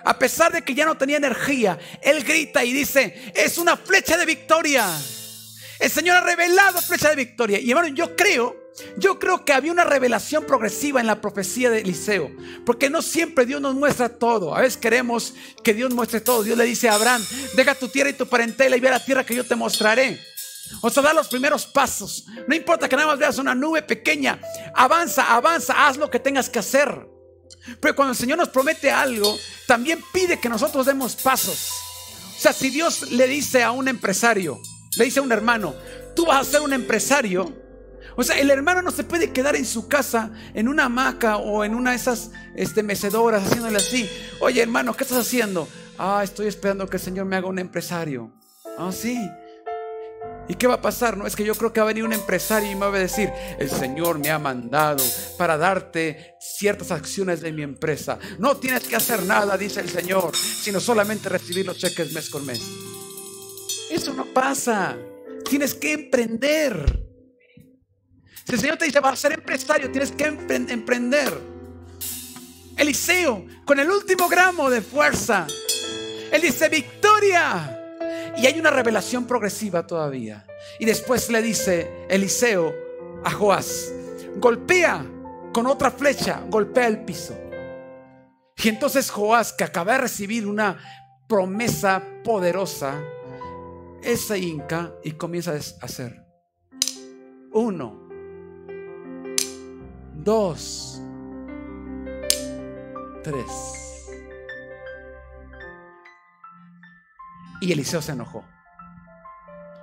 a 0.04 0.18
pesar 0.18 0.52
de 0.52 0.62
que 0.62 0.74
ya 0.74 0.86
no 0.86 0.98
tenía 0.98 1.18
energía, 1.18 1.78
él 2.02 2.24
grita 2.24 2.64
y 2.64 2.72
dice, 2.72 3.34
es 3.36 3.58
una 3.58 3.76
flecha 3.76 4.18
de 4.18 4.26
victoria. 4.26 4.88
El 5.80 5.90
Señor 5.90 6.18
ha 6.18 6.22
revelado 6.22 6.82
flecha 6.82 7.10
de 7.10 7.16
victoria. 7.16 7.60
Y 7.60 7.72
hermano, 7.72 7.90
yo 7.90 8.16
creo 8.16 8.61
yo 8.98 9.20
creo 9.20 9.46
que 9.46 9.54
había 9.54 9.72
una 9.72 9.84
revelación 9.84 10.46
progresiva 10.46 11.00
en 11.02 11.08
la 11.08 11.22
profecía 11.22 11.70
de 11.70 11.82
Eliseo, 11.82 12.32
porque 12.66 12.90
no 12.90 13.02
siempre 13.02 13.46
Dios 13.46 13.62
nos 13.62 13.76
muestra 13.76 14.10
todo. 14.10 14.56
A 14.56 14.62
veces 14.62 14.78
queremos 14.78 15.34
que 15.64 15.74
Dios 15.74 15.94
muestre 15.94 16.22
todo. 16.22 16.44
Dios 16.44 16.58
le 16.58 16.66
dice 16.66 16.90
a 16.90 16.96
Abraham, 16.96 17.26
deja 17.56 17.76
tu 17.76 17.88
tierra 17.90 18.10
y 18.10 18.14
tu 18.14 18.28
parentela 18.28 18.76
y 18.76 18.80
ve 18.80 18.88
a 18.88 18.92
la 18.92 19.06
tierra 19.06 19.26
que 19.26 19.36
yo 19.36 19.46
te 19.46 19.56
mostraré. 19.56 20.20
O 20.82 20.90
sea, 20.90 21.04
da 21.04 21.14
los 21.14 21.28
primeros 21.28 21.66
pasos. 21.66 22.26
No 22.48 22.56
importa 22.56 22.88
que 22.88 22.96
nada 22.96 23.10
más 23.10 23.20
veas 23.20 23.38
una 23.38 23.54
nube 23.54 23.82
pequeña. 23.82 24.40
Avanza, 24.74 25.36
avanza, 25.36 25.88
haz 25.88 25.98
lo 25.98 26.10
que 26.10 26.20
tengas 26.20 26.50
que 26.50 26.60
hacer. 26.60 27.08
Pero 27.80 27.96
cuando 27.96 28.14
el 28.14 28.18
Señor 28.18 28.38
nos 28.38 28.50
promete 28.50 28.90
algo, 28.90 29.38
también 29.68 30.04
pide 30.14 30.40
que 30.40 30.50
nosotros 30.50 30.86
demos 30.86 31.16
pasos. 31.16 31.70
O 32.36 32.40
sea, 32.40 32.54
si 32.54 32.70
Dios 32.70 33.12
le 33.12 33.28
dice 33.28 33.62
a 33.64 33.72
un 33.72 33.88
empresario, 33.88 34.60
le 34.98 35.06
dice 35.06 35.20
a 35.20 35.24
un 35.24 35.32
hermano, 35.32 35.76
tú 36.16 36.26
vas 36.26 36.48
a 36.48 36.52
ser 36.52 36.62
un 36.62 36.74
empresario, 36.74 37.61
o 38.16 38.24
sea, 38.24 38.40
el 38.40 38.50
hermano 38.50 38.82
no 38.82 38.92
se 38.92 39.04
puede 39.04 39.32
quedar 39.32 39.56
en 39.56 39.66
su 39.66 39.88
casa, 39.88 40.32
en 40.54 40.68
una 40.68 40.86
hamaca 40.86 41.38
o 41.38 41.64
en 41.64 41.76
una 41.76 41.92
de 41.92 41.98
esas 41.98 42.32
este, 42.56 42.84
mecedoras, 42.84 43.44
haciéndole 43.44 43.78
así. 43.78 44.10
Oye, 44.40 44.62
hermano, 44.62 44.94
¿qué 44.94 45.04
estás 45.04 45.20
haciendo? 45.20 45.68
Ah, 45.98 46.22
estoy 46.24 46.48
esperando 46.48 46.88
que 46.88 46.98
el 46.98 47.04
Señor 47.04 47.26
me 47.26 47.36
haga 47.36 47.48
un 47.48 47.60
empresario. 47.60 48.32
Ah, 48.78 48.92
sí. 48.92 49.18
¿Y 50.48 50.56
qué 50.56 50.68
va 50.68 50.76
a 50.76 50.82
pasar? 50.82 51.16
No 51.18 51.26
es 51.28 51.36
que 51.36 51.46
yo 51.46 51.56
creo 51.56 51.72
que 51.72 51.80
va 51.80 51.86
a 51.86 51.88
venir 51.88 52.04
un 52.04 52.14
empresario 52.14 52.70
y 52.72 52.76
me 52.76 52.82
va 52.82 52.96
a 52.96 53.00
decir, 53.00 53.32
el 53.58 53.70
Señor 53.70 54.20
me 54.20 54.32
ha 54.32 54.40
mandado 54.40 55.04
para 55.38 55.58
darte 55.58 56.36
ciertas 56.40 56.92
acciones 56.92 57.42
de 57.42 57.54
mi 57.54 57.62
empresa. 57.62 58.20
No 58.38 58.58
tienes 58.58 58.84
que 58.84 58.96
hacer 58.96 59.24
nada, 59.24 59.58
dice 59.58 59.80
el 59.80 59.90
Señor, 59.90 60.36
sino 60.36 60.80
solamente 60.80 61.30
recibir 61.30 61.66
los 61.66 61.78
cheques 61.78 62.12
mes 62.12 62.30
con 62.30 62.46
mes. 62.46 62.62
Eso 63.90 64.14
no 64.14 64.26
pasa. 64.26 64.98
Tienes 65.48 65.76
que 65.76 65.94
emprender. 65.94 67.11
Si 68.46 68.54
el 68.54 68.60
Señor 68.60 68.78
te 68.78 68.86
dice, 68.86 69.00
vas 69.00 69.14
a 69.14 69.16
ser 69.16 69.34
empresario, 69.34 69.92
tienes 69.92 70.12
que 70.12 70.26
emprender. 70.26 71.32
Eliseo, 72.78 73.46
con 73.66 73.80
el 73.80 73.90
último 73.90 74.28
gramo 74.28 74.70
de 74.70 74.82
fuerza, 74.82 75.46
él 76.32 76.42
dice, 76.42 76.70
victoria. 76.70 77.78
Y 78.38 78.48
hay 78.48 78.60
una 78.60 78.72
revelación 78.72 79.26
progresiva 79.28 79.86
todavía. 79.86 80.46
Y 80.80 80.86
después 80.86 81.30
le 81.30 81.42
dice 81.42 82.06
Eliseo 82.10 82.74
a 83.24 83.32
Joás, 83.32 83.92
golpea 84.38 85.06
con 85.54 85.68
otra 85.68 85.92
flecha, 85.92 86.42
golpea 86.48 86.88
el 86.88 87.04
piso. 87.04 87.38
Y 88.64 88.70
entonces 88.70 89.10
Joás, 89.10 89.54
que 89.54 89.64
acaba 89.64 89.94
de 89.94 90.00
recibir 90.00 90.48
una 90.48 90.78
promesa 91.28 92.02
poderosa, 92.24 93.02
ese 94.02 94.40
inca 94.40 94.94
y 95.04 95.12
comienza 95.12 95.52
a 95.52 95.86
hacer. 95.86 96.26
Uno, 97.54 98.01
dos, 100.24 101.02
tres. 103.24 103.46
Y 107.62 107.72
Eliseo 107.72 108.02
se 108.02 108.14
enojó. 108.14 108.44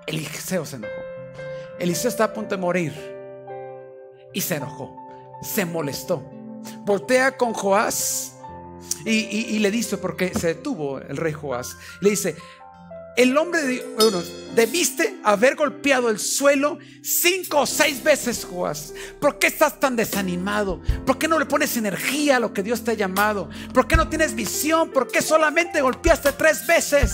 Eliseo 0.06 0.64
se 0.64 0.76
enojó. 0.76 0.92
Eliseo 1.78 2.08
está 2.08 2.24
a 2.24 2.32
punto 2.32 2.56
de 2.56 2.60
morir. 2.60 2.92
Y 4.32 4.40
se 4.40 4.56
enojó. 4.56 4.96
Se 5.42 5.64
molestó. 5.64 6.22
Voltea 6.84 7.36
con 7.36 7.52
Joás 7.52 8.38
y, 9.04 9.58
le 9.58 9.70
dice, 9.70 9.98
porque 9.98 10.34
se 10.34 10.48
detuvo 10.48 10.98
el 10.98 11.16
rey 11.16 11.32
Joás, 11.32 11.76
le 12.00 12.10
dice, 12.10 12.36
el 13.18 13.36
hombre 13.36 13.62
de, 13.62 13.84
bueno, 13.98 14.22
debiste 14.54 15.18
haber 15.24 15.56
golpeado 15.56 16.08
el 16.08 16.20
suelo 16.20 16.78
cinco 17.02 17.62
o 17.62 17.66
seis 17.66 18.00
veces, 18.00 18.46
Joás. 18.48 18.94
¿Por 19.20 19.40
qué 19.40 19.48
estás 19.48 19.80
tan 19.80 19.96
desanimado? 19.96 20.80
¿Por 21.04 21.18
qué 21.18 21.26
no 21.26 21.36
le 21.36 21.44
pones 21.44 21.76
energía 21.76 22.36
a 22.36 22.40
lo 22.40 22.54
que 22.54 22.62
Dios 22.62 22.84
te 22.84 22.92
ha 22.92 22.94
llamado? 22.94 23.50
¿Por 23.74 23.88
qué 23.88 23.96
no 23.96 24.08
tienes 24.08 24.36
visión? 24.36 24.92
¿Por 24.92 25.08
qué 25.08 25.20
solamente 25.20 25.80
golpeaste 25.80 26.30
tres 26.30 26.64
veces? 26.64 27.10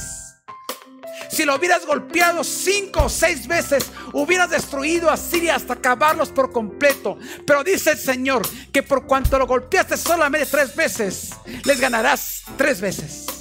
Si 1.30 1.46
lo 1.46 1.56
hubieras 1.56 1.86
golpeado 1.86 2.44
cinco 2.44 3.04
o 3.04 3.08
seis 3.08 3.48
veces, 3.48 3.90
hubieras 4.12 4.50
destruido 4.50 5.08
a 5.08 5.16
Siria 5.16 5.56
hasta 5.56 5.72
acabarlos 5.72 6.28
por 6.28 6.52
completo. 6.52 7.16
Pero 7.46 7.64
dice 7.64 7.92
el 7.92 7.98
Señor 7.98 8.46
que 8.72 8.82
por 8.82 9.06
cuanto 9.06 9.38
lo 9.38 9.46
golpeaste 9.46 9.96
solamente 9.96 10.46
tres 10.50 10.76
veces, 10.76 11.30
les 11.64 11.80
ganarás 11.80 12.42
tres 12.58 12.82
veces 12.82 13.33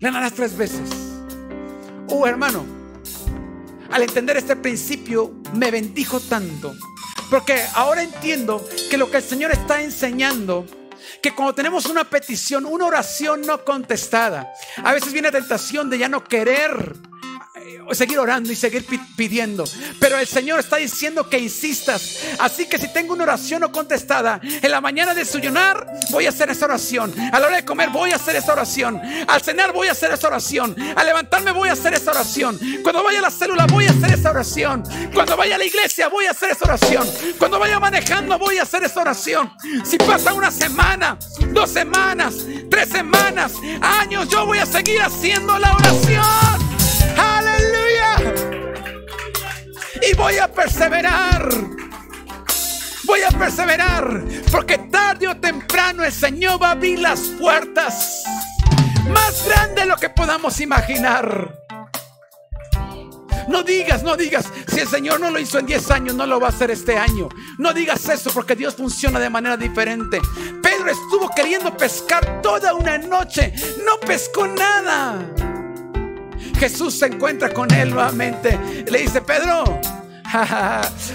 ganarás 0.00 0.32
tres 0.32 0.56
veces. 0.56 0.90
Oh, 2.08 2.26
hermano, 2.26 2.64
al 3.90 4.02
entender 4.02 4.36
este 4.36 4.56
principio 4.56 5.34
me 5.54 5.70
bendijo 5.70 6.20
tanto. 6.20 6.74
Porque 7.30 7.60
ahora 7.74 8.02
entiendo 8.02 8.66
que 8.90 8.96
lo 8.96 9.10
que 9.10 9.18
el 9.18 9.22
Señor 9.22 9.50
está 9.50 9.82
enseñando, 9.82 10.66
que 11.22 11.34
cuando 11.34 11.54
tenemos 11.54 11.86
una 11.86 12.04
petición, 12.04 12.64
una 12.64 12.86
oración 12.86 13.42
no 13.42 13.64
contestada, 13.64 14.52
a 14.82 14.92
veces 14.92 15.12
viene 15.12 15.30
tentación 15.30 15.90
de 15.90 15.98
ya 15.98 16.08
no 16.08 16.24
querer 16.24 16.96
seguir 17.92 18.18
orando 18.18 18.52
y 18.52 18.56
seguir 18.56 18.84
pidiendo. 19.16 19.64
Pero 20.00 20.18
el 20.18 20.26
Señor 20.26 20.60
está 20.60 20.76
diciendo 20.76 21.28
que 21.28 21.38
insistas. 21.38 22.18
Así 22.38 22.66
que 22.66 22.78
si 22.78 22.92
tengo 22.92 23.14
una 23.14 23.24
oración 23.24 23.60
no 23.60 23.72
contestada, 23.72 24.40
en 24.42 24.70
la 24.70 24.80
mañana 24.80 25.14
de 25.14 25.20
desayunar 25.20 25.86
voy 26.10 26.26
a 26.26 26.30
hacer 26.30 26.50
esa 26.50 26.66
oración. 26.66 27.14
A 27.32 27.38
la 27.38 27.46
hora 27.46 27.56
de 27.56 27.64
comer 27.64 27.90
voy 27.90 28.12
a 28.12 28.16
hacer 28.16 28.36
esa 28.36 28.52
oración. 28.52 29.00
Al 29.26 29.42
cenar 29.42 29.72
voy 29.72 29.88
a 29.88 29.92
hacer 29.92 30.12
esa 30.12 30.28
oración. 30.28 30.76
Al 30.96 31.06
levantarme 31.06 31.52
voy 31.52 31.68
a 31.68 31.72
hacer 31.72 31.94
esa 31.94 32.10
oración. 32.10 32.58
Cuando 32.82 33.02
vaya 33.02 33.18
a 33.18 33.22
la 33.22 33.30
célula 33.30 33.66
voy 33.66 33.86
a 33.86 33.90
hacer 33.90 34.12
esa 34.12 34.30
oración. 34.30 34.82
Cuando 35.14 35.36
vaya 35.36 35.56
a 35.56 35.58
la 35.58 35.64
iglesia 35.64 36.08
voy 36.08 36.26
a 36.26 36.30
hacer 36.32 36.50
esa 36.50 36.64
oración. 36.64 37.08
Cuando 37.38 37.58
vaya 37.58 37.80
manejando 37.80 38.38
voy 38.38 38.58
a 38.58 38.62
hacer 38.62 38.84
esa 38.84 39.00
oración. 39.00 39.52
Si 39.84 39.98
pasa 39.98 40.34
una 40.34 40.50
semana, 40.50 41.18
dos 41.52 41.70
semanas, 41.70 42.34
tres 42.70 42.88
semanas, 42.88 43.52
años, 43.80 44.28
yo 44.28 44.46
voy 44.46 44.58
a 44.58 44.66
seguir 44.66 45.00
haciendo 45.00 45.58
la 45.58 45.74
oración. 45.74 46.67
Y 50.02 50.14
voy 50.16 50.38
a 50.38 50.48
perseverar. 50.48 51.48
Voy 53.04 53.22
a 53.22 53.30
perseverar. 53.30 54.24
Porque 54.50 54.78
tarde 54.78 55.28
o 55.28 55.36
temprano 55.36 56.04
el 56.04 56.12
Señor 56.12 56.62
va 56.62 56.68
a 56.68 56.72
abrir 56.72 56.98
las 56.98 57.20
puertas. 57.40 58.24
Más 59.08 59.46
grande 59.46 59.82
de 59.82 59.86
lo 59.86 59.96
que 59.96 60.10
podamos 60.10 60.60
imaginar. 60.60 61.58
No 63.48 63.62
digas, 63.62 64.02
no 64.02 64.14
digas, 64.14 64.44
si 64.66 64.80
el 64.80 64.88
Señor 64.88 65.20
no 65.20 65.30
lo 65.30 65.38
hizo 65.38 65.58
en 65.58 65.64
10 65.64 65.90
años, 65.90 66.14
no 66.14 66.26
lo 66.26 66.38
va 66.38 66.48
a 66.48 66.50
hacer 66.50 66.70
este 66.70 66.98
año. 66.98 67.30
No 67.56 67.72
digas 67.72 68.06
eso 68.10 68.30
porque 68.30 68.54
Dios 68.54 68.74
funciona 68.74 69.18
de 69.18 69.30
manera 69.30 69.56
diferente. 69.56 70.20
Pedro 70.62 70.90
estuvo 70.90 71.30
queriendo 71.34 71.74
pescar 71.74 72.42
toda 72.42 72.74
una 72.74 72.98
noche, 72.98 73.54
no 73.86 73.98
pescó 74.00 74.46
nada. 74.46 75.16
Jesús 76.58 76.98
se 76.98 77.06
encuentra 77.06 77.50
con 77.50 77.72
él 77.72 77.90
nuevamente. 77.90 78.84
Le 78.90 78.98
dice, 79.00 79.20
Pedro, 79.22 79.80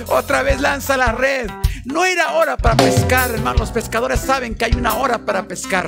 otra 0.07 0.41
vez 0.41 0.61
lanza 0.61 0.97
la 0.97 1.11
red. 1.11 1.49
No 1.85 2.05
era 2.05 2.33
hora 2.33 2.57
para 2.57 2.77
pescar, 2.77 3.29
hermano. 3.31 3.59
Los 3.59 3.71
pescadores 3.71 4.21
saben 4.21 4.55
que 4.55 4.65
hay 4.65 4.73
una 4.73 4.95
hora 4.95 5.19
para 5.19 5.47
pescar. 5.47 5.85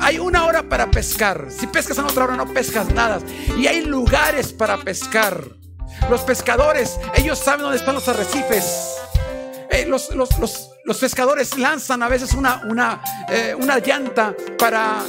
Hay 0.00 0.18
una 0.18 0.44
hora 0.44 0.64
para 0.64 0.90
pescar. 0.90 1.48
Si 1.50 1.66
pescas 1.66 1.96
en 1.98 2.04
otra 2.04 2.24
hora 2.24 2.36
no 2.36 2.46
pescas 2.52 2.92
nada. 2.92 3.20
Y 3.58 3.66
hay 3.66 3.82
lugares 3.82 4.52
para 4.52 4.76
pescar. 4.78 5.44
Los 6.10 6.22
pescadores, 6.22 6.98
ellos 7.14 7.38
saben 7.38 7.62
dónde 7.62 7.78
están 7.78 7.94
los 7.94 8.08
arrecifes. 8.08 8.96
Eh, 9.70 9.86
los, 9.86 10.98
pescadores 10.98 11.56
lanzan 11.56 12.02
a 12.02 12.08
veces 12.08 12.34
una, 12.34 12.62
una, 12.68 13.00
eh, 13.28 13.54
una 13.58 13.78
llanta 13.78 14.34
para 14.58 15.02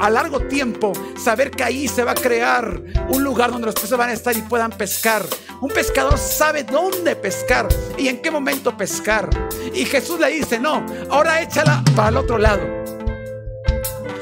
a 0.00 0.10
largo 0.10 0.40
tiempo 0.40 0.92
saber 1.16 1.50
que 1.50 1.62
ahí 1.62 1.88
se 1.88 2.04
va 2.04 2.12
a 2.12 2.14
crear 2.14 2.82
un 3.08 3.22
lugar 3.22 3.50
donde 3.50 3.66
los 3.66 3.74
peces 3.74 3.96
van 3.96 4.10
a 4.10 4.12
estar 4.12 4.36
y 4.36 4.42
puedan 4.42 4.70
pescar. 4.70 5.24
Un 5.60 5.70
pescador 5.70 6.18
sabe 6.18 6.64
dónde 6.64 7.16
pescar 7.16 7.68
y 7.98 8.08
en 8.08 8.22
qué 8.22 8.30
momento 8.30 8.76
pescar. 8.76 9.28
Y 9.74 9.84
Jesús 9.84 10.18
le 10.18 10.30
dice, 10.30 10.58
no, 10.58 10.84
ahora 11.10 11.42
échala 11.42 11.82
para 11.94 12.08
el 12.08 12.16
otro 12.16 12.38
lado. 12.38 12.62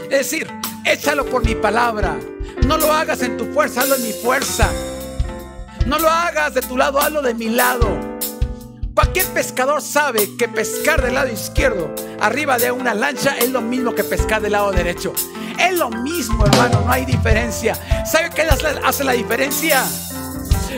Es 0.04 0.30
decir, 0.30 0.48
échalo 0.84 1.24
por 1.26 1.44
mi 1.44 1.54
palabra. 1.54 2.16
No 2.66 2.76
lo 2.76 2.92
hagas 2.92 3.22
en 3.22 3.36
tu 3.36 3.46
fuerza, 3.52 3.82
hazlo 3.82 3.96
en 3.96 4.02
mi 4.02 4.12
fuerza. 4.12 4.70
No 5.86 5.98
lo 5.98 6.11
hagas 6.11 6.54
de 6.54 6.61
tu 6.62 6.76
lado, 6.76 6.98
hazlo 6.98 7.22
de 7.22 7.34
mi 7.34 7.48
lado. 7.50 8.18
Cualquier 8.94 9.26
pescador 9.26 9.80
sabe 9.80 10.36
que 10.36 10.48
pescar 10.48 11.00
del 11.00 11.14
lado 11.14 11.32
izquierdo, 11.32 11.94
arriba 12.18 12.59
de 12.59 12.72
una 12.72 12.94
lancha, 12.94 13.36
es 13.38 13.50
lo 13.50 13.61
mismo 13.61 13.94
que 13.94 14.02
pescar 14.02 14.42
del 14.42 14.52
lado 14.52 14.72
derecho. 14.72 15.12
Es 15.59 15.76
lo 15.78 15.90
mismo, 15.90 16.46
hermano, 16.46 16.82
no 16.84 16.92
hay 16.92 17.04
diferencia. 17.04 17.74
¿Sabe 18.04 18.30
qué 18.34 18.42
hace 18.42 19.04
la 19.04 19.12
diferencia? 19.12 19.84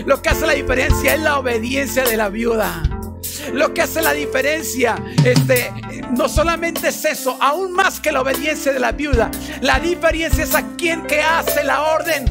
Lo 0.06 0.22
que 0.22 0.30
hace 0.30 0.46
la 0.46 0.54
diferencia 0.54 1.14
es 1.14 1.20
la 1.20 1.38
obediencia 1.38 2.04
de 2.04 2.16
la 2.16 2.28
viuda. 2.28 2.82
Lo 3.52 3.74
que 3.74 3.82
hace 3.82 4.02
la 4.02 4.12
diferencia, 4.12 4.96
este, 5.24 5.72
no 6.16 6.28
solamente 6.28 6.88
es 6.88 7.04
eso, 7.04 7.36
aún 7.40 7.72
más 7.72 8.00
que 8.00 8.12
la 8.12 8.20
obediencia 8.20 8.72
de 8.72 8.80
la 8.80 8.92
viuda. 8.92 9.30
La 9.60 9.78
diferencia 9.78 10.44
es 10.44 10.54
a 10.54 10.64
que 10.76 11.22
hace 11.22 11.64
la 11.64 11.82
orden. 11.82 12.24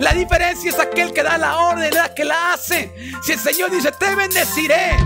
La 0.00 0.12
diferencia 0.12 0.70
es 0.70 0.78
aquel 0.78 1.12
que 1.12 1.22
da 1.22 1.38
la 1.38 1.58
orden, 1.58 1.92
la 1.94 2.14
que 2.14 2.24
la 2.24 2.52
hace. 2.52 2.92
Si 3.22 3.32
el 3.32 3.38
Señor 3.38 3.70
dice, 3.70 3.92
te 3.92 4.14
bendeciré. 4.14 4.96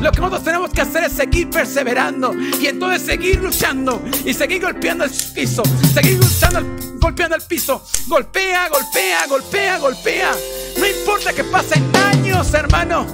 Lo 0.00 0.12
que 0.12 0.20
nosotros 0.20 0.44
tenemos 0.44 0.70
que 0.70 0.80
hacer 0.80 1.04
es 1.04 1.12
seguir 1.12 1.50
perseverando 1.50 2.34
y 2.34 2.66
entonces 2.66 3.02
seguir 3.02 3.40
luchando 3.40 4.02
y 4.24 4.34
seguir 4.34 4.62
golpeando 4.62 5.04
el 5.04 5.10
piso, 5.34 5.62
seguir 5.94 6.18
luchando, 6.18 6.64
golpeando 7.00 7.36
el 7.36 7.42
piso. 7.42 7.84
Golpea, 8.06 8.68
golpea, 8.68 9.26
golpea, 9.26 9.78
golpea. 9.78 10.32
No 10.78 10.86
importa 10.86 11.32
que 11.32 11.44
pasen 11.44 11.90
años, 11.96 12.52
hermano. 12.54 13.06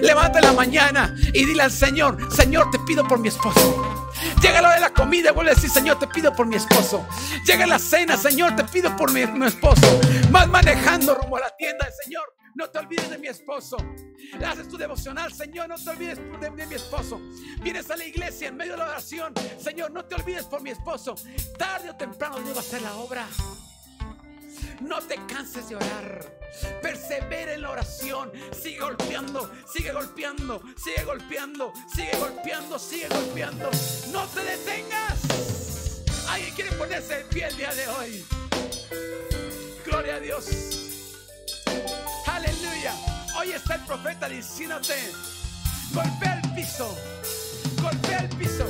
Levanta 0.00 0.40
la 0.40 0.52
mañana 0.52 1.14
y 1.32 1.44
dile 1.44 1.62
al 1.62 1.70
Señor, 1.70 2.18
Señor, 2.32 2.70
te 2.70 2.78
pido 2.80 3.06
por 3.06 3.18
mi 3.18 3.28
esposo. 3.28 3.94
Llega 4.40 4.62
la 4.62 4.74
de 4.74 4.80
la 4.80 4.90
comida 4.90 5.32
vuelve 5.32 5.52
a 5.52 5.54
decir, 5.54 5.70
Señor, 5.70 5.98
te 5.98 6.06
pido 6.06 6.34
por 6.34 6.46
mi 6.46 6.56
esposo. 6.56 7.06
Llega 7.46 7.66
la 7.66 7.78
cena, 7.78 8.16
Señor, 8.16 8.56
te 8.56 8.64
pido 8.64 8.96
por 8.96 9.12
mi, 9.12 9.26
mi 9.26 9.46
esposo. 9.46 10.00
Vas 10.30 10.48
manejando 10.48 11.14
rumbo 11.14 11.36
a 11.36 11.40
la 11.40 11.56
tienda, 11.56 11.86
Señor. 12.04 12.24
No 12.54 12.70
te 12.70 12.78
olvides 12.78 13.10
de 13.10 13.18
mi 13.18 13.26
esposo. 13.26 13.76
Haces 14.46 14.68
tu 14.68 14.76
devocional, 14.76 15.32
Señor, 15.32 15.68
no 15.68 15.76
te 15.76 15.90
olvides 15.90 16.18
de, 16.40 16.66
mi 16.66 16.74
esposo. 16.74 17.20
Vienes 17.60 17.90
a 17.90 17.96
la 17.96 18.04
iglesia 18.04 18.48
en 18.48 18.56
medio 18.56 18.72
de 18.72 18.78
la 18.78 18.86
oración, 18.86 19.34
Señor, 19.58 19.90
no 19.90 20.04
te 20.04 20.14
olvides 20.14 20.46
por 20.46 20.62
mi 20.62 20.70
esposo. 20.70 21.16
Tarde 21.58 21.90
o 21.90 21.96
temprano 21.96 22.38
Dios 22.38 22.54
va 22.54 22.60
a 22.60 22.64
hacer 22.64 22.82
la 22.82 22.94
obra. 22.94 23.26
No 24.80 25.00
te 25.00 25.16
canses 25.26 25.68
de 25.68 25.76
orar. 25.76 26.38
Persevera 26.80 27.54
en 27.54 27.62
la 27.62 27.70
oración. 27.70 28.30
Sigue 28.52 28.78
golpeando, 28.78 29.50
sigue 29.66 29.92
golpeando, 29.92 30.62
sigue 30.76 31.04
golpeando, 31.04 31.72
sigue 31.92 32.16
golpeando, 32.18 32.78
sigue 32.78 33.08
golpeando. 33.08 33.70
No 34.12 34.26
te 34.28 34.44
detengas. 34.44 36.04
Alguien 36.28 36.54
quiere 36.54 36.72
ponerse 36.72 37.20
en 37.20 37.28
pie 37.28 37.48
el 37.48 37.56
día 37.56 37.74
de 37.74 37.88
hoy. 37.88 38.24
Gloria 39.84 40.16
a 40.16 40.20
Dios. 40.20 40.83
Hoy 43.38 43.50
está 43.52 43.76
el 43.76 43.80
profeta 43.82 44.28
diciéndote, 44.28 44.94
golpea 45.94 46.40
el 46.44 46.54
piso, 46.54 46.94
golpea 47.80 48.18
el 48.18 48.28
piso. 48.36 48.66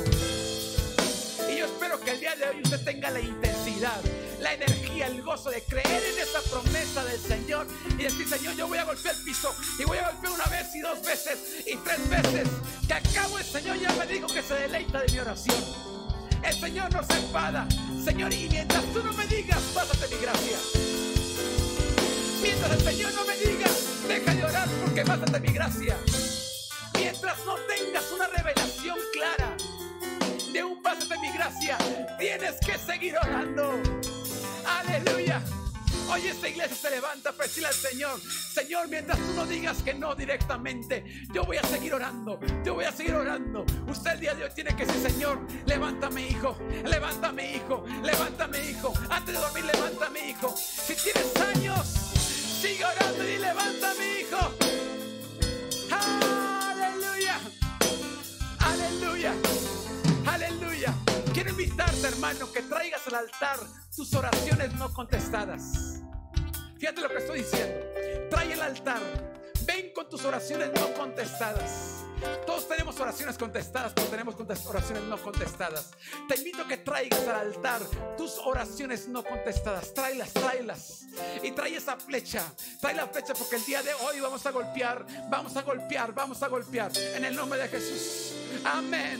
Y 1.51 1.57
yo 1.57 1.65
espero 1.65 1.99
que 1.99 2.11
el 2.11 2.19
día 2.21 2.35
de 2.37 2.47
hoy 2.47 2.61
usted 2.63 2.81
tenga 2.85 3.11
la 3.11 3.19
intensidad, 3.19 3.99
la 4.39 4.53
energía, 4.53 5.07
el 5.07 5.21
gozo 5.21 5.49
de 5.49 5.61
creer 5.63 6.01
en 6.13 6.19
esa 6.19 6.41
promesa 6.49 7.03
del 7.03 7.19
Señor 7.19 7.67
y 7.89 8.03
decir, 8.03 8.27
Señor, 8.27 8.55
yo 8.55 8.67
voy 8.67 8.77
a 8.77 8.85
golpear 8.85 9.15
el 9.15 9.23
piso 9.23 9.53
y 9.77 9.83
voy 9.83 9.97
a 9.97 10.09
golpear 10.11 10.33
una 10.33 10.45
vez 10.45 10.73
y 10.73 10.79
dos 10.79 11.01
veces 11.01 11.37
y 11.67 11.75
tres 11.75 12.09
veces. 12.09 12.47
Que 12.87 12.93
acabo 12.93 13.37
el 13.37 13.45
Señor 13.45 13.77
ya 13.77 13.91
me 13.93 14.07
dijo 14.07 14.27
que 14.27 14.41
se 14.41 14.53
deleita 14.53 15.01
de 15.01 15.11
mi 15.11 15.19
oración. 15.19 15.63
El 16.41 16.53
Señor 16.53 16.93
no 16.93 17.03
se 17.03 17.13
enfada. 17.17 17.67
Señor, 18.03 18.31
y 18.31 18.47
mientras 18.49 18.83
tú 18.93 19.03
no 19.03 19.11
me 19.11 19.27
digas, 19.27 19.59
pásate 19.73 20.07
mi 20.15 20.21
gracia. 20.21 20.57
Mientras 22.41 22.71
el 22.71 22.81
Señor 22.81 23.13
no 23.13 23.25
me 23.25 23.34
diga, 24.47 24.65
deja 24.65 24.65
de 24.65 24.65
orar 24.65 24.69
porque 24.83 25.03
bástate 25.03 25.39
mi 25.39 25.53
gracia. 25.53 25.97
Mientras 26.93 27.45
no 27.45 27.55
tengas 27.55 28.11
una 28.11 28.27
revelación 28.27 28.97
clara 29.13 29.55
de 30.51 30.63
un 30.63 30.81
paso 30.81 31.07
de 31.07 31.17
mi 31.19 31.31
gracia, 31.31 31.77
tienes 32.17 32.55
que 32.65 32.77
seguir 32.77 33.15
orando. 33.17 33.79
Aleluya. 34.65 35.41
Hoy 36.07 36.27
esta 36.27 36.47
iglesia 36.47 36.75
se 36.75 36.89
levanta 36.91 37.31
para 37.31 37.47
decirle 37.47 37.69
al 37.69 37.73
Señor, 37.73 38.21
Señor, 38.21 38.87
mientras 38.87 39.17
tú 39.17 39.33
no 39.35 39.45
digas 39.47 39.81
que 39.81 39.93
no 39.95 40.13
directamente, 40.13 41.03
yo 41.33 41.43
voy 41.43 41.57
a 41.57 41.63
seguir 41.63 41.95
orando, 41.95 42.39
yo 42.63 42.75
voy 42.75 42.85
a 42.85 42.91
seguir 42.91 43.15
orando. 43.15 43.65
Usted 43.87 44.11
el 44.11 44.19
día 44.19 44.35
de 44.35 44.43
hoy 44.43 44.51
tiene 44.53 44.75
que 44.75 44.85
decir, 44.85 45.11
Señor, 45.11 45.39
levántame 45.65 46.27
hijo, 46.27 46.55
levántame 46.85 47.55
hijo, 47.55 47.85
levántame 48.03 48.69
hijo. 48.69 48.93
Antes 49.09 49.33
de 49.33 49.41
dormir, 49.41 49.65
levántame 49.65 50.29
hijo. 50.29 50.55
Si 50.55 50.93
tienes 50.93 51.35
años, 51.37 52.05
Sigue 52.65 52.83
orando 52.83 53.23
y 53.29 53.37
levanta 53.37 53.93
mi 53.93 54.14
Aleluya. 55.91 57.39
Aleluya. 58.59 59.33
Aleluya. 60.25 60.93
Quiero 61.33 61.49
invitarte, 61.51 62.07
hermano, 62.07 62.51
que 62.51 62.61
traigas 62.61 63.07
al 63.07 63.15
altar 63.15 63.59
tus 63.95 64.13
oraciones 64.13 64.73
no 64.75 64.93
contestadas. 64.93 66.01
Fíjate 66.77 67.01
lo 67.01 67.09
que 67.09 67.17
estoy 67.17 67.39
diciendo. 67.39 67.85
Trae 68.29 68.53
el 68.53 68.61
altar. 68.61 69.34
Ven 69.65 69.91
con 69.93 70.09
tus 70.09 70.23
oraciones 70.25 70.69
no 70.73 70.93
contestadas. 70.93 72.03
Todos 72.45 72.67
tenemos 72.67 72.99
oraciones 72.99 73.37
contestadas, 73.37 73.93
pero 73.93 74.07
tenemos 74.07 74.35
oraciones 74.65 75.03
no 75.03 75.17
contestadas. 75.17 75.91
Te 76.27 76.35
invito 76.37 76.61
a 76.61 76.67
que 76.67 76.77
traigas 76.77 77.27
al 77.27 77.47
altar 77.47 77.81
tus 78.17 78.37
oraciones 78.39 79.07
no 79.07 79.23
contestadas. 79.23 79.93
Tráelas, 79.93 80.33
tráelas. 80.33 81.05
Y 81.43 81.51
trae 81.51 81.75
esa 81.75 81.97
flecha. 81.97 82.43
Trae 82.79 82.95
la 82.95 83.07
flecha 83.07 83.33
porque 83.33 83.57
el 83.57 83.65
día 83.65 83.81
de 83.83 83.93
hoy 83.93 84.19
vamos 84.19 84.45
a 84.45 84.51
golpear, 84.51 85.05
vamos 85.29 85.55
a 85.57 85.61
golpear, 85.61 86.13
vamos 86.13 86.41
a 86.41 86.47
golpear. 86.47 86.91
En 86.97 87.25
el 87.25 87.35
nombre 87.35 87.59
de 87.59 87.67
Jesús. 87.67 88.33
Amén. 88.63 89.19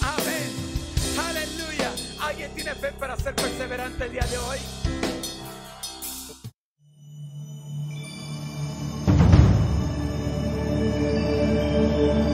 Amén. 0.00 0.64
Aleluya. 1.28 1.92
¿Alguien 2.20 2.54
tiene 2.54 2.74
fe 2.74 2.92
para 2.92 3.16
ser 3.16 3.34
perseverante 3.34 4.04
el 4.04 4.12
día 4.12 4.24
de 4.24 4.38
hoy? 4.38 4.58
Música 11.04 12.33